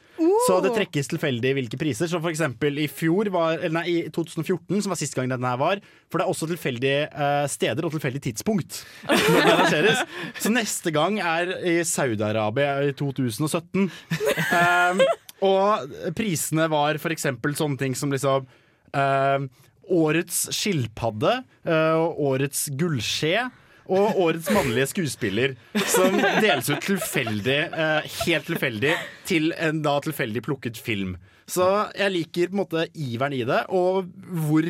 Så 0.47 0.57
det 0.63 0.73
trekkes 0.73 1.11
tilfeldig 1.11 1.53
hvilke 1.59 1.79
priser. 1.79 2.09
Så 2.09 2.21
for 2.23 2.33
eksempel 2.33 2.79
i 2.81 2.87
fjor 2.89 3.29
var, 3.33 3.59
eller 3.59 3.75
nei, 3.79 3.85
i 3.91 3.97
2014, 4.13 4.81
som 4.83 4.93
var 4.93 4.99
sist 4.99 5.17
gang 5.17 5.29
denne 5.29 5.51
her 5.51 5.61
var. 5.61 5.83
For 6.09 6.17
det 6.17 6.25
er 6.25 6.33
også 6.33 6.49
tilfeldige 6.49 7.05
uh, 7.13 7.45
steder 7.51 7.85
og 7.85 7.93
tilfeldig 7.93 8.23
tidspunkt 8.29 8.81
når 9.07 9.37
det 9.37 9.53
arrangeres. 9.53 10.03
Så 10.41 10.53
neste 10.53 10.93
gang 10.95 11.21
er 11.21 11.53
i 11.61 11.77
Saudi-Arabia 11.85 12.79
i 12.87 12.97
2017. 12.97 13.87
Um, 14.49 15.05
og 15.45 15.93
prisene 16.17 16.65
var 16.71 16.97
for 17.01 17.13
eksempel 17.13 17.53
sånne 17.57 17.77
ting 17.77 17.93
som 17.97 18.09
liksom 18.09 18.47
eh, 18.97 19.45
Årets 19.87 20.39
skilpadde, 20.51 21.37
eh, 21.63 22.01
årets 22.27 22.65
gullskje 22.75 23.45
og 23.87 24.19
årets 24.27 24.49
mannlige 24.53 24.89
skuespiller. 24.93 25.55
Som 25.87 26.17
deles 26.17 26.69
ut 26.69 26.83
tilfeldig, 26.83 27.57
eh, 27.71 28.11
helt 28.25 28.47
tilfeldig, 28.49 28.93
til 29.29 29.51
en 29.57 29.81
da 29.85 29.97
tilfeldig 30.03 30.43
plukket 30.45 30.77
film. 30.79 31.15
Så 31.47 31.65
jeg 31.95 32.11
liker 32.11 32.51
på 32.51 32.57
en 32.57 32.63
måte 32.65 32.85
iveren 32.93 33.35
i 33.35 33.45
det, 33.47 33.63
og 33.71 34.09
hvor 34.47 34.67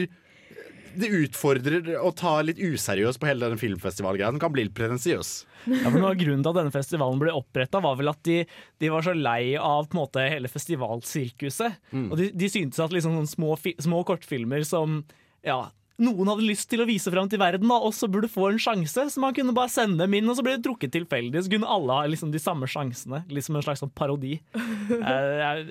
det 0.98 1.10
utfordrer 1.14 1.92
å 2.00 2.10
ta 2.18 2.40
litt 2.46 2.60
useriøst 2.62 3.22
på 3.22 3.30
hele 3.30 3.50
den 3.52 3.62
filmfestivalgreia. 3.62 4.32
Den 4.34 4.42
kan 4.42 4.54
bli 4.54 4.66
litt 4.66 4.76
pretensiøs. 4.78 5.32
Ja, 5.68 5.90
for 5.90 6.00
noe 6.00 6.14
av 6.14 6.20
Grunnen 6.20 6.44
til 6.46 6.54
at 6.54 6.60
denne 6.60 6.74
festivalen 6.74 7.22
ble 7.22 7.34
oppretta, 7.38 7.82
var 7.84 7.98
vel 8.00 8.12
at 8.12 8.22
de, 8.26 8.40
de 8.82 8.92
var 8.94 9.06
så 9.06 9.14
lei 9.18 9.56
av 9.60 9.92
måte, 9.98 10.26
hele 10.26 10.50
festivalsirkuset. 10.52 11.78
Mm. 11.92 12.08
Og 12.10 12.18
de, 12.22 12.30
de 12.34 12.52
syntes 12.52 12.82
at 12.82 12.96
liksom, 12.96 13.20
små, 13.30 13.58
små 13.62 14.02
kortfilmer 14.08 14.66
som 14.68 15.02
ja, 15.46 15.60
noen 16.02 16.30
hadde 16.30 16.46
lyst 16.46 16.68
til 16.70 16.84
å 16.84 16.88
vise 16.88 17.12
fram 17.14 17.30
til 17.32 17.42
verden, 17.42 17.70
da, 17.72 17.80
også 17.82 18.10
burde 18.12 18.30
få 18.32 18.52
en 18.52 18.62
sjanse. 18.62 19.08
Så 19.14 19.22
man 19.24 19.36
kunne 19.38 19.56
bare 19.58 19.72
sende 19.74 20.04
dem 20.04 20.18
inn, 20.20 20.30
og 20.30 20.38
så 20.38 20.46
ble 20.46 20.58
det 20.58 20.66
trukket 20.68 20.94
tilfeldig. 20.94 21.42
Så 21.44 21.54
kunne 21.54 21.70
alle 21.74 21.98
ha 21.98 22.10
liksom, 22.10 22.34
de 22.34 22.42
samme 22.42 22.70
sjansene. 22.70 23.24
Liksom 23.34 23.58
en 23.58 23.66
slags 23.66 23.82
sånn 23.84 23.94
parodi. 23.98 24.38
Jeg 24.94 25.42
er 25.50 25.66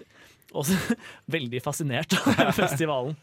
også 0.56 0.98
veldig 1.36 1.62
fascinert 1.64 2.18
av 2.18 2.52
festivalen. 2.60 3.16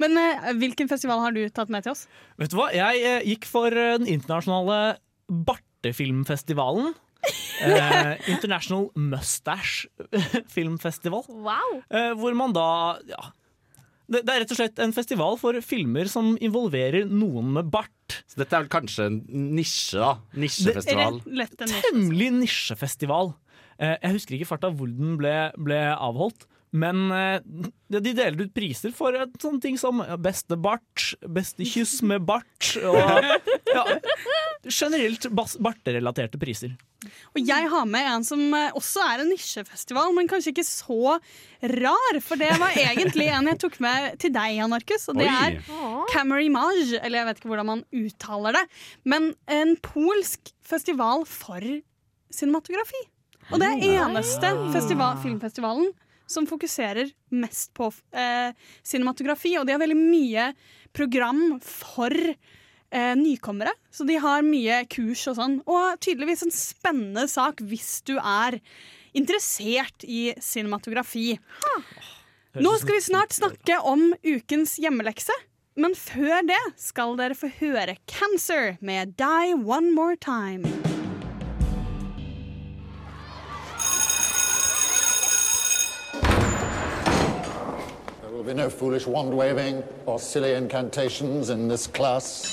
Men 0.00 0.16
eh, 0.16 0.50
hvilken 0.56 0.88
festival 0.88 1.20
har 1.20 1.34
du 1.36 1.42
tatt 1.52 1.70
med 1.72 1.84
til 1.84 1.92
oss? 1.92 2.06
Vet 2.40 2.52
du 2.52 2.56
hva? 2.56 2.70
Jeg 2.72 3.02
eh, 3.04 3.26
gikk 3.34 3.44
for 3.50 3.68
eh, 3.68 3.98
den 4.00 4.08
internasjonale 4.08 4.96
bartefilmfestivalen. 5.28 6.94
Eh, 7.60 8.30
International 8.32 8.88
Mustache 8.96 9.90
Filmfestival. 10.48 11.26
Wow. 11.28 11.82
Eh, 11.92 12.14
hvor 12.16 12.32
man 12.38 12.54
da 12.56 12.96
ja, 13.10 13.20
det, 14.10 14.24
det 14.26 14.34
er 14.34 14.42
rett 14.42 14.52
og 14.54 14.58
slett 14.58 14.80
en 14.82 14.94
festival 14.94 15.36
for 15.40 15.56
filmer 15.64 16.10
som 16.10 16.32
involverer 16.42 17.06
noen 17.06 17.52
med 17.56 17.70
bart. 17.72 18.20
Så 18.26 18.40
dette 18.40 18.56
er 18.56 18.64
vel 18.64 18.72
kanskje 18.72 19.06
en 19.06 19.20
nisje, 19.54 20.00
da? 20.02 20.16
Nisjefestival. 20.34 21.20
Temmelig 21.62 22.30
nisjefestival. 22.40 23.34
Eh, 23.78 23.94
jeg 23.96 24.16
husker 24.18 24.36
ikke 24.36 24.50
farta 24.50 24.72
hvor 24.74 24.90
den 24.90 25.14
ble, 25.20 25.34
ble 25.62 25.78
avholdt. 25.94 26.48
Men 26.70 27.10
eh, 27.10 27.40
de 27.90 28.00
de 28.00 28.12
deler 28.14 28.46
ut 28.46 28.52
priser 28.54 28.92
for 28.94 29.16
eh, 29.16 29.26
sånne 29.42 29.58
ting 29.62 29.78
som 29.80 30.02
ja, 30.04 30.14
beste 30.20 30.54
bart, 30.60 31.10
beste 31.26 31.66
kyss 31.66 31.98
med 32.06 32.22
bart 32.28 32.70
og 32.86 33.00
ja, 33.76 33.84
generelt 34.68 35.26
barterelaterte 35.34 36.38
priser. 36.40 36.76
Og 37.32 37.40
jeg 37.42 37.66
har 37.72 37.86
med 37.88 38.06
en 38.06 38.26
som 38.26 38.42
eh, 38.54 38.76
også 38.78 39.02
er 39.02 39.24
en 39.24 39.30
nisjefestival, 39.32 40.12
men 40.14 40.30
kanskje 40.30 40.52
ikke 40.54 40.66
så 40.68 41.16
rar. 41.72 42.20
For 42.22 42.38
det 42.38 42.52
var 42.60 42.76
egentlig 42.78 43.26
en 43.34 43.50
jeg 43.50 43.60
tok 43.64 43.80
med 43.82 44.20
til 44.22 44.34
deg, 44.36 44.58
Jan 44.60 44.70
Markus. 44.70 45.08
Og 45.10 45.18
det 45.18 45.26
Oi. 45.26 45.38
er 45.40 46.04
Camerimage, 46.12 47.00
eller 47.00 47.22
jeg 47.22 47.30
vet 47.30 47.40
ikke 47.40 47.50
hvordan 47.50 47.70
man 47.72 47.86
uttaler 47.90 48.60
det. 48.60 48.66
Men 49.08 49.32
en 49.50 49.74
polsk 49.82 50.52
festival 50.62 51.26
for 51.26 51.64
cinematografi. 52.30 53.02
Og 53.50 53.58
det 53.58 53.66
er 53.66 54.04
eneste 54.04 54.52
festival, 54.70 55.18
filmfestivalen 55.24 55.90
som 56.30 56.46
fokuserer 56.48 57.10
mest 57.34 57.72
på 57.76 57.90
eh, 58.14 58.54
cinematografi. 58.86 59.56
Og 59.58 59.66
de 59.66 59.74
har 59.74 59.82
veldig 59.82 59.98
mye 59.98 60.50
program 60.96 61.58
for 61.64 62.14
eh, 62.14 63.14
nykommere. 63.18 63.74
Så 63.90 64.06
de 64.08 64.18
har 64.22 64.46
mye 64.46 64.84
kurs 64.90 65.26
og 65.30 65.38
sånn. 65.40 65.58
Og 65.66 66.00
tydeligvis 66.02 66.46
en 66.46 66.54
spennende 66.54 67.26
sak 67.30 67.62
hvis 67.66 68.00
du 68.08 68.16
er 68.18 68.60
interessert 69.16 70.06
i 70.06 70.30
cinematografi. 70.38 71.34
Nå 72.60 72.74
skal 72.82 72.96
vi 72.96 73.06
snart 73.06 73.34
snakke 73.34 73.78
om 73.86 74.12
ukens 74.26 74.78
hjemmelekse. 74.82 75.34
Men 75.80 75.94
før 75.96 76.42
det 76.44 76.60
skal 76.82 77.14
dere 77.18 77.38
få 77.38 77.50
høre 77.60 77.96
Cancer 78.10 78.74
med 78.84 79.14
Die 79.20 79.54
One 79.54 79.94
More 79.94 80.18
Time. 80.18 80.89
There 88.30 88.36
will 88.36 88.44
be 88.44 88.54
no 88.54 88.70
foolish 88.70 89.08
wand 89.08 89.34
waving 89.36 89.82
or 90.06 90.20
silly 90.20 90.54
incantations 90.54 91.50
in 91.50 91.66
this 91.66 91.88
class. 91.88 92.46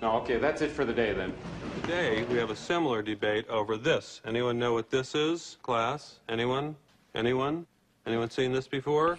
No, 0.00 0.12
okay, 0.22 0.38
that's 0.38 0.62
it 0.62 0.70
for 0.70 0.86
the 0.86 0.94
day 0.94 1.12
then. 1.12 1.34
Today, 1.82 2.24
we 2.30 2.38
have 2.38 2.48
a 2.50 2.56
similar 2.56 3.02
debate 3.02 3.46
over 3.50 3.76
this. 3.76 4.22
Anyone 4.24 4.58
know 4.58 4.72
what 4.72 4.88
this 4.88 5.14
is, 5.14 5.58
class? 5.62 6.20
Anyone? 6.26 6.74
Anyone? 7.14 7.66
Anyone 8.06 8.30
seen 8.30 8.50
this 8.54 8.66
before? 8.66 9.18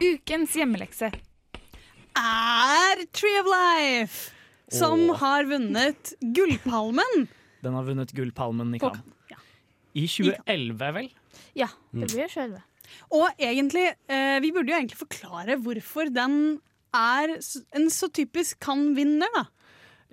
Ukens 0.00 0.54
hjemmelekse. 0.56 1.12
Er 2.16 3.04
Tree 3.12 3.38
of 3.40 3.46
Life, 3.46 4.30
som 4.70 5.10
Åh. 5.10 5.16
har 5.16 5.44
vunnet 5.44 6.14
Gullpalmen. 6.20 7.28
Den 7.60 7.74
har 7.74 7.82
vunnet 7.82 8.12
Gullpalmen 8.12 8.74
i 8.74 8.78
Cannes. 8.78 9.04
Ja. 9.28 9.36
I 9.92 10.08
2011, 10.08 10.92
vel? 10.94 11.12
Ja, 11.54 11.68
Mm. 11.92 12.00
det 12.00 12.14
blir 12.14 12.28
sjølve. 12.28 12.62
Og 13.14 13.28
egentlig, 13.38 13.90
eh, 14.08 14.38
vi 14.44 14.52
burde 14.54 14.72
jo 14.72 14.78
egentlig 14.78 15.00
forklare 15.00 15.58
hvorfor 15.62 16.10
den 16.12 16.58
er 16.94 17.36
en 17.76 17.88
så 17.92 18.08
typisk 18.12 18.60
kan-vinner, 18.64 19.28
da. 19.34 19.46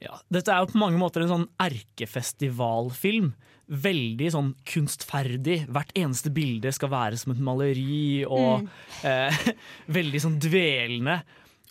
Ja, 0.03 0.17
dette 0.33 0.51
er 0.51 0.63
jo 0.63 0.73
på 0.73 0.81
mange 0.81 0.99
måter 0.99 1.23
en 1.23 1.31
sånn 1.31 1.47
erkefestivalfilm. 1.63 3.31
Veldig 3.65 4.27
sånn 4.33 4.51
kunstferdig. 4.67 5.63
Hvert 5.71 5.93
eneste 5.97 6.29
bilde 6.35 6.73
skal 6.75 6.91
være 6.91 7.17
som 7.17 7.31
et 7.33 7.41
maleri, 7.41 8.25
og 8.27 8.67
eh, 9.07 9.39
veldig 9.97 10.21
sånn 10.21 10.37
dvelende. 10.43 11.21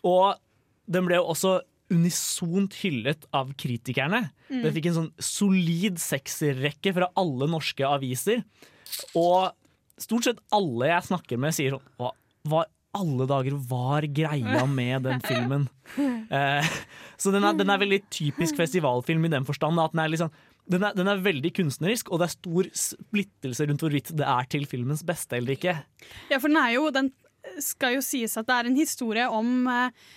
Og 0.09 0.41
den 0.91 1.07
ble 1.09 1.21
jo 1.21 1.29
også 1.35 1.59
unisont 1.93 2.79
hyllet 2.81 3.27
av 3.37 3.53
kritikerne. 3.61 4.25
Mm. 4.49 4.63
Den 4.65 4.75
fikk 4.77 4.89
en 4.91 4.99
sånn 4.99 5.13
solid 5.21 6.01
sekserrekke 6.03 6.95
fra 6.97 7.11
alle 7.21 7.49
norske 7.51 7.85
aviser. 7.87 8.43
Og 9.19 9.53
stort 10.01 10.29
sett 10.29 10.41
alle 10.55 10.91
jeg 10.91 11.09
snakker 11.11 11.41
med, 11.41 11.55
sier 11.57 11.77
sånn 11.77 11.93
Hva, 12.01 12.11
hva 12.51 12.65
alle 12.95 13.27
dager 13.27 13.57
var 13.69 14.07
greia 14.15 14.65
med 14.71 15.09
den 15.09 15.25
filmen? 15.25 15.69
Eh, 16.35 16.67
så 17.21 17.31
den 17.31 17.45
er, 17.45 17.53
den 17.55 17.69
er 17.71 17.79
veldig 17.79 17.99
typisk 18.11 18.57
festivalfilm 18.59 19.27
i 19.29 19.31
den 19.31 19.45
forstand. 19.47 19.79
At 19.79 19.93
den, 19.93 20.01
er 20.03 20.09
liksom, 20.11 20.31
den, 20.73 20.83
er, 20.83 20.95
den 20.97 21.11
er 21.13 21.21
veldig 21.23 21.53
kunstnerisk, 21.55 22.09
og 22.09 22.19
det 22.19 22.27
er 22.27 22.33
stor 22.33 22.71
splittelse 22.81 23.67
rundt 23.69 23.85
hvorvidt 23.85 24.11
det 24.19 24.27
er 24.27 24.49
til 24.51 24.65
filmens 24.67 25.05
beste 25.07 25.39
eller 25.39 25.55
ikke. 25.55 25.77
Ja, 26.33 26.41
for 26.41 26.49
den 26.49 26.59
er 26.59 26.73
jo 26.75 26.89
Den 26.97 27.13
skal 27.63 27.99
jo 27.99 28.03
sies 28.03 28.35
at 28.41 28.49
det 28.49 28.57
er 28.57 28.71
en 28.71 28.81
historie 28.81 29.29
om 29.31 29.69
eh, 29.71 30.09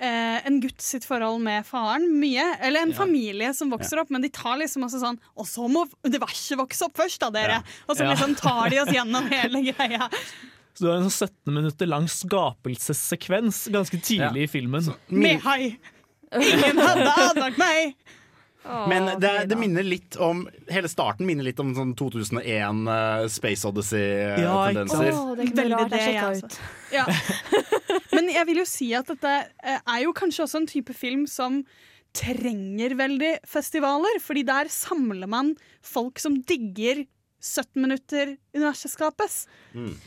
eh, 0.00 0.46
en 0.46 0.60
gutt 0.60 0.80
sitt 0.82 1.04
forhold 1.04 1.40
med 1.42 1.64
faren. 1.66 2.08
Mye. 2.20 2.44
Eller 2.60 2.82
en 2.82 2.90
Ja. 2.90 2.96
familie 2.96 3.54
som 3.54 3.70
vokser 3.70 3.96
Ja. 3.96 4.02
opp, 4.02 4.10
men 4.10 4.22
de 4.22 4.28
tar 4.28 4.56
liksom 4.58 4.82
også 4.84 5.00
sånn 5.00 5.18
Og 5.36 5.46
så 5.46 5.68
må 5.70 5.86
universet 6.04 6.56
vokse 6.58 6.82
opp 6.84 6.96
først, 6.96 7.18
da, 7.20 7.30
dere! 7.30 7.60
Ja. 7.60 7.62
Og 7.88 7.96
så 7.96 8.04
Ja. 8.04 8.14
liksom 8.14 8.34
tar 8.36 8.68
de 8.70 8.78
oss 8.80 8.88
gjennom 8.88 9.28
hele 9.30 9.62
greia. 9.72 10.08
Så 10.74 10.80
du 10.80 10.86
har 10.88 10.96
en 10.96 11.08
sånn 11.10 11.28
17 11.28 11.52
minutter 11.54 11.86
lang 11.86 12.06
skapelsessekvens 12.08 13.68
ganske 13.70 14.00
tidlig 14.02 14.44
i 14.44 14.46
filmen. 14.48 14.94
Med 15.10 15.40
hai! 15.44 15.78
Ingen 16.32 16.78
hadde 16.78 17.12
advart 17.28 17.58
meg! 17.58 17.94
Men 18.62 19.08
det, 19.18 19.30
det 19.50 19.56
minner 19.58 19.82
litt 19.82 20.14
om 20.22 20.44
Hele 20.70 20.86
starten 20.90 21.26
minner 21.26 21.46
litt 21.48 21.58
om 21.62 21.72
sånn 21.74 21.96
2001 21.98 22.84
uh, 22.86 23.24
Space 23.32 23.66
Odyssey-tendenser. 23.66 25.08
Å, 25.10 25.22
det 25.34 25.46
er 25.46 25.50
ikke 25.50 25.64
noe 25.66 25.80
rart 25.80 25.96
jeg 25.96 26.04
sjekka 26.06 26.28
ut. 26.38 26.58
Ja. 26.94 27.06
Men 28.14 28.30
jeg 28.30 28.48
vil 28.50 28.62
jo 28.62 28.66
si 28.68 28.90
at 28.94 29.08
dette 29.10 29.32
eh, 29.64 29.80
er 29.80 30.04
jo 30.04 30.14
kanskje 30.16 30.44
også 30.46 30.62
en 30.62 30.70
type 30.70 30.94
film 30.96 31.24
som 31.30 31.62
trenger 32.16 32.94
veldig 32.98 33.32
festivaler, 33.48 34.18
fordi 34.20 34.44
der 34.46 34.68
samler 34.72 35.30
man 35.32 35.54
folk 35.80 36.20
som 36.20 36.36
digger 36.44 37.06
17 37.42 37.80
minutter 37.80 38.36
universet 38.54 38.92
skapes. 38.92 39.46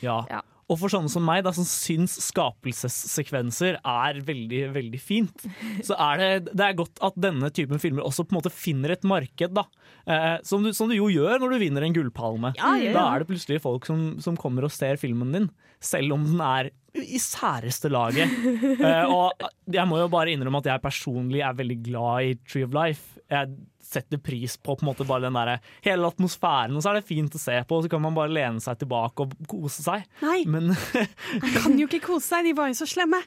Ja. 0.06 0.22
Og 0.66 0.80
for 0.82 0.90
sånne 0.90 1.12
som 1.14 1.22
meg, 1.26 1.44
da, 1.46 1.52
som 1.54 1.66
syns 1.68 2.16
skapelsessekvenser 2.26 3.78
er 3.78 4.20
veldig 4.26 4.62
veldig 4.74 5.02
fint, 5.02 5.46
så 5.86 5.98
er 6.08 6.22
det, 6.22 6.30
det 6.58 6.66
er 6.66 6.80
godt 6.80 7.02
at 7.06 7.20
denne 7.22 7.52
typen 7.54 7.82
filmer 7.82 8.06
også 8.06 8.26
på 8.26 8.34
en 8.34 8.40
måte 8.40 8.54
finner 8.54 8.96
et 8.96 9.06
marked. 9.06 9.54
da. 9.54 9.68
Eh, 10.10 10.40
som, 10.48 10.66
du, 10.66 10.72
som 10.74 10.90
du 10.90 10.98
jo 10.98 11.12
gjør 11.14 11.38
når 11.42 11.54
du 11.54 11.60
vinner 11.62 11.86
en 11.86 11.94
gullpalme. 11.96 12.56
Ja, 12.58 12.74
ja, 12.80 12.90
ja. 12.90 12.96
Da 12.98 13.06
er 13.12 13.22
det 13.22 13.30
plutselig 13.30 13.62
folk 13.62 13.86
som, 13.90 14.16
som 14.26 14.40
kommer 14.42 14.66
og 14.66 14.74
ser 14.74 14.98
filmen 15.02 15.36
din, 15.36 15.52
selv 15.84 16.16
om 16.18 16.26
den 16.26 16.42
er 16.44 16.72
i 16.96 17.20
særeste 17.20 17.90
laget. 17.92 18.32
Uh, 18.80 19.06
og 19.18 19.48
jeg 19.72 19.88
må 19.90 20.00
jo 20.00 20.10
bare 20.12 20.34
innrømme 20.36 20.62
at 20.64 20.72
jeg 20.72 20.84
personlig 20.84 21.44
er 21.44 21.58
veldig 21.58 21.80
glad 21.86 22.30
i 22.30 22.36
Tree 22.48 22.68
of 22.68 22.76
Life. 22.76 23.20
Jeg 23.32 23.52
setter 23.86 24.20
pris 24.22 24.56
på 24.58 24.76
på 24.76 24.84
en 24.84 24.90
måte 24.90 25.06
bare 25.08 25.28
den 25.28 25.38
der, 25.38 25.60
hele 25.86 26.10
atmosfæren, 26.10 26.76
og 26.76 26.84
så 26.84 26.92
er 26.92 27.00
det 27.00 27.10
fint 27.10 27.36
å 27.38 27.42
se 27.42 27.58
på, 27.68 27.78
og 27.78 27.86
så 27.86 27.92
kan 27.92 28.04
man 28.04 28.16
bare 28.18 28.34
lene 28.34 28.64
seg 28.64 28.80
tilbake 28.82 29.26
og 29.26 29.36
kose 29.50 29.86
seg. 29.86 30.08
Nei, 30.24 30.42
Men 30.50 30.74
han 31.44 31.52
kan 31.60 31.78
jo 31.80 31.90
ikke 31.90 32.04
kose 32.08 32.28
seg, 32.32 32.48
de 32.50 32.56
var 32.58 32.72
jo 32.72 32.80
så 32.82 32.90
slemme. 32.90 33.22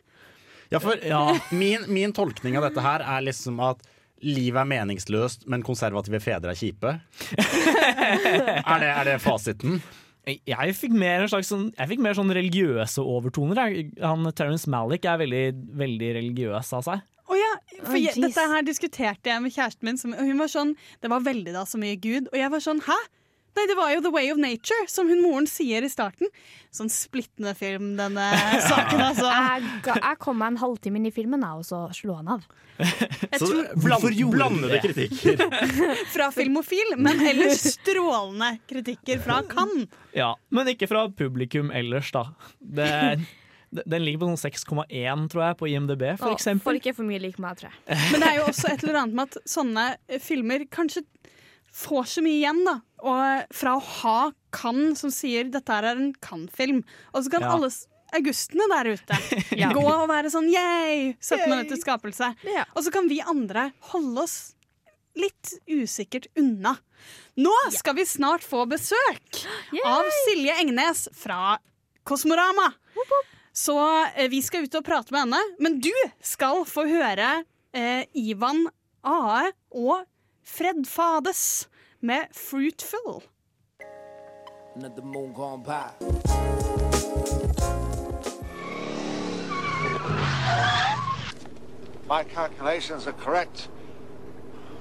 Ja, 0.68 0.80
for 0.84 1.00
Min, 1.56 1.86
min 1.88 2.12
tolkning 2.12 2.58
av 2.58 2.66
dette 2.66 2.82
her 2.84 3.00
er 3.00 3.24
liksom 3.24 3.60
at 3.64 3.80
livet 4.20 4.60
er 4.60 4.68
meningsløst, 4.68 5.46
men 5.48 5.62
konservative 5.64 6.20
fedre 6.20 6.52
er 6.52 6.58
kjipe. 6.58 6.92
er, 7.38 8.82
det, 8.82 8.90
er 8.90 9.08
det 9.08 9.16
fasiten? 9.22 9.78
Jeg 10.28 10.74
fikk 10.76 10.96
mer, 10.96 11.22
en 11.24 11.30
slags 11.32 11.50
sånn, 11.52 11.68
jeg 11.72 11.90
fikk 11.92 12.02
mer 12.04 12.16
sånn 12.18 12.32
religiøse 12.36 13.04
overtoner. 13.04 13.60
jeg. 13.68 13.92
Han 14.02 14.28
Terence 14.36 14.68
Malick 14.70 15.06
er 15.08 15.20
veldig, 15.22 15.44
veldig 15.78 16.10
religiøs 16.18 16.72
av 16.76 16.84
seg. 16.86 17.06
Å 17.28 17.36
ja, 17.36 17.52
for 17.82 17.98
jeg, 18.00 18.16
dette 18.16 18.44
her 18.50 18.64
diskuterte 18.64 19.28
jeg 19.28 19.44
med 19.44 19.52
kjæresten 19.52 19.88
min, 19.88 19.98
som, 20.00 20.14
og 20.16 20.24
hun 20.24 20.38
var 20.40 20.48
sånn 20.48 20.70
Det 21.02 21.10
var 21.12 21.20
veldig 21.26 21.52
da 21.52 21.66
så 21.68 21.80
mye 21.80 21.98
Gud. 22.00 22.30
Og 22.32 22.38
jeg 22.40 22.52
var 22.54 22.64
sånn 22.64 22.80
Hæ? 22.86 22.96
Nei, 23.58 23.64
det 23.66 23.74
var 23.78 23.90
jo 23.90 24.00
The 24.06 24.12
Way 24.14 24.30
of 24.32 24.38
Nature, 24.38 24.86
som 24.90 25.08
hun 25.10 25.20
moren 25.24 25.48
sier 25.50 25.82
i 25.82 25.90
starten. 25.90 26.30
Sånn 26.74 26.90
splittende 26.92 27.54
film, 27.58 27.94
denne 27.98 28.28
saken, 28.70 29.00
altså. 29.02 29.26
Jeg, 29.26 29.68
jeg 29.98 30.18
kom 30.22 30.38
meg 30.38 30.52
en 30.54 30.60
halvtime 30.62 31.00
inn 31.00 31.08
i 31.10 31.14
filmen, 31.14 31.42
jeg, 31.42 31.62
og 31.62 31.66
så 31.66 31.80
slo 31.96 32.18
han 32.20 32.30
av. 32.38 32.46
Jeg 32.78 33.40
Så 33.42 33.46
tror- 33.48 33.72
bland, 33.82 34.20
blandede 34.30 34.76
kritikker. 34.84 35.40
Fra 36.14 36.28
Filmofil, 36.30 36.92
men 37.02 37.18
ellers 37.26 37.64
strålende 37.74 38.52
kritikker 38.70 39.18
fra 39.24 39.40
Cannes. 39.50 39.88
Ja, 40.14 40.28
Men 40.54 40.70
ikke 40.70 40.86
fra 40.86 41.08
publikum 41.10 41.72
ellers, 41.74 42.12
da. 42.14 42.22
Det, 42.62 42.86
den 43.82 44.04
ligger 44.06 44.22
på 44.22 44.28
sånn 44.30 44.38
6,1 44.86 45.26
tror 45.32 45.42
jeg 45.48 45.58
på 45.58 45.68
IMDb, 45.72 46.04
for 46.20 46.30
Åh, 46.30 46.36
eksempel. 46.38 46.68
Folk 46.70 46.86
er 46.86 46.94
for 47.00 47.08
mye 47.10 47.20
lik 47.26 47.40
meg, 47.42 47.58
tror 47.58 47.72
jeg. 47.74 47.98
Men 48.12 48.22
det 48.22 48.30
er 48.30 48.38
jo 48.38 48.46
også 48.52 48.70
et 48.70 48.86
eller 48.86 49.00
annet 49.02 49.18
med 49.18 49.26
at 49.34 49.50
sånne 49.58 49.88
filmer 50.30 50.64
kanskje 50.70 51.02
får 51.78 52.08
så 52.16 52.22
mye 52.24 52.40
igjen, 52.40 52.64
da. 52.66 52.76
Og 53.06 53.54
fra 53.54 53.76
å 53.78 53.82
ha 54.02 54.18
Kan 54.50 54.94
som 54.98 55.10
sier 55.14 55.44
dette 55.52 55.70
er 55.76 55.84
en 55.92 56.10
Kan-film, 56.24 56.80
og 57.14 57.22
så 57.26 57.30
kan 57.34 57.44
Ja. 57.44 57.52
alle 57.54 57.68
augustene 58.16 58.64
der 58.72 58.88
ute 58.96 59.18
Ja. 59.60 59.68
gå 59.76 59.82
og 59.84 60.06
være 60.08 60.30
sånn 60.32 60.48
yay! 60.50 61.12
17 61.20 61.44
minutters 61.50 61.82
skapelse. 61.84 62.30
Ja. 62.48 62.64
Og 62.74 62.82
så 62.86 62.90
kan 62.94 63.06
vi 63.10 63.20
andre 63.20 63.66
holde 63.92 64.24
oss 64.24 64.38
litt 65.18 65.52
usikkert 65.68 66.26
unna. 66.38 66.76
Nå 67.36 67.52
skal 67.76 67.94
vi 67.98 68.06
snart 68.08 68.42
få 68.46 68.64
besøk 68.70 69.42
av 69.84 70.08
Silje 70.24 70.56
Engnes 70.64 71.06
fra 71.12 71.58
Kosmorama. 72.08 72.70
Så 73.52 73.74
eh, 74.16 74.28
vi 74.32 74.40
skal 74.46 74.64
ut 74.64 74.74
og 74.80 74.84
prate 74.86 75.12
med 75.12 75.26
henne, 75.26 75.40
men 75.60 75.76
du 75.82 75.92
skal 76.24 76.64
få 76.68 76.86
høre 76.88 77.42
eh, 77.76 78.04
Ivan 78.16 78.64
Ae 79.04 79.50
og 79.76 80.06
Fred 80.48 80.86
Fades 80.86 81.68
med 82.00 82.26
'Fruitful'. 82.32 83.22
Let 84.76 84.96
the 84.96 85.02
moon 85.02 85.32
gone 85.32 85.62
by. 85.62 85.88
My 92.08 92.24
calculations 92.34 93.06
are 93.06 93.12
correct. 93.24 93.68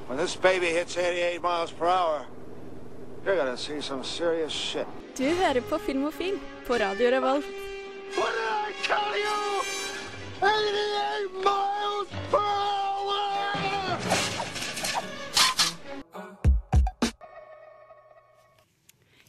When 0.07 0.17
this 0.17 0.35
baby 0.35 0.67
hits 0.67 0.97
88 0.97 1.41
miles 1.41 1.71
per 1.71 1.85
hour, 1.85 2.25
you're 3.25 3.35
gonna 3.35 3.57
see 3.57 3.81
some 3.81 4.03
serious 4.03 4.53
shit. 4.53 4.87
Du 5.17 5.23
hører 5.23 5.61
på 5.61 5.77
Filmofil 5.77 6.39
på 6.67 6.73
Radio 6.73 7.09
Revolt. 7.11 7.45
What 8.15 8.31
did 8.33 8.47
I 8.67 8.73
tell 8.83 9.17
you? 9.17 9.61
88 10.41 11.43
miles 11.43 11.76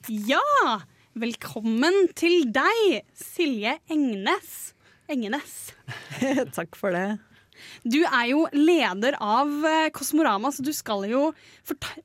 Ja! 0.09 0.81
Velkommen 1.19 2.07
til 2.17 2.47
deg, 2.55 3.03
Silje 3.13 3.75
Engnes. 3.93 4.73
Engenes. 5.11 5.57
Takk 6.57 6.79
for 6.79 6.95
det. 6.97 7.19
Du 7.85 7.99
er 8.07 8.29
jo 8.31 8.47
leder 8.55 9.19
av 9.21 9.51
eh, 9.69 9.89
Kosmorama, 9.93 10.53
så 10.55 10.65
du 10.65 10.71
skal 10.73 11.05
jo 11.11 11.27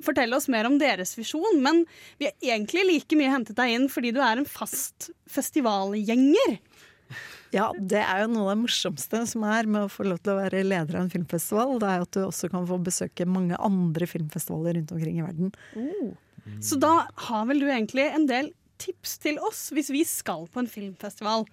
fortelle 0.04 0.36
oss 0.36 0.50
mer 0.52 0.68
om 0.68 0.76
deres 0.82 1.16
visjon. 1.16 1.62
Men 1.64 1.86
vi 2.20 2.28
har 2.28 2.50
egentlig 2.58 2.84
like 2.90 3.20
mye 3.20 3.32
hentet 3.32 3.56
deg 3.60 3.78
inn 3.78 3.88
fordi 3.92 4.12
du 4.16 4.20
er 4.26 4.42
en 4.42 4.50
fast 4.50 5.12
festivalgjenger. 5.32 6.58
Ja, 7.54 7.70
det 7.78 8.02
er 8.02 8.24
jo 8.26 8.34
noe 8.34 8.50
av 8.50 8.56
det 8.56 8.64
morsomste 8.66 9.24
som 9.30 9.46
er 9.48 9.70
med 9.70 9.86
å 9.86 9.94
få 9.94 10.10
lov 10.10 10.20
til 10.26 10.34
å 10.34 10.40
være 10.42 10.66
leder 10.66 10.98
av 10.98 11.06
en 11.06 11.14
filmfestival. 11.14 11.78
Det 11.80 11.88
er 11.88 12.02
jo 12.02 12.10
at 12.10 12.18
du 12.18 12.22
også 12.26 12.52
kan 12.52 12.68
få 12.68 12.82
besøke 12.84 13.30
mange 13.30 13.60
andre 13.62 14.10
filmfestivaler 14.10 14.82
rundt 14.82 14.96
omkring 14.98 15.22
i 15.22 15.28
verden. 15.30 15.56
Så 16.64 16.80
da 16.82 17.08
har 17.30 17.46
vel 17.50 17.64
du 17.64 17.70
egentlig 17.70 18.08
en 18.12 18.28
del 18.30 18.52
tips 18.82 19.18
til 19.24 19.40
oss 19.44 19.70
hvis 19.76 19.92
vi 19.94 20.04
skal 20.08 20.48
på 20.52 20.64
en 20.64 20.70
filmfestival. 20.70 21.46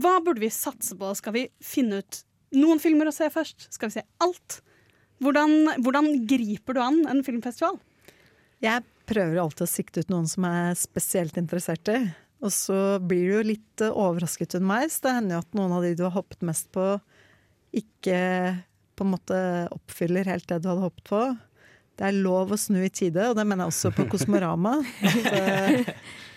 Hva 0.00 0.14
burde 0.24 0.42
vi 0.42 0.52
satse 0.52 0.96
på? 0.98 1.10
Skal 1.18 1.36
vi 1.36 1.44
finne 1.62 2.00
ut 2.02 2.22
noen 2.54 2.80
filmer 2.82 3.10
å 3.10 3.14
se 3.14 3.28
først? 3.32 3.68
Skal 3.74 3.90
vi 3.90 3.98
se 3.98 4.06
alt? 4.24 4.60
Hvordan, 5.22 5.76
hvordan 5.84 6.10
griper 6.28 6.76
du 6.76 6.82
an 6.82 7.04
en 7.10 7.22
filmfestival? 7.26 7.78
Jeg 8.64 8.84
prøver 9.08 9.40
alltid 9.42 9.66
å 9.66 9.70
sikte 9.70 10.02
ut 10.02 10.12
noen 10.12 10.28
som 10.30 10.46
er 10.48 10.76
spesielt 10.78 11.36
interessert 11.40 11.90
i. 11.92 11.98
Og 12.44 12.52
så 12.52 12.98
blir 13.00 13.24
du 13.24 13.34
jo 13.38 13.48
litt 13.52 13.84
eh, 13.84 13.92
overrasket 13.92 14.58
underveis. 14.58 14.98
Det 15.00 15.14
hender 15.16 15.38
jo 15.38 15.42
at 15.44 15.56
noen 15.56 15.74
av 15.76 15.84
de 15.84 15.94
du 15.96 16.04
har 16.06 16.14
hoppet 16.16 16.44
mest 16.44 16.68
på, 16.74 16.94
ikke 17.74 18.18
på 18.94 19.04
en 19.04 19.10
måte 19.14 19.38
oppfyller 19.74 20.28
helt 20.30 20.46
det 20.50 20.60
du 20.62 20.68
hadde 20.70 20.84
hoppet 20.84 21.08
på. 21.08 21.22
Det 21.94 22.08
er 22.08 22.16
lov 22.24 22.54
å 22.54 22.58
snu 22.58 22.80
i 22.82 22.90
tide, 22.90 23.28
og 23.30 23.36
det 23.38 23.44
mener 23.46 23.64
jeg 23.64 23.74
også 23.74 23.92
på 23.94 24.08
Kosmorama. 24.10 24.80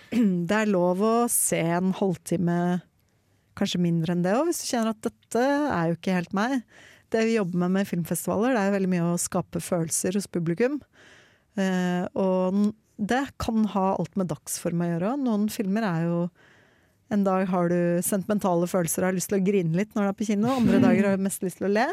Det 0.08 0.56
er 0.56 0.70
lov 0.70 1.02
å 1.04 1.14
se 1.28 1.58
en 1.60 1.90
halvtime, 1.92 2.78
kanskje 3.58 3.80
mindre 3.82 4.14
enn 4.14 4.22
det 4.24 4.32
òg, 4.32 4.46
hvis 4.48 4.62
du 4.62 4.70
kjenner 4.70 4.94
at 4.94 5.02
dette 5.04 5.42
er 5.44 5.90
jo 5.90 5.98
ikke 5.98 6.14
helt 6.16 6.32
meg. 6.32 6.62
det 7.12 7.24
vi 7.28 7.34
jobber 7.34 7.60
med 7.64 7.74
med 7.74 7.88
filmfestivaler, 7.90 8.54
det 8.54 8.62
er 8.62 8.70
jo 8.70 8.76
veldig 8.78 8.90
mye 8.94 9.08
å 9.10 9.20
skape 9.20 9.60
følelser 9.60 10.16
hos 10.16 10.28
publikum. 10.32 10.78
Eh, 11.60 12.06
og 12.16 12.70
det 12.96 13.24
kan 13.42 13.66
ha 13.74 13.86
alt 13.98 14.16
med 14.16 14.30
dagsform 14.32 14.80
å 14.80 14.88
gjøre. 14.92 15.16
Noen 15.26 15.48
filmer 15.52 15.86
er 15.88 16.06
jo 16.08 16.28
En 17.08 17.22
dag 17.24 17.46
har 17.48 17.70
du 17.72 18.02
sentimentale 18.04 18.66
følelser 18.68 19.00
og 19.00 19.06
har 19.06 19.14
lyst 19.16 19.30
til 19.32 19.38
å 19.38 19.44
grine 19.46 19.72
litt 19.72 19.94
når 19.96 20.02
du 20.02 20.08
er 20.10 20.16
på 20.18 20.26
kino, 20.28 20.50
andre 20.52 20.76
dager 20.82 21.06
har 21.08 21.14
du 21.16 21.22
mest 21.24 21.40
lyst 21.40 21.56
til 21.56 21.64
å 21.64 21.70
le. 21.72 21.86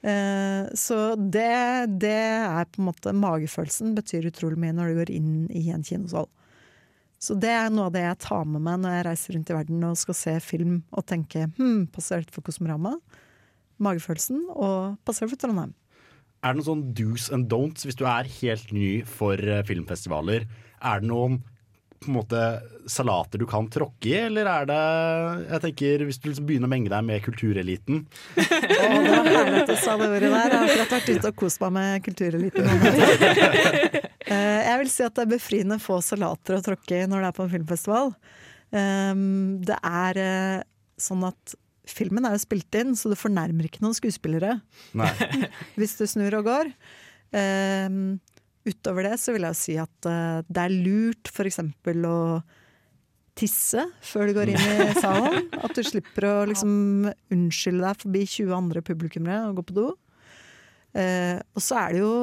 Eh, 0.00 0.68
så 0.80 0.98
det, 1.16 2.00
det 2.00 2.16
er 2.16 2.68
på 2.72 2.80
en 2.80 2.88
måte 2.88 3.12
Magefølelsen 3.12 3.92
betyr 3.98 4.30
utrolig 4.30 4.60
mye 4.60 4.76
når 4.76 4.90
du 4.90 5.00
går 5.02 5.12
inn 5.12 5.32
i 5.52 5.66
en 5.74 5.84
kinosal. 5.84 6.30
Så 7.20 7.36
det 7.36 7.50
er 7.52 7.68
noe 7.68 7.90
av 7.90 7.92
det 7.92 8.06
jeg 8.06 8.20
tar 8.24 8.46
med 8.48 8.64
meg 8.64 8.80
når 8.80 8.94
jeg 8.96 9.06
reiser 9.10 9.36
rundt 9.36 9.50
i 9.52 9.56
verden 9.58 9.82
og 9.90 9.98
skal 10.00 10.16
se 10.16 10.38
film 10.40 10.78
og 10.88 11.04
tenke 11.10 11.50
hm, 11.58 11.90
passer 11.92 12.22
dette 12.22 12.32
for 12.32 12.46
Kosmorama? 12.46 12.94
Magefølelsen, 13.80 14.42
og 14.52 14.96
passer 15.08 15.24
det 15.24 15.34
for 15.34 15.40
Trondheim? 15.40 15.74
Er 16.40 16.52
det 16.52 16.60
noen 16.60 16.68
sånn 16.68 16.82
do's 16.96 17.28
and 17.32 17.48
don'ts 17.52 17.84
hvis 17.84 17.96
du 18.00 18.06
er 18.08 18.28
helt 18.40 18.72
ny 18.72 18.88
for 19.08 19.40
eh, 19.40 19.64
filmfestivaler? 19.68 20.46
Er 20.80 21.02
det 21.02 21.08
noen 21.08 21.42
på 22.00 22.08
en 22.08 22.16
måte 22.16 22.40
salater 22.88 23.38
du 23.38 23.44
kan 23.48 23.66
tråkke 23.70 24.08
i, 24.08 24.14
eller 24.24 24.48
er 24.48 24.68
det 24.70 24.78
Jeg 25.50 25.60
tenker 25.66 26.04
Hvis 26.08 26.18
du 26.18 26.30
liksom 26.30 26.46
begynner 26.48 26.70
å 26.70 26.72
menge 26.72 26.88
deg 26.92 27.04
med 27.04 27.20
kultureliten 27.26 27.98
oh, 28.00 28.38
det 28.40 29.10
var 29.12 29.28
herlig 29.28 29.60
at 29.60 29.68
du 29.68 29.74
sa 29.82 29.96
det 30.00 30.08
ordet 30.08 30.30
der. 30.32 30.32
Jeg 30.32 30.54
har 30.54 30.64
akkurat 30.64 30.94
vært 30.96 31.10
ute 31.12 31.30
og 31.32 31.36
kost 31.42 31.60
meg 31.64 31.74
med 31.76 32.06
kultureliten. 32.08 32.64
Eh, 34.30 34.60
Jeg 34.62 34.78
vil 34.78 34.90
si 34.92 35.02
at 35.02 35.14
det 35.16 35.22
er 35.24 35.30
befriende 35.32 35.78
få 35.82 35.96
salater 36.04 36.54
å 36.54 36.62
tråkke 36.62 37.00
i 37.00 37.06
når 37.08 37.24
det 37.24 37.28
er 37.30 37.34
på 37.34 37.42
en 37.42 37.50
filmfestival. 37.50 38.12
Um, 38.70 39.22
Det 39.66 39.78
er 39.80 40.20
eh, 40.22 40.60
sånn 41.00 41.24
at 41.26 41.54
filmen 41.90 42.28
er 42.28 42.36
jo 42.36 42.42
spilt 42.44 42.78
inn, 42.78 42.92
så 42.94 43.10
du 43.10 43.16
fornærmer 43.18 43.66
ikke 43.66 43.82
noen 43.82 43.96
skuespillere. 43.96 44.60
Nei. 44.94 45.10
hvis 45.80 45.96
du 45.98 46.04
snur 46.06 46.36
og 46.38 46.46
går. 46.46 46.70
Um, 47.34 48.20
utover 48.68 49.08
det 49.08 49.16
så 49.20 49.34
vil 49.34 49.46
jeg 49.46 49.56
jo 49.56 49.60
si 49.60 49.76
at 49.80 50.08
eh, 50.10 50.40
det 50.48 50.64
er 50.66 50.74
lurt 50.74 51.30
f.eks. 51.32 51.60
å 52.10 52.18
tisse 53.40 53.86
før 54.04 54.28
du 54.28 54.36
går 54.36 54.52
inn 54.52 54.60
i 54.60 54.90
salen. 55.04 55.48
At 55.60 55.74
du 55.76 55.82
slipper 55.86 56.28
å 56.28 56.36
liksom 56.50 57.08
unnskylde 57.32 57.86
deg 57.86 58.04
forbi 58.04 58.24
20 58.26 58.56
andre 58.58 58.84
publikummere 58.84 59.48
og 59.48 59.60
gå 59.60 59.68
på 59.70 59.78
do. 59.80 59.88
Eh, 60.90 61.38
og 61.54 61.62
så 61.62 61.76
er 61.78 61.94
det 61.94 62.00
jo 62.02 62.14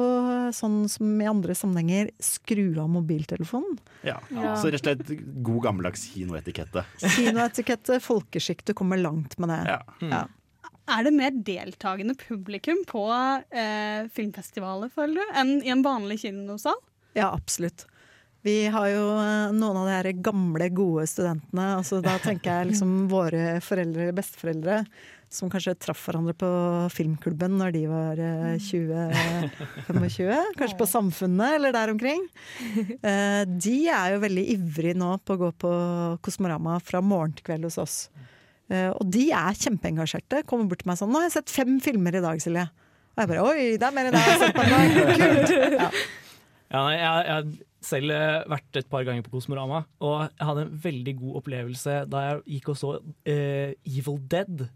sånn 0.52 0.82
som 0.92 1.12
i 1.22 1.28
andre 1.28 1.54
sammenhenger, 1.56 2.10
skru 2.20 2.66
av 2.82 2.90
mobiltelefonen. 2.92 3.78
Ja. 4.04 4.18
Ja. 4.34 4.54
Så 4.60 4.68
rett 4.72 4.84
og 4.84 4.90
slett 5.06 5.22
god 5.46 5.62
gammeldags 5.64 6.04
kinoetikette. 6.12 6.84
Kinoetikette, 7.16 7.96
folkeskikk, 8.04 8.66
du 8.68 8.74
kommer 8.76 9.00
langt 9.00 9.38
med 9.40 9.54
det. 9.54 9.62
Ja. 9.72 9.78
Ja. 10.04 10.26
Er 10.88 11.04
det 11.04 11.14
mer 11.16 11.34
deltakende 11.44 12.16
publikum 12.18 12.80
på 12.88 13.04
eh, 13.12 14.08
filmfestivalet, 14.14 14.92
føler 14.94 15.20
du, 15.20 15.36
enn 15.40 15.54
i 15.60 15.72
en 15.74 15.84
vanlig 15.84 16.22
kinosal? 16.24 16.78
Ja, 17.18 17.30
absolutt. 17.32 17.86
Vi 18.46 18.68
har 18.70 18.88
jo 18.92 19.04
eh, 19.18 19.52
noen 19.52 19.80
av 19.80 19.88
de 19.88 19.94
her 19.96 20.10
gamle, 20.24 20.70
gode 20.72 21.06
studentene. 21.10 21.72
Altså, 21.80 22.00
da 22.04 22.16
tenker 22.22 22.60
jeg 22.60 22.72
liksom 22.72 22.98
våre 23.16 23.58
foreldre 23.64 24.12
besteforeldre 24.16 24.82
som 25.28 25.50
kanskje 25.52 25.74
traff 25.76 26.00
hverandre 26.08 26.32
på 26.38 26.48
filmklubben 26.94 27.58
når 27.60 27.74
de 27.74 27.82
var 27.90 28.20
eh, 28.22 28.54
20-25. 28.64 30.54
Kanskje 30.56 30.78
på 30.78 30.88
Samfunnet 30.88 31.58
eller 31.58 31.76
der 31.76 31.94
omkring. 31.94 32.24
Eh, 33.08 33.44
de 33.46 33.74
er 33.92 34.14
jo 34.14 34.20
veldig 34.22 34.42
ivrige 34.52 34.96
nå 34.98 35.10
på 35.22 35.36
å 35.36 35.40
gå 35.40 35.48
på 35.62 35.70
Kosmorama 36.24 36.78
fra 36.82 37.00
morgen 37.04 37.34
til 37.36 37.46
kveld 37.46 37.68
hos 37.68 37.78
oss. 37.80 37.96
Eh, 38.68 38.90
og 38.90 39.08
de 39.08 39.30
er 39.32 39.56
kjempeengasjerte. 39.56 40.44
Kommer 40.48 40.68
bort 40.68 40.82
til 40.84 40.90
meg 40.90 41.00
sånn 41.00 41.10
'Nå 41.12 41.22
har 41.22 41.28
jeg 41.28 41.38
sett 41.38 41.50
fem 41.50 41.80
filmer 41.80 42.14
i 42.14 42.24
dag, 42.24 42.40
Silje'. 42.42 42.68
Og 42.68 43.22
jeg 43.22 43.28
bare 43.28 43.44
'oi, 43.44 43.76
det 43.80 43.86
er 43.86 43.94
mer 43.96 44.06
enn 44.06 44.18
jeg 44.18 44.26
har 44.28 44.38
sett 44.44 44.56
på 44.56 44.62
en 44.62 44.72
dag'. 44.74 44.92
Kult! 45.18 45.72
Ja. 45.78 45.90
Ja, 46.68 46.82
nei, 46.84 46.96
jeg, 47.00 47.24
jeg 47.24 47.32
har 47.32 47.46
selv 47.88 48.12
eh, 48.12 48.42
vært 48.52 48.76
et 48.76 48.88
par 48.92 49.04
ganger 49.08 49.24
på 49.24 49.32
Kosmorama, 49.32 49.84
og 50.04 50.16
jeg 50.26 50.48
hadde 50.50 50.64
en 50.66 50.80
veldig 50.84 51.14
god 51.22 51.38
opplevelse 51.40 51.94
da 52.12 52.24
jeg 52.26 52.42
gikk 52.58 52.68
og 52.74 52.76
så 52.76 52.90
uh, 53.00 53.70
Evil 53.88 54.18
Dead. 54.28 54.66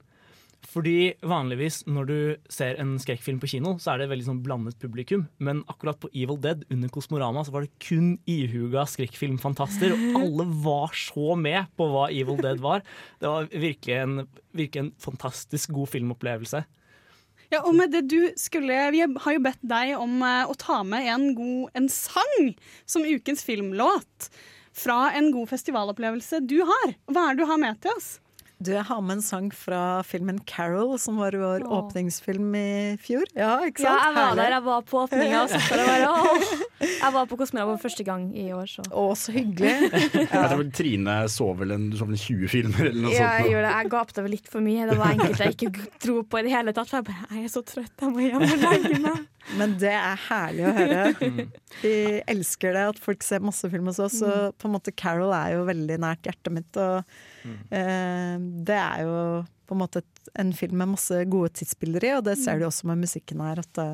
Fordi 0.62 1.14
vanligvis 1.26 1.80
når 1.90 2.06
du 2.08 2.18
ser 2.52 2.78
en 2.80 2.94
skrekkfilm 3.02 3.40
på 3.42 3.50
kino, 3.50 3.74
så 3.82 3.92
er 3.92 4.02
det 4.02 4.10
veldig 4.12 4.28
sånn 4.28 4.42
blandet 4.44 4.78
publikum. 4.82 5.26
Men 5.42 5.64
akkurat 5.72 5.98
på 6.02 6.10
Evil 6.14 6.38
Dead 6.42 6.62
under 6.72 6.92
Kosmorama 6.92 7.42
så 7.44 7.54
var 7.54 7.66
det 7.66 7.82
kun 7.82 8.14
ihuga 8.30 8.84
skrekkfilmfantaster. 8.88 9.94
Og 9.96 10.20
alle 10.20 10.46
var 10.64 10.94
så 10.96 11.34
med 11.38 11.72
på 11.78 11.88
hva 11.90 12.06
Evil 12.14 12.38
Dead 12.40 12.62
var. 12.62 12.86
Det 13.18 13.32
var 13.32 13.50
virkelig 13.50 13.98
en, 14.04 14.22
virkelig 14.54 14.84
en 14.84 14.94
fantastisk 15.02 15.74
god 15.74 15.92
filmopplevelse. 15.96 16.62
Ja, 17.52 17.60
og 17.66 17.74
med 17.76 17.92
det 17.92 18.06
du 18.08 18.30
skulle 18.40 18.78
Vi 18.94 19.02
har 19.04 19.34
jo 19.34 19.44
bedt 19.44 19.60
deg 19.60 19.92
om 20.00 20.22
eh, 20.24 20.48
å 20.48 20.56
ta 20.56 20.78
med 20.88 21.04
en 21.12 21.32
god 21.36 21.76
en 21.76 21.90
sang 21.92 22.54
som 22.88 23.04
ukens 23.04 23.44
filmlåt 23.44 24.30
fra 24.72 25.10
en 25.12 25.28
god 25.34 25.50
festivalopplevelse 25.50 26.40
du 26.48 26.62
har. 26.64 26.94
Hva 27.12 27.28
er 27.28 27.36
det 27.36 27.44
du 27.44 27.50
har 27.50 27.60
med 27.60 27.82
til 27.84 27.92
oss? 27.92 28.14
Du, 28.62 28.70
jeg 28.70 28.84
har 28.86 29.00
med 29.02 29.16
en 29.18 29.22
sang 29.26 29.48
fra 29.56 29.80
filmen 30.06 30.36
Carol, 30.46 30.92
som 31.02 31.16
var 31.18 31.34
vår 31.34 31.64
åpningsfilm 31.66 32.52
i 32.54 32.66
fjor. 33.02 33.24
Ja, 33.34 33.56
ikke 33.66 33.82
sant? 33.82 33.88
Ja, 33.88 33.96
jeg 34.06 34.14
var 34.14 34.28
Herlig. 34.28 34.38
der. 34.42 34.54
Jeg 34.54 34.64
var 34.68 34.84
på 34.86 35.00
åpninga. 35.02 35.40
og 35.42 35.50
satt 35.54 35.68
der 35.72 35.82
og 35.82 35.90
bare, 35.90 36.12
åh. 36.12 36.86
Jeg 37.02 37.12
var 37.16 37.26
på 37.30 37.38
Kosmera 37.40 37.66
for 37.72 37.82
første 37.88 38.06
gang 38.06 38.28
i 38.38 38.46
år, 38.54 38.66
så. 38.70 38.84
Å, 38.90 39.04
så 39.18 39.34
hyggelig. 39.34 39.74
Jeg 40.22 40.28
tror 40.30 40.56
vel 40.62 40.70
Trine 40.78 41.16
så 41.32 41.48
vel 41.58 41.74
en, 41.76 41.88
du 41.90 41.98
så 41.98 42.06
vel 42.06 42.14
en 42.16 42.22
20 42.22 42.52
filmer 42.52 42.88
eller 42.92 43.02
noe 43.08 43.12
Ja, 43.14 43.18
sånt. 43.18 43.34
jeg 43.34 43.44
nå. 43.46 43.52
gjorde 43.56 43.66
det. 43.66 43.74
Jeg 43.82 43.92
gapte 43.96 44.24
vel 44.26 44.34
litt 44.36 44.50
for 44.54 44.64
mye. 44.68 44.86
Det 44.90 44.98
var 45.02 45.14
enkelte 45.16 45.46
jeg 45.48 45.56
ikke 45.58 45.88
dro 46.06 46.16
på 46.22 46.38
i 46.40 46.46
det 46.46 46.54
hele 46.54 46.74
tatt. 46.76 46.90
For 46.92 47.00
jeg 47.02 47.08
bare 47.10 47.28
Jeg 47.38 47.48
er 47.50 47.52
så 47.58 47.62
trøtt, 47.66 47.94
jeg 48.02 48.14
må 48.14 48.26
hjem 48.28 48.46
og 48.46 48.66
legge 48.66 48.98
meg. 49.08 49.22
Men 49.58 49.74
det 49.80 49.92
er 49.92 50.20
herlig 50.28 50.66
å 50.68 50.74
høre. 50.76 51.30
Vi 51.82 51.94
elsker 52.30 52.76
det 52.76 52.84
at 52.92 53.00
folk 53.02 53.24
ser 53.26 53.44
masse 53.44 53.68
film 53.72 53.90
hos 53.90 54.00
oss, 54.02 54.20
og 54.24 54.54
på 54.60 54.68
en 54.68 54.76
måte 54.76 54.94
Carol 54.94 55.34
er 55.36 55.56
jo 55.56 55.66
veldig 55.68 55.98
nært 56.02 56.28
hjertet 56.28 56.54
mitt. 56.54 56.78
Og 56.78 57.02
eh, 57.74 58.36
det 58.38 58.78
er 58.78 59.04
jo 59.06 59.16
på 59.68 59.76
en 59.76 59.82
måte 59.82 60.04
en 60.38 60.52
film 60.56 60.78
med 60.82 60.94
masse 60.94 61.22
gode 61.32 61.52
tidsbilder 61.58 62.08
i, 62.08 62.14
og 62.18 62.26
det 62.28 62.38
ser 62.40 62.60
du 62.60 62.68
også 62.68 62.90
med 62.90 63.04
musikken 63.04 63.42
her, 63.44 63.62
at 63.62 63.72
det, 63.78 63.88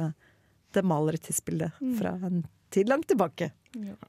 det 0.76 0.86
maler 0.86 1.18
et 1.18 1.26
tidsbilde 1.28 1.70
fra 2.01 2.16
en 2.28 2.42
tid 2.74 2.90
langt 2.90 3.09
tilbake. 3.11 3.53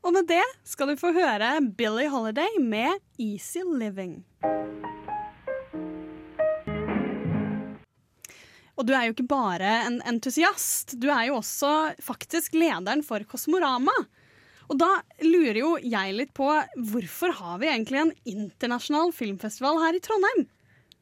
Og 0.04 0.14
med 0.16 0.28
det 0.30 0.44
skal 0.68 0.92
du 0.92 1.00
få 1.00 1.14
høre 1.16 1.58
Billie 1.78 2.10
Holiday 2.12 2.60
med 2.64 3.00
'Easy 3.20 3.64
Living'. 3.64 4.24
Og 8.80 8.88
du 8.88 8.94
er 8.96 9.10
jo 9.10 9.16
ikke 9.16 9.28
bare 9.28 9.74
en 9.84 10.00
entusiast, 10.08 10.96
du 11.04 11.10
er 11.12 11.28
jo 11.28 11.42
også 11.42 11.98
faktisk 12.04 12.56
lederen 12.56 13.04
for 13.04 13.26
Kosmorama. 13.28 13.96
Og 14.70 14.78
da 14.80 14.88
lurer 15.26 15.60
jo 15.60 15.74
jeg 15.82 16.16
litt 16.16 16.32
på 16.38 16.48
hvorfor 16.48 17.34
har 17.42 17.60
vi 17.60 17.68
egentlig 17.72 18.00
en 18.00 18.14
internasjonal 18.30 19.12
filmfestival 19.16 19.82
her 19.84 19.98
i 19.98 20.02
Trondheim? 20.06 20.46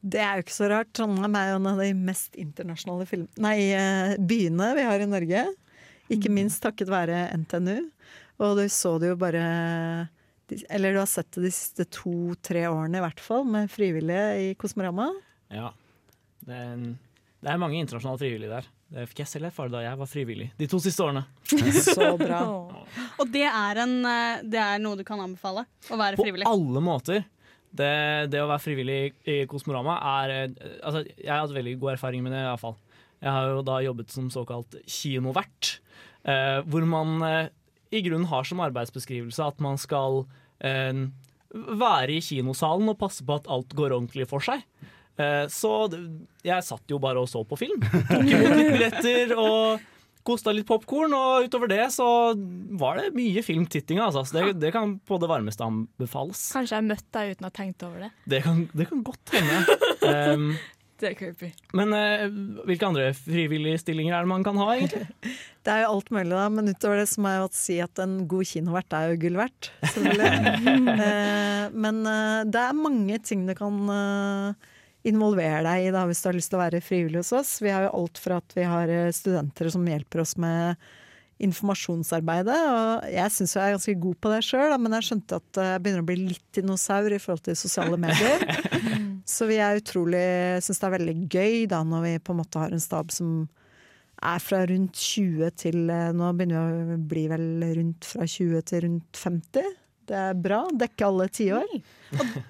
Det 0.00 0.20
er 0.22 0.38
jo 0.38 0.46
ikke 0.46 0.56
så 0.56 0.70
rart. 0.72 0.90
Trondheim 0.96 1.36
er 1.38 1.52
jo 1.52 1.58
en 1.60 1.70
av 1.70 1.82
de 1.82 1.92
mest 1.94 2.38
internasjonale 2.38 3.06
film 3.06 3.26
nei, 3.42 3.56
eh, 3.76 4.14
byene 4.18 4.72
vi 4.78 4.86
har 4.88 5.04
i 5.04 5.10
Norge. 5.10 5.46
Ikke 6.14 6.32
minst 6.32 6.62
takket 6.64 6.90
være 6.90 7.26
NTNU. 7.44 7.90
Og 8.42 8.54
du 8.56 8.64
så 8.72 8.94
det 9.02 9.10
jo 9.10 9.18
bare 9.18 9.42
Eller 10.70 10.94
du 10.94 11.00
har 11.02 11.10
sett 11.10 11.28
det 11.34 11.42
de 11.44 11.50
siste 11.52 11.84
to-tre 11.92 12.62
årene 12.70 13.00
i 13.00 13.04
hvert 13.04 13.20
fall, 13.20 13.44
med 13.44 13.68
frivillige 13.68 14.28
i 14.40 14.54
Kosmorama. 14.56 15.10
Ja. 15.52 15.74
Det 16.40 16.54
er, 16.56 16.70
en, 16.72 16.86
det 17.38 17.52
er 17.52 17.60
mange 17.60 17.78
internasjonale 17.78 18.18
frivillige 18.18 18.50
der. 18.50 18.66
Det 18.88 19.04
fikk 19.10 19.20
jeg 19.22 19.30
selv 19.30 19.48
erfare 19.50 19.70
da 19.70 19.82
jeg 19.84 19.98
var 20.00 20.08
frivillig 20.10 20.46
de 20.58 20.66
to 20.70 20.80
siste 20.82 21.04
årene. 21.04 21.22
Så 21.86 22.08
bra. 22.18 22.40
Og 23.20 23.30
det 23.30 23.44
er, 23.46 23.82
en, 23.84 23.98
eh, 24.08 24.40
det 24.42 24.58
er 24.62 24.80
noe 24.82 24.98
du 24.98 25.04
kan 25.06 25.20
anbefale? 25.22 25.66
Å 25.92 25.98
være 26.00 26.18
På 26.18 26.26
frivillig? 26.26 26.48
alle 26.50 26.82
måter. 26.82 27.22
Det, 27.68 27.92
det 28.32 28.40
å 28.40 28.48
være 28.48 28.64
frivillig 28.64 28.98
i 29.28 29.42
Kosmorama 29.50 29.98
er 30.24 30.32
eh, 30.34 30.68
altså, 30.80 31.02
Jeg 31.04 31.28
har 31.30 31.42
hatt 31.44 31.54
veldig 31.54 31.76
god 31.82 31.94
erfaring 31.98 32.24
med 32.24 32.32
det, 32.34 32.42
iallfall. 32.46 32.78
Jeg 33.20 33.34
har 33.34 33.52
jo 33.52 33.62
da 33.66 33.78
jobbet 33.84 34.14
som 34.14 34.28
såkalt 34.32 34.76
kinovert, 34.88 35.76
eh, 36.24 36.58
hvor 36.70 36.86
man 36.88 37.16
eh, 37.26 37.48
i 37.94 38.02
grunnen 38.04 38.28
har 38.30 38.46
som 38.46 38.60
arbeidsbeskrivelse 38.64 39.46
at 39.46 39.62
man 39.64 39.78
skal 39.80 40.22
eh, 40.64 41.06
være 41.54 42.16
i 42.18 42.22
kinosalen 42.24 42.90
og 42.92 42.98
passe 43.00 43.24
på 43.26 43.36
at 43.38 43.48
alt 43.50 43.74
går 43.78 43.94
ordentlig 43.96 44.26
for 44.30 44.44
seg. 44.44 44.64
Eh, 45.18 45.44
så 45.50 45.72
jeg 46.46 46.66
satt 46.66 46.90
jo 46.90 47.00
bare 47.02 47.22
og 47.22 47.30
så 47.30 47.42
på 47.46 47.58
film. 47.58 47.82
Tok 47.82 48.22
imot 48.22 48.58
litt 48.58 48.74
billetter 48.76 49.34
og 49.38 49.86
kosta 50.28 50.52
litt 50.52 50.68
popkorn, 50.68 51.14
og 51.16 51.48
utover 51.48 51.70
det 51.72 51.84
så 51.94 52.06
var 52.78 53.00
det 53.00 53.12
mye 53.16 53.42
filmtitting. 53.44 54.00
Altså. 54.04 54.24
Det, 54.34 54.58
det 54.60 54.72
kan 54.74 54.98
på 55.08 55.20
det 55.22 55.30
varmeste 55.30 55.64
anbefales. 55.66 56.48
Kanskje 56.54 56.80
jeg 56.80 56.88
møtte 56.90 57.12
deg 57.20 57.36
uten 57.36 57.48
å 57.48 57.52
ha 57.52 57.58
tenkt 57.60 57.86
over 57.86 58.06
det. 58.06 58.10
Det 58.28 58.42
kan, 58.44 58.66
det 58.76 58.90
kan 58.90 59.06
godt 59.06 59.36
hende. 59.36 59.78
Um, 60.04 60.50
Det 60.98 61.12
er 61.12 61.14
creepy. 61.14 61.52
men 61.78 61.92
uh, 61.94 62.24
hvilke 62.66 62.86
andre 62.88 63.12
frivillige 63.14 63.78
stillinger 63.84 64.16
er 64.16 64.24
det 64.24 64.30
man 64.32 64.42
kan 64.42 64.56
ha, 64.58 64.66
egentlig? 64.74 65.06
Det 65.68 65.70
er 65.70 65.84
jo 65.84 65.92
alt 65.92 66.08
mulig, 66.10 66.32
da, 66.32 66.46
men 66.50 66.72
utover 66.72 66.98
det 66.98 67.04
så 67.10 67.22
må 67.22 67.30
jeg 67.30 67.42
jo 67.42 67.48
si 67.54 67.76
at 67.84 68.00
en 68.02 68.16
god 68.30 68.48
kinovert 68.50 68.96
er 68.96 69.12
jo 69.12 69.20
gull 69.22 69.38
verdt. 69.38 69.70
selvfølgelig. 69.84 70.88
Eh, 71.08 71.74
men 71.76 72.00
uh, 72.06 72.42
det 72.48 72.60
er 72.64 72.74
mange 72.74 73.18
ting 73.22 73.44
du 73.46 73.52
kan 73.58 73.76
eh, 73.92 74.68
involver 75.06 75.62
deg 75.66 75.88
i 75.88 75.90
det 75.94 76.06
hvis 76.08 76.22
du 76.22 76.30
har 76.30 76.38
lyst 76.38 76.52
til 76.52 76.58
å 76.58 76.64
være 76.64 76.84
frivillig 76.84 77.22
hos 77.22 77.34
oss. 77.36 77.52
Vi 77.62 77.72
har 77.72 77.86
jo 77.86 77.94
alt 78.00 78.18
fra 78.22 78.40
at 78.42 78.56
vi 78.56 78.64
har 78.66 78.90
eh, 78.92 79.12
studenter 79.14 79.70
som 79.72 79.86
hjelper 79.86 80.24
oss 80.24 80.34
med 80.40 80.88
informasjonsarbeidet. 81.38 82.56
Og 82.72 83.12
jeg 83.14 83.34
syns 83.34 83.54
jeg 83.54 83.62
er 83.64 83.76
ganske 83.76 83.94
god 84.02 84.18
på 84.18 84.32
det 84.32 84.40
sjøl, 84.46 84.74
men 84.82 84.96
jeg 84.98 85.08
skjønte 85.08 85.38
at 85.38 85.60
jeg 85.62 85.84
begynner 85.84 86.02
å 86.02 86.08
bli 86.08 86.18
litt 86.24 86.48
dinosaur 86.58 87.14
i 87.14 87.20
forhold 87.22 87.44
til 87.46 87.58
sosiale 87.58 88.00
medier. 88.04 88.42
Så 89.28 89.46
vi 89.50 89.60
er 89.62 89.78
utrolig 89.78 90.24
syns 90.64 90.82
det 90.82 90.88
er 90.88 90.96
veldig 90.96 91.16
gøy 91.28 91.62
da 91.70 91.84
når 91.86 92.04
vi 92.06 92.16
på 92.24 92.34
en 92.34 92.42
måte 92.42 92.62
har 92.62 92.74
en 92.74 92.82
stab 92.82 93.14
som 93.14 93.46
er 94.18 94.40
fra 94.42 94.64
rundt 94.66 94.98
20 94.98 95.52
til 95.62 95.92
eh, 95.94 96.08
Nå 96.16 96.32
begynner 96.34 96.72
vi 96.74 96.96
å 96.96 97.02
bli 97.12 97.28
vel 97.30 97.44
rundt 97.78 98.08
fra 98.08 98.26
20 98.26 98.64
til 98.66 98.82
rundt 98.88 99.20
50. 99.22 99.77
Det 100.08 100.16
er 100.16 100.36
bra. 100.40 100.62
Dekke 100.80 101.08
alle 101.08 101.28
tiår. 101.32 101.72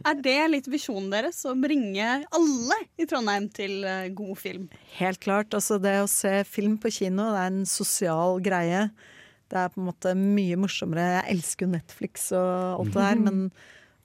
Er 0.06 0.18
det 0.22 0.38
litt 0.52 0.68
visjonen 0.70 1.08
deres? 1.10 1.40
Å 1.48 1.56
bringe 1.58 2.20
alle 2.22 2.80
i 2.98 3.06
Trondheim 3.10 3.48
til 3.54 3.80
eh, 3.82 4.10
god 4.14 4.38
film? 4.38 4.68
Helt 4.98 5.20
klart. 5.24 5.54
Altså 5.56 5.80
det 5.82 5.96
å 6.04 6.10
se 6.10 6.40
film 6.46 6.76
på 6.78 6.92
kino, 6.94 7.32
det 7.34 7.42
er 7.42 7.50
en 7.50 7.64
sosial 7.68 8.38
greie. 8.44 8.86
Det 9.48 9.58
er 9.58 9.72
på 9.72 9.82
en 9.82 9.88
måte 9.88 10.14
mye 10.18 10.60
morsommere. 10.60 11.08
Jeg 11.16 11.38
elsker 11.38 11.66
jo 11.66 11.74
Netflix 11.74 12.30
og 12.36 12.84
alt 12.84 12.94
det 12.94 13.02
der, 13.08 13.26
men 13.26 13.42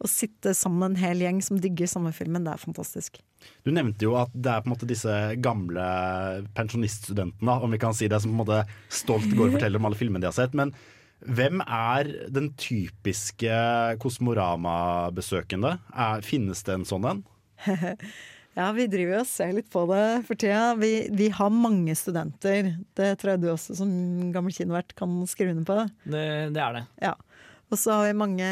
å 0.04 0.10
sitte 0.10 0.52
sammen 0.58 0.82
med 0.82 0.90
en 0.92 1.04
hel 1.04 1.22
gjeng 1.24 1.40
som 1.46 1.60
digger 1.64 1.88
samme 1.88 2.12
filmen, 2.16 2.44
det 2.44 2.52
er 2.56 2.60
fantastisk. 2.60 3.22
Du 3.64 3.72
nevnte 3.76 4.08
jo 4.08 4.18
at 4.20 4.34
det 4.34 4.52
er 4.52 4.64
på 4.64 4.68
en 4.68 4.74
måte 4.74 4.90
disse 4.90 5.14
gamle 5.44 5.86
pensjoniststudentene, 6.58 7.56
om 7.64 7.72
vi 7.72 7.80
kan 7.80 7.96
si 7.96 8.10
det, 8.12 8.20
som 8.24 8.34
på 8.34 8.36
en 8.36 8.42
måte 8.42 8.60
stolt 8.92 9.30
går 9.32 9.48
og 9.48 9.56
forteller 9.58 9.80
om 9.80 9.88
alle 9.88 10.00
filmene 10.00 10.24
de 10.24 10.32
har 10.32 10.36
sett. 10.36 10.58
Men 10.58 10.74
hvem 11.26 11.64
er 11.64 12.10
den 12.34 12.52
typiske 12.60 13.58
Kosmorama-besøkende? 14.04 15.78
Finnes 16.26 16.64
det 16.68 16.80
en 16.80 16.88
sånn 16.88 17.10
en? 17.10 17.26
Ja, 18.54 18.68
vi 18.70 18.84
driver 18.86 19.24
og 19.24 19.26
ser 19.26 19.50
litt 19.56 19.70
på 19.74 19.82
det 19.90 20.04
for 20.28 20.38
tida. 20.38 20.76
Vi, 20.78 21.08
vi 21.10 21.32
har 21.34 21.50
mange 21.50 21.96
studenter. 21.98 22.76
Det 22.94 23.08
tror 23.18 23.32
jeg 23.34 23.42
du 23.42 23.48
også 23.50 23.74
som 23.80 23.90
gammel 24.34 24.54
kinovert 24.54 24.94
kan 24.98 25.24
skrive 25.30 25.56
under 25.56 25.66
på. 25.66 25.78
Det, 26.06 26.26
det 26.54 26.62
er 26.62 26.78
det. 26.78 26.84
Ja. 27.02 27.16
Og 27.74 27.80
så 27.82 27.96
har 27.96 28.06
vi 28.06 28.14
mange 28.22 28.50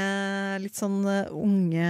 litt 0.63 0.77
sånn 0.79 1.03
eh, 1.05 1.29
unge 1.29 1.89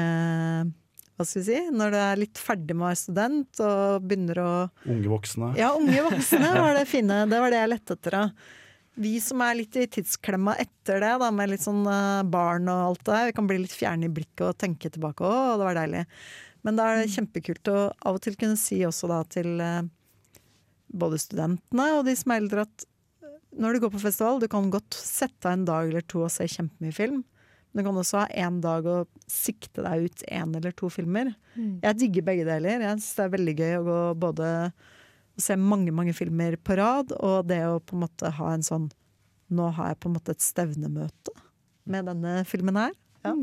Hva 1.16 1.24
skal 1.24 1.40
vi 1.40 1.46
si? 1.48 1.60
Når 1.72 1.94
du 1.94 2.00
er 2.02 2.20
litt 2.20 2.42
ferdig 2.42 2.76
med 2.76 2.84
å 2.84 2.90
være 2.90 3.00
student 3.00 3.62
og 3.64 4.10
begynner 4.10 4.42
å 4.44 4.52
Unge 4.92 5.14
voksne? 5.14 5.54
Ja, 5.62 5.72
unge 5.80 6.04
voksne 6.10 6.52
var 6.66 6.76
det 6.76 6.90
fine. 6.92 7.24
Det 7.32 7.40
var 7.40 7.54
det 7.54 7.62
jeg 7.64 7.72
lette 7.78 7.96
etter. 7.96 8.18
da. 8.18 8.58
Vi 9.00 9.14
som 9.24 9.42
er 9.46 9.56
litt 9.56 9.76
i 9.80 9.88
tidsklemma 9.88 10.58
etter 10.60 11.00
det, 11.00 11.14
da, 11.22 11.30
med 11.32 11.54
litt 11.54 11.64
sånn 11.64 11.86
eh, 11.88 12.24
barn 12.28 12.68
og 12.72 12.90
alt 12.90 13.04
det 13.06 13.14
der, 13.14 13.30
vi 13.30 13.36
kan 13.38 13.48
bli 13.48 13.62
litt 13.64 13.76
fjerne 13.76 14.10
i 14.10 14.14
blikket 14.14 14.46
og 14.50 14.60
tenke 14.60 14.92
tilbake. 14.92 15.24
Å, 15.24 15.56
det 15.60 15.68
var 15.70 15.80
deilig. 15.80 16.04
Men 16.68 16.78
da 16.78 16.90
er 16.90 17.02
det 17.02 17.16
kjempekult 17.16 17.72
å 17.72 17.80
av 17.90 18.20
og 18.20 18.24
til 18.26 18.38
kunne 18.40 18.60
si 18.60 18.82
også 18.86 19.10
da 19.10 19.22
til 19.32 19.64
eh, 19.64 19.82
både 20.92 21.20
studentene 21.22 21.88
og 21.96 22.06
de 22.08 22.16
som 22.20 22.34
er 22.34 22.44
eldre 22.44 22.68
at 22.68 22.86
eh, 23.24 23.38
når 23.64 23.74
du 23.78 23.86
går 23.86 23.94
på 23.96 24.04
festival, 24.04 24.42
du 24.44 24.50
kan 24.52 24.70
godt 24.74 24.98
sette 24.98 25.48
av 25.48 25.56
en 25.56 25.68
dag 25.70 25.90
eller 25.90 26.06
to 26.06 26.26
og 26.28 26.34
se 26.34 26.50
kjempemye 26.52 26.96
film. 26.96 27.24
Men 27.72 27.86
du 27.86 27.88
kan 27.88 28.02
også 28.02 28.26
ha 28.26 28.40
én 28.44 28.60
dag 28.64 28.88
og 28.92 29.32
sikte 29.32 29.84
deg 29.86 30.10
ut 30.10 30.24
én 30.28 30.56
eller 30.60 30.74
to 30.76 30.90
filmer. 30.92 31.32
Mm. 31.56 31.78
Jeg 31.86 32.00
digger 32.02 32.26
begge 32.28 32.48
deler. 32.50 32.84
Jeg 32.84 32.98
synes 33.00 33.14
det 33.16 33.24
er 33.24 33.38
veldig 33.38 33.54
gøy 33.62 33.76
å 33.78 33.86
gå 33.88 34.00
både 34.28 34.50
å 35.38 35.42
se 35.46 35.56
mange, 35.60 35.92
mange 35.96 36.14
filmer 36.18 36.58
på 36.62 36.76
rad, 36.80 37.12
og 37.20 37.48
det 37.50 37.62
å 37.68 37.80
på 37.80 37.96
en 37.98 38.04
måte 38.08 38.32
ha 38.40 38.52
en 38.56 38.66
sånn 38.66 38.90
Nå 39.52 39.66
har 39.76 39.90
jeg 39.92 39.98
på 40.00 40.08
en 40.08 40.14
måte 40.16 40.32
et 40.32 40.40
stevnemøte 40.44 41.34
med 41.92 42.06
denne 42.08 42.38
filmen 42.48 42.78
her. 42.80 42.94
Ja. 43.28 43.34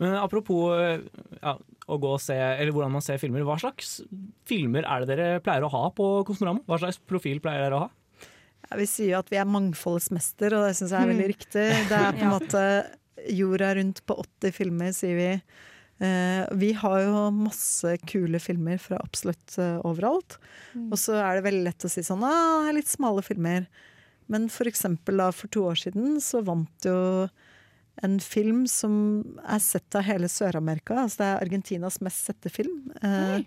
Men 0.00 0.14
apropos 0.16 0.70
eh, 0.80 1.02
ja, 1.42 1.52
å 1.92 1.98
gå 2.00 2.14
og 2.14 2.22
se, 2.24 2.32
eller 2.36 2.72
hvordan 2.72 2.94
man 2.94 3.04
ser 3.04 3.20
filmer, 3.20 3.44
hva 3.44 3.58
slags 3.60 3.98
filmer 4.48 4.84
er 4.88 5.04
det 5.04 5.10
dere 5.12 5.42
pleier 5.44 5.66
å 5.66 5.70
ha 5.74 5.82
på 5.92 6.06
Kosmorama? 6.24 6.64
Hva 6.64 6.78
slags 6.80 6.96
profil 7.04 7.42
pleier 7.44 7.66
dere 7.66 7.76
å 7.76 7.82
ha? 7.84 7.90
Ja, 8.70 8.78
vi 8.80 8.86
sier 8.88 9.12
jo 9.12 9.18
at 9.20 9.28
vi 9.30 9.36
er 9.42 9.44
mangfoldets 9.46 10.08
mester, 10.16 10.56
og 10.56 10.64
det 10.70 10.72
syns 10.80 10.96
jeg 10.96 11.04
er 11.04 11.12
veldig 11.12 11.28
Mm. 11.28 11.34
riktig. 11.36 11.66
Det 11.92 12.00
er 12.00 12.16
på 12.16 12.24
en 12.24 12.34
måte 12.38 12.64
jorda 13.36 13.74
rundt 13.76 14.00
på 14.08 14.16
80 14.24 14.56
filmer, 14.56 14.96
sier 14.96 15.20
vi. 15.20 15.28
Eh, 15.98 16.44
vi 16.52 16.74
har 16.76 16.98
jo 17.06 17.26
masse 17.32 17.94
kule 18.04 18.40
filmer 18.42 18.80
fra 18.82 19.00
absolutt 19.00 19.56
eh, 19.62 19.78
overalt. 19.86 20.38
Mm. 20.74 20.90
Og 20.90 21.00
så 21.00 21.16
er 21.22 21.38
det 21.38 21.46
veldig 21.48 21.64
lett 21.70 21.88
å 21.88 21.92
si 21.92 22.04
sånn 22.04 22.24
ah, 22.26 22.68
litt 22.76 22.90
smale 22.90 23.24
filmer. 23.24 23.68
Men 24.32 24.50
for 24.52 24.68
eksempel 24.68 25.22
da, 25.22 25.30
for 25.32 25.52
to 25.52 25.64
år 25.70 25.78
siden 25.86 26.18
så 26.22 26.42
vant 26.44 26.88
jo 26.88 26.98
en 28.04 28.18
film 28.20 28.66
som 28.68 29.24
er 29.48 29.62
sett 29.64 29.96
av 29.96 30.04
hele 30.04 30.28
Sør-Amerika. 30.28 30.98
Altså 31.06 31.22
det 31.22 31.30
er 31.30 31.42
Argentinas 31.46 32.00
mest 32.04 32.28
sette 32.28 32.52
film. 32.52 32.90
Eh, 33.00 33.38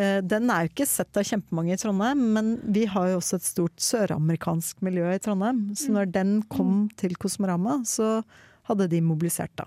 eh, 0.00 0.18
den 0.24 0.48
er 0.52 0.64
jo 0.64 0.72
ikke 0.72 0.88
sett 0.88 1.18
av 1.18 1.26
kjempemange 1.28 1.76
i 1.76 1.80
Trondheim, 1.80 2.24
men 2.38 2.54
vi 2.72 2.86
har 2.88 3.10
jo 3.12 3.20
også 3.20 3.40
et 3.40 3.50
stort 3.50 3.84
søramerikansk 3.84 4.80
miljø 4.86 5.10
i 5.12 5.20
Trondheim. 5.20 5.66
Så 5.76 5.92
når 5.92 6.08
den 6.14 6.38
kom 6.52 6.86
til 6.96 7.18
Kosmorama, 7.20 7.82
så 7.84 8.22
hadde 8.68 8.88
de 8.90 9.00
mobilisert 9.00 9.52
da. 9.56 9.66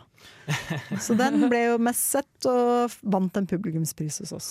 Så 1.05 1.15
den 1.17 1.47
ble 1.49 1.61
jo 1.71 1.77
mest 1.81 2.03
sett 2.17 2.45
og 2.49 2.91
vant 3.03 3.37
en 3.39 3.47
publikumspris 3.47 4.19
hos 4.23 4.33
oss. 4.35 4.49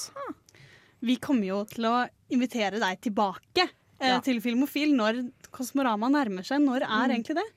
Vi 1.01 1.17
kommer 1.23 1.47
jo 1.47 1.65
til 1.71 1.85
å 1.87 1.97
invitere 2.35 2.81
deg 2.83 3.01
tilbake 3.01 3.69
eh, 4.01 4.09
Ja. 4.15 4.21
til 4.25 4.41
Filmofil 4.41 4.95
når 4.97 5.25
Kosmorama 5.55 6.09
nærmer 6.11 6.45
seg. 6.47 6.61
Når 6.65 6.83
er 6.83 7.09
Mm. 7.09 7.11
egentlig 7.17 7.37
det? 7.37 7.49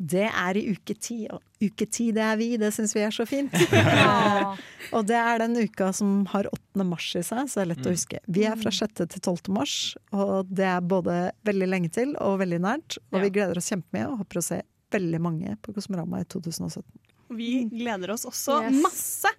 Det 0.00 0.24
er 0.32 0.56
i 0.56 0.62
uke 0.72 0.94
ti, 0.98 1.26
og 1.28 1.42
uke 1.60 1.84
ti 1.92 2.06
det 2.10 2.22
er 2.24 2.36
vi, 2.40 2.56
det 2.56 2.70
syns 2.72 2.94
vi 2.96 3.00
er 3.04 3.10
så 3.12 3.26
fint. 3.28 3.52
og 4.96 5.04
det 5.06 5.16
er 5.20 5.38
den 5.42 5.56
uka 5.60 5.90
som 5.92 6.24
har 6.32 6.48
8. 6.48 6.84
mars 6.88 7.10
i 7.16 7.22
seg, 7.22 7.44
så 7.52 7.60
det 7.60 7.62
er 7.66 7.70
lett 7.74 7.84
å 7.84 7.90
Mm. 7.90 7.96
huske. 7.98 8.18
Vi 8.26 8.44
er 8.48 8.56
fra 8.56 8.70
6. 8.72 9.06
til 9.12 9.20
12. 9.20 9.52
mars, 9.52 9.74
og 10.12 10.48
det 10.48 10.64
er 10.64 10.80
både 10.80 11.32
veldig 11.44 11.68
lenge 11.68 11.92
til 11.92 12.16
og 12.16 12.38
veldig 12.40 12.60
nært. 12.64 12.96
Og 13.12 13.18
Ja. 13.20 13.24
vi 13.26 13.30
gleder 13.36 13.56
oss 13.60 13.68
kjempemye 13.70 14.08
og 14.08 14.18
håper 14.24 14.40
å 14.40 14.42
se 14.42 14.62
veldig 14.90 15.20
mange 15.20 15.56
på 15.62 15.74
Kosmorama 15.76 16.20
i 16.22 16.24
2017. 16.24 16.84
Vi 17.30 17.64
gleder 17.70 18.10
oss 18.10 18.24
også 18.26 18.56
Yes. 18.66 18.82
masse. 18.82 19.30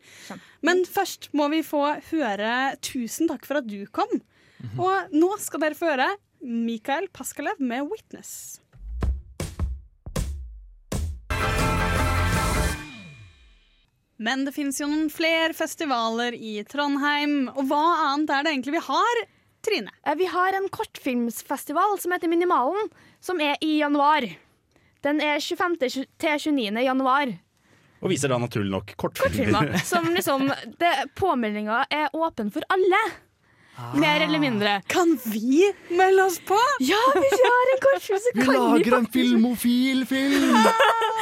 Men 0.63 0.85
først 0.87 1.27
må 1.33 1.49
vi 1.51 1.61
få 1.61 1.83
høre 2.11 2.75
'Tusen 2.79 3.27
takk 3.27 3.45
for 3.45 3.57
at 3.57 3.67
du 3.67 3.85
kom'. 3.87 4.21
Og 4.79 5.11
nå 5.11 5.37
skal 5.39 5.59
dere 5.59 5.75
få 5.75 5.89
høre 5.91 6.15
Mikael 6.41 7.07
Paskalev 7.09 7.59
med 7.59 7.83
'Witness'. 7.89 8.59
Men 14.21 14.45
det 14.45 14.53
finnes 14.53 14.77
jo 14.79 14.85
noen 14.89 15.09
flere 15.09 15.53
festivaler 15.57 16.35
i 16.37 16.59
Trondheim. 16.69 17.47
Og 17.55 17.65
hva 17.71 17.81
annet 18.11 18.29
er 18.35 18.43
det 18.45 18.51
egentlig 18.53 18.75
vi 18.77 18.83
har, 18.85 19.21
Trine? 19.65 19.89
Eh, 20.05 20.15
Vi 20.15 20.27
har 20.29 20.53
en 20.57 20.69
kortfilmsfestival 20.69 21.97
som 22.01 22.13
heter 22.13 22.29
Minimalen, 22.29 22.89
som 23.19 23.41
er 23.41 23.57
i 23.61 23.79
januar. 23.79 24.27
Den 25.03 25.21
er 25.21 25.39
25. 25.41 25.77
til 25.81 26.05
29. 26.21 26.83
januar. 26.85 27.31
Og 28.01 28.09
viser 28.09 28.31
da 28.33 28.37
naturlig 28.41 28.71
nok 28.73 28.93
Kortfilmer. 28.97 29.51
kortfilmer. 29.53 29.83
Som 29.85 30.07
liksom 30.13 30.47
det, 30.81 30.93
Påmeldinga 31.17 31.83
er 31.93 32.09
åpen 32.17 32.49
for 32.53 32.65
alle. 32.73 33.01
Mer 33.97 34.21
eller 34.21 34.37
mindre. 34.41 34.71
Kan 34.91 35.15
vi 35.25 35.63
melde 35.89 36.25
oss 36.27 36.35
på? 36.45 36.57
Ja, 36.85 36.99
hvis 37.15 37.33
vi 37.33 37.47
har 37.49 37.71
en 37.75 37.79
kortfilm, 37.85 38.19
så 38.21 38.33
Vi 38.35 38.41
kan 38.43 38.51
vi 38.51 38.57
lager 38.57 38.97
en 38.97 39.07
filmofil 39.13 40.03
film! 40.09 40.51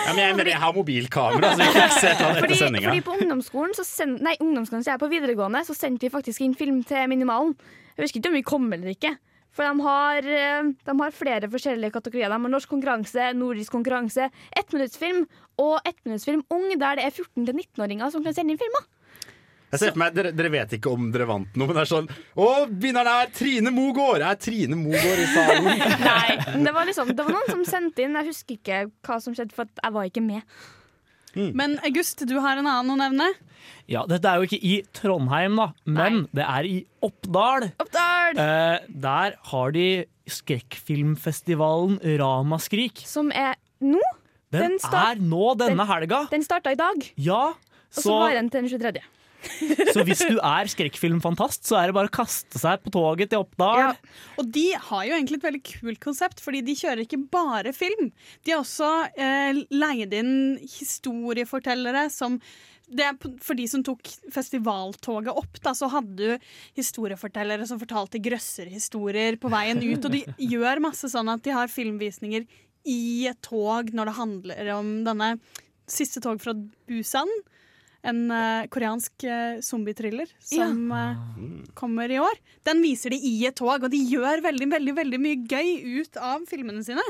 Ja, 0.10 0.14
men 0.16 0.20
jeg, 0.24 0.36
mener, 0.36 0.50
jeg 0.52 0.60
har 0.64 0.74
mobilkamera, 0.76 1.54
så 1.56 1.62
vi 1.62 1.72
kan 1.76 1.94
se 1.94 2.10
det 2.10 2.18
fordi, 2.20 2.42
etter 2.44 2.60
sendinga. 2.64 2.90
fordi 2.90 3.04
på 3.06 3.16
ungdomsskolen, 3.20 3.76
så 3.78 3.86
send, 3.88 4.20
nei, 4.26 4.34
ungdomsskolen 4.44 4.84
så 4.84 4.92
er 4.92 4.98
jeg 4.98 5.04
på 5.06 5.12
videregående, 5.12 5.62
så 5.68 5.76
sendte 5.78 6.08
vi 6.08 6.12
faktisk 6.14 6.44
inn 6.44 6.56
film 6.58 6.82
til 6.88 7.08
Minimalen. 7.12 7.54
Jeg 7.96 8.08
husker 8.08 8.20
ikke 8.24 8.32
om 8.34 8.38
vi 8.40 8.46
kom 8.48 8.68
eller 8.76 8.92
ikke. 8.96 9.14
For 9.56 9.66
de 9.66 9.86
har, 9.86 10.18
eh, 10.30 10.70
de 10.86 10.95
har 11.02 11.16
flere 11.16 11.50
forskjellige 11.50 11.95
kategorier. 11.95 12.30
De 12.30 12.38
har 12.38 12.54
norsk 12.54 12.70
konkurranse, 12.70 13.32
nordisk 13.36 13.74
konkurranse, 13.74 14.30
ettminuttsfilm 14.56 15.26
og 15.60 15.82
ettminuttsfilm 15.89 16.45
ung, 16.54 16.70
der 16.80 17.00
det 17.00 17.10
er 17.10 17.12
14-19-åringer 17.12 18.12
som 18.14 18.24
kan 18.24 18.34
sende 18.38 18.56
inn 18.56 18.62
filmer. 18.62 18.88
Jeg 19.70 19.82
ser 19.84 19.91
for 19.93 20.02
meg, 20.02 20.16
dere, 20.16 20.32
dere 20.34 20.50
vet 20.50 20.72
ikke 20.80 20.89
om 20.89 21.12
dere 21.14 21.28
vant 21.30 21.58
noe, 21.60 21.70
men 21.70 21.78
det 21.78 21.84
er 21.84 21.89
sånn 21.91 22.08
Å, 22.10 22.45
vinneren 22.82 23.10
er 23.12 23.30
Trine 23.38 23.70
Mogård! 23.70 24.24
Er 24.26 24.39
Trine 24.41 24.78
Mogård 24.80 25.22
i 25.22 25.28
salen? 25.30 25.70
Nei, 26.08 26.64
det 26.66 26.74
var, 26.74 26.89
liksom, 26.89 27.12
det 27.14 27.26
var 27.28 27.36
noen 27.36 27.52
som 27.52 27.62
sendte 27.68 28.02
inn. 28.02 28.18
Jeg 28.18 28.32
husker 28.32 28.58
ikke 28.58 28.80
hva 29.06 29.20
som 29.22 29.36
skjedde, 29.38 29.54
for 29.54 29.70
jeg 29.70 29.93
var 29.93 30.10
ikke 30.10 30.26
med. 30.26 30.41
Men 31.36 31.78
August, 31.86 32.26
du 32.28 32.40
har 32.40 32.58
en 32.58 32.68
annen 32.68 32.92
å 32.96 32.98
nevne. 33.00 33.28
Ja, 33.90 34.04
Dette 34.06 34.30
er 34.30 34.38
jo 34.42 34.46
ikke 34.48 34.60
i 34.62 34.76
Trondheim, 34.94 35.56
da, 35.58 35.72
men 35.86 36.28
det 36.34 36.46
er 36.46 36.64
i 36.70 36.76
Oppdal. 37.06 37.72
Oppdal! 37.82 38.38
Eh, 38.38 38.86
der 38.90 39.36
har 39.52 39.72
de 39.74 40.06
skrekkfilmfestivalen 40.30 42.00
Ramaskrik. 42.20 43.02
Som 43.10 43.32
er 43.32 43.56
nå? 43.82 44.02
Den, 44.54 44.78
start- 44.82 45.18
er 45.18 45.22
nå 45.22 45.56
denne 45.58 45.78
den- 45.78 45.88
helga. 45.88 46.28
Den 46.32 46.42
starta 46.46 46.72
i 46.72 46.76
dag, 46.76 47.12
Ja, 47.18 47.50
og 47.50 47.56
så 47.94 48.02
så, 48.02 48.20
var 48.20 48.34
den 48.34 48.50
til 48.50 48.62
den 48.62 48.70
23. 48.80 49.02
så 49.96 50.04
hvis 50.08 50.22
du 50.28 50.38
er 50.38 50.70
skrekkfilmfantast, 50.72 51.68
så 51.68 51.80
er 51.80 51.90
det 51.90 51.98
bare 51.98 52.12
å 52.12 52.16
kaste 52.20 52.60
seg 52.62 52.82
på 52.84 52.94
toget 52.94 53.32
til 53.32 53.44
Oppdal. 53.44 53.94
Og 54.42 54.50
de 54.56 54.66
har 54.76 55.06
jo 55.08 55.16
egentlig 55.16 55.40
et 55.40 55.48
veldig 55.48 55.64
kult 55.70 56.02
konsept, 56.04 56.44
fordi 56.44 56.64
de 56.68 56.78
kjører 56.80 57.06
ikke 57.06 57.22
bare 57.32 57.74
film. 57.76 58.12
De 58.44 58.54
har 58.54 58.64
også 58.64 58.90
eh, 59.16 59.62
leid 59.72 60.16
inn 60.18 60.34
historiefortellere 60.64 62.08
som 62.14 62.40
det 62.90 63.06
er 63.06 63.18
for 63.46 63.54
de 63.54 63.68
som 63.70 63.84
tok 63.86 64.08
festivaltoget 64.34 65.30
opp, 65.38 65.60
da, 65.62 65.76
så 65.78 65.90
hadde 65.94 66.16
du 66.18 66.48
historiefortellere 66.80 67.68
som 67.70 67.78
fortalte 67.82 68.22
grøsserhistorier 68.26 69.38
på 69.42 69.52
veien 69.54 69.82
ut. 69.84 70.08
Og 70.08 70.16
de 70.16 70.24
gjør 70.56 70.82
masse 70.88 71.12
sånn 71.12 71.30
at 71.30 71.44
de 71.46 71.54
har 71.54 71.70
filmvisninger 71.70 72.48
i 72.90 73.28
et 73.30 73.40
tog 73.46 73.92
når 73.94 74.10
det 74.10 74.20
handler 74.20 74.72
om 74.80 74.94
denne 75.08 75.34
Siste 75.90 76.22
tog 76.22 76.38
fra 76.38 76.54
Busan. 76.86 77.30
En 78.08 78.20
uh, 78.32 78.64
koreansk 78.72 79.26
uh, 79.28 79.60
zombietriller 79.66 80.30
som 80.39 80.91
eh, 80.95 81.24
kommer 81.76 82.12
i 82.12 82.20
år. 82.24 82.38
Den 82.64 82.80
viser 82.80 83.12
de 83.12 83.18
i 83.20 83.34
et 83.50 83.58
tog, 83.60 83.84
og 83.84 83.91
de 83.91 84.00
gjør 84.00 84.39
veldig 84.45 84.70
veldig, 84.72 84.93
veldig 85.02 85.20
mye 85.20 85.41
gøy 85.43 86.00
ut 86.00 86.20
av 86.24 86.45
filmene 86.47 86.84
sine. 86.86 87.04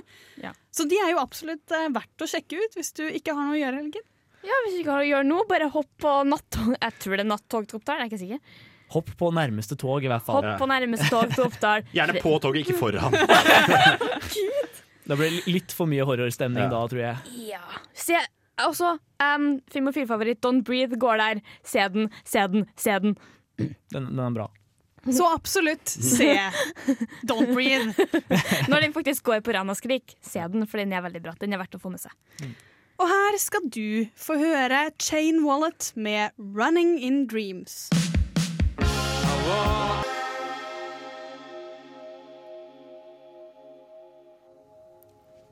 Så 0.73 0.87
de 0.89 0.97
er 0.97 1.13
jo 1.13 1.21
absolutt 1.21 1.75
uh, 1.75 1.91
verdt 1.93 2.25
å 2.25 2.29
sjekke 2.29 2.57
ut 2.57 2.79
hvis 2.79 2.89
du 2.97 3.03
ikke 3.05 3.37
har 3.37 3.51
noe 3.51 3.59
å 3.59 3.61
gjøre 3.61 3.77
i 3.77 3.83
helgen. 3.83 4.07
Ja, 4.39 4.55
Hvis 4.63 4.77
du 4.77 4.81
ikke 4.81 4.95
har 4.95 5.01
noe 5.01 5.05
å 5.05 5.11
gjøre 5.11 5.27
noe, 5.29 5.45
bare 5.49 5.69
hopp 5.73 5.89
på 5.99 6.15
nattog. 6.25 6.73
Jeg 6.73 6.99
tror 7.03 7.17
det 7.17 7.23
er 7.25 7.31
nattog 7.35 7.69
til 7.69 7.79
Oppdal. 7.81 7.99
Jeg 7.99 8.05
er 8.07 8.09
ikke 8.09 8.21
sikker. 8.23 8.65
Hopp 8.89 9.09
på 9.19 9.29
nærmeste 9.35 9.75
tog, 9.77 10.01
i 10.01 10.09
hvert 10.09 10.25
fall. 10.25 10.39
Hopp 10.39 10.63
på 10.63 10.69
nærmeste 10.71 11.09
tog 11.11 11.33
til 11.35 11.45
Oppdal. 11.45 11.85
Gjerne 11.97 12.23
på 12.23 12.33
toget, 12.41 12.65
ikke 12.65 12.79
foran. 12.79 13.13
Det 15.09 15.17
blir 15.17 15.39
litt 15.49 15.73
for 15.73 15.89
mye 15.89 16.05
horrorstemning 16.05 16.67
da, 16.69 16.81
tror 16.89 17.01
jeg. 17.01 17.45
Ja. 17.49 17.63
Se, 17.97 18.19
også, 18.67 18.95
um, 19.23 19.49
film- 19.71 19.89
og 19.91 19.95
filmfavoritt 19.95 20.41
Don't 20.45 20.63
Breathe 20.67 20.99
går 20.99 21.21
der. 21.21 21.41
Se 21.63 21.85
den, 21.93 22.09
se 22.25 22.47
den, 22.53 22.65
se 22.75 22.97
den. 23.03 23.17
Den, 23.59 24.09
den 24.09 24.19
er 24.19 24.35
bra. 24.35 24.47
Så 25.07 25.25
absolutt 25.31 25.87
se 25.89 26.33
Don't 27.29 27.53
Breathe. 27.53 27.93
Når 28.67 28.81
den 28.83 28.93
faktisk 28.95 29.23
går 29.23 29.39
på 29.45 29.55
Ramaskrik, 29.55 30.17
se 30.21 30.43
den, 30.51 30.67
for 30.67 30.81
den 30.81 30.93
er 30.93 31.05
veldig 31.05 31.23
bra. 31.23 31.35
Den 31.39 31.55
er 31.55 31.61
verdt 31.61 31.79
å 31.79 31.81
få 31.81 31.93
med 31.93 32.03
seg. 32.03 32.11
Og 32.99 33.07
her 33.07 33.37
skal 33.39 33.69
du 33.71 34.09
få 34.19 34.35
høre 34.41 34.89
Chain 34.99 35.45
Wallet 35.45 35.93
med 35.95 36.35
'Running 36.35 36.97
in 36.99 37.27
Dreams'. 37.31 37.87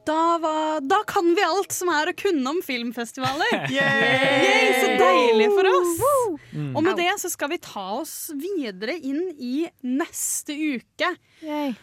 Da, 0.08 0.38
var, 0.40 0.82
da 0.88 1.02
kan 1.08 1.34
vi 1.36 1.44
alt 1.44 1.74
som 1.76 1.90
er 1.92 2.08
å 2.08 2.16
kunne 2.16 2.54
om 2.54 2.62
filmfestivaler. 2.64 3.58
Yay, 3.76 4.70
så 4.80 4.94
deilig 5.02 5.50
for 5.52 5.68
oss! 5.68 6.04
Mm. 6.54 6.70
Og 6.72 6.86
med 6.86 6.96
det 7.02 7.10
så 7.20 7.32
skal 7.32 7.52
vi 7.52 7.60
ta 7.64 7.84
oss 7.98 8.14
videre 8.40 8.96
inn 8.96 9.34
i 9.36 9.68
neste 9.84 10.56
uke. 10.56 11.12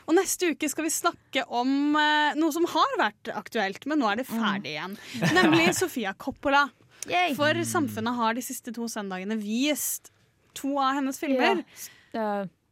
Og 0.09 0.17
neste 0.17 0.55
uke 0.55 0.71
skal 0.73 0.89
vi 0.89 0.95
snakke 0.95 1.45
om 1.53 1.93
uh, 1.99 2.33
noe 2.39 2.55
som 2.55 2.65
har 2.73 2.97
vært 3.03 3.31
aktuelt, 3.35 3.85
men 3.91 4.01
nå 4.01 4.09
er 4.09 4.23
det 4.23 4.29
ferdig 4.31 4.73
igjen. 4.73 4.97
Nemlig 5.37 5.69
Sofia 5.83 6.17
Coppola. 6.17 6.67
For 7.37 7.61
samfunnet 7.69 8.17
har 8.17 8.37
de 8.37 8.45
siste 8.47 8.73
to 8.73 8.89
søndagene 8.89 9.37
vist 9.37 10.15
to 10.57 10.79
av 10.81 10.97
hennes 10.97 11.21
filmer. 11.21 11.61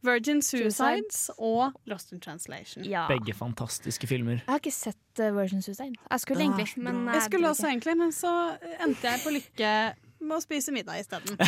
Virgin 0.03 0.43
Suicides 0.43 1.31
og 1.39 1.73
Lost 1.87 2.13
in 2.13 2.21
Translation. 2.21 2.85
Begge 3.09 3.35
fantastiske 3.35 4.07
filmer. 4.11 4.41
Jeg 4.43 4.51
har 4.51 4.63
ikke 4.63 4.75
sett 4.75 5.23
uh, 5.23 5.31
Virgin 5.37 5.63
Suicide. 5.63 5.95
Jeg 6.11 6.21
skulle 6.25 6.43
egentlig, 6.47 6.67
men 6.77 7.05
Jeg 7.15 7.23
skulle 7.29 7.51
også 7.51 7.69
egentlig, 7.71 7.97
men 7.97 8.13
så 8.13 8.33
endte 8.83 9.07
jeg 9.09 9.23
på 9.23 9.35
lykke 9.37 9.75
med 10.23 10.39
å 10.39 10.43
spise 10.43 10.73
middag 10.75 11.03
isteden. 11.03 11.39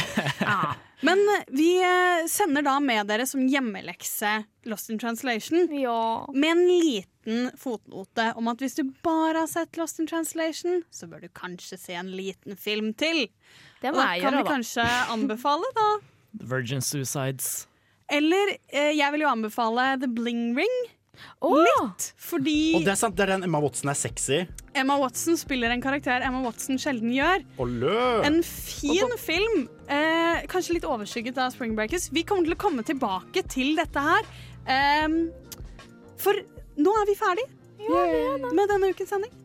Men 1.06 1.20
vi 1.52 1.68
eh, 1.84 2.24
sender 2.30 2.64
da 2.64 2.78
med 2.82 3.06
dere 3.10 3.26
som 3.28 3.44
hjemmelekse 3.46 4.30
Lost 4.70 4.90
in 4.90 4.98
Translation 4.98 5.68
med 5.68 6.48
en 6.48 6.62
liten 6.64 7.50
fotnote 7.60 8.30
om 8.40 8.48
at 8.52 8.64
hvis 8.64 8.78
du 8.78 8.82
bare 9.04 9.44
har 9.44 9.50
sett 9.50 9.78
Lost 9.80 10.00
in 10.02 10.08
Translation, 10.10 10.82
så 10.90 11.06
bør 11.10 11.26
du 11.26 11.28
kanskje 11.36 11.78
se 11.80 11.98
en 11.98 12.10
liten 12.16 12.58
film 12.58 12.92
til. 12.98 13.26
Det 13.82 13.92
må 13.92 13.98
Og 13.98 14.00
da 14.00 14.08
jeg 14.14 14.24
kan 14.24 14.32
gjøre, 14.32 14.40
vi 14.40 14.48
da. 14.48 14.54
kanskje 14.56 14.88
anbefale, 15.14 15.70
da. 15.76 15.88
Virgin 16.54 16.82
Suicides. 16.82 17.68
Eller 18.14 18.56
eh, 18.70 18.92
jeg 18.94 19.14
vil 19.14 19.24
jo 19.24 19.30
anbefale 19.32 19.94
The 20.02 20.10
Bling 20.10 20.52
Ring. 20.58 20.76
Litt, 21.44 22.08
fordi 22.18 22.74
Og 22.74 22.82
det 22.86 22.90
er 22.94 22.98
sant, 22.98 23.14
det 23.14 23.22
er 23.26 23.34
den 23.36 23.44
Emma 23.46 23.60
Watson 23.62 23.90
er 23.92 23.98
sexy. 23.98 24.40
Emma 24.74 24.96
Watson 24.98 25.36
spiller 25.38 25.70
en 25.70 25.82
karakter 25.84 26.24
Emma 26.26 26.40
Watson 26.42 26.80
sjelden 26.80 27.12
gjør. 27.14 27.44
Olø! 27.62 28.00
En 28.26 28.40
fin 28.42 29.14
film. 29.20 29.68
Eh, 29.86 30.42
kanskje 30.50 30.78
litt 30.78 30.88
overskygget 30.88 31.38
av 31.38 31.54
Spring 31.54 31.76
Breakers. 31.78 32.08
Vi 32.14 32.24
kommer 32.26 32.48
til 32.48 32.56
å 32.56 32.60
komme 32.64 32.86
tilbake 32.86 33.44
til 33.52 33.76
dette 33.78 34.02
her. 34.08 34.26
Eh, 34.66 35.06
for 36.24 36.42
nå 36.80 36.98
er 37.02 37.08
vi 37.10 37.18
ferdig 37.20 37.46
med 37.84 38.66
denne 38.70 38.90
ukens 38.90 39.12
sending. 39.14 39.43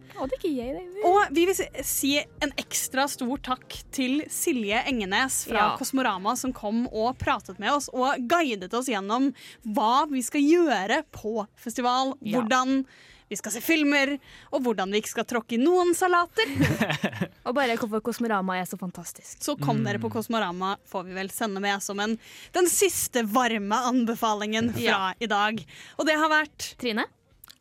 Og 1.09 1.33
vi 1.35 1.45
vil 1.49 1.55
si- 1.83 2.23
en 2.41 2.51
ekstra 2.59 3.07
stor 3.09 3.37
takk 3.45 3.77
til 3.95 4.21
Silje 4.29 4.83
Engenes 4.89 5.45
fra 5.47 5.57
Ja. 5.57 5.77
Kosmorama 5.79 6.35
som 6.37 6.53
kom 6.53 6.87
og 6.91 7.17
pratet 7.17 7.59
med 7.59 7.71
oss 7.71 7.89
og 7.93 8.27
guidet 8.27 8.73
oss 8.73 8.87
gjennom 8.87 9.31
hva 9.65 10.05
vi 10.09 10.21
skal 10.21 10.41
gjøre 10.41 11.03
på 11.11 11.47
festival. 11.55 12.15
Ja. 12.21 12.39
Hvordan 12.41 12.85
vi 13.29 13.35
skal 13.37 13.51
se 13.53 13.61
filmer, 13.61 14.15
og 14.51 14.63
hvordan 14.65 14.89
vi 14.89 15.01
ikke 15.03 15.11
skal 15.11 15.23
tråkke 15.29 15.53
i 15.53 15.57
noen 15.61 15.91
salater. 15.93 16.49
Og 17.45 17.53
bare 17.53 17.75
hvorfor 17.77 18.01
Kosmorama 18.01 18.55
er 18.57 18.65
så 18.65 18.75
fantastisk. 18.81 19.37
Så 19.45 19.53
kom 19.61 19.83
dere 19.85 19.99
på 20.01 20.09
Kosmorama, 20.09 20.77
får 20.89 21.05
vi 21.05 21.13
vel 21.13 21.29
sende 21.29 21.61
med 21.61 21.77
som 21.85 21.99
en, 22.01 22.17
den 22.57 22.65
siste 22.65 23.21
varme 23.29 23.77
anbefalingen 23.85 24.71
fra 24.73 24.81
Ja. 24.81 25.13
i 25.21 25.27
dag. 25.29 25.61
Og 25.99 26.07
det 26.09 26.15
har 26.17 26.27
vært 26.33 26.71
Trine. 26.81 27.05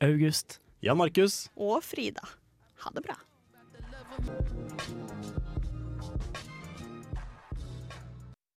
August. 0.01 0.59
Jan 0.81 0.97
Markus. 0.97 1.51
Og 1.59 1.83
Frida. 1.85 2.25
Ha 2.79 2.91
det 2.95 3.01
bra. 3.01 3.17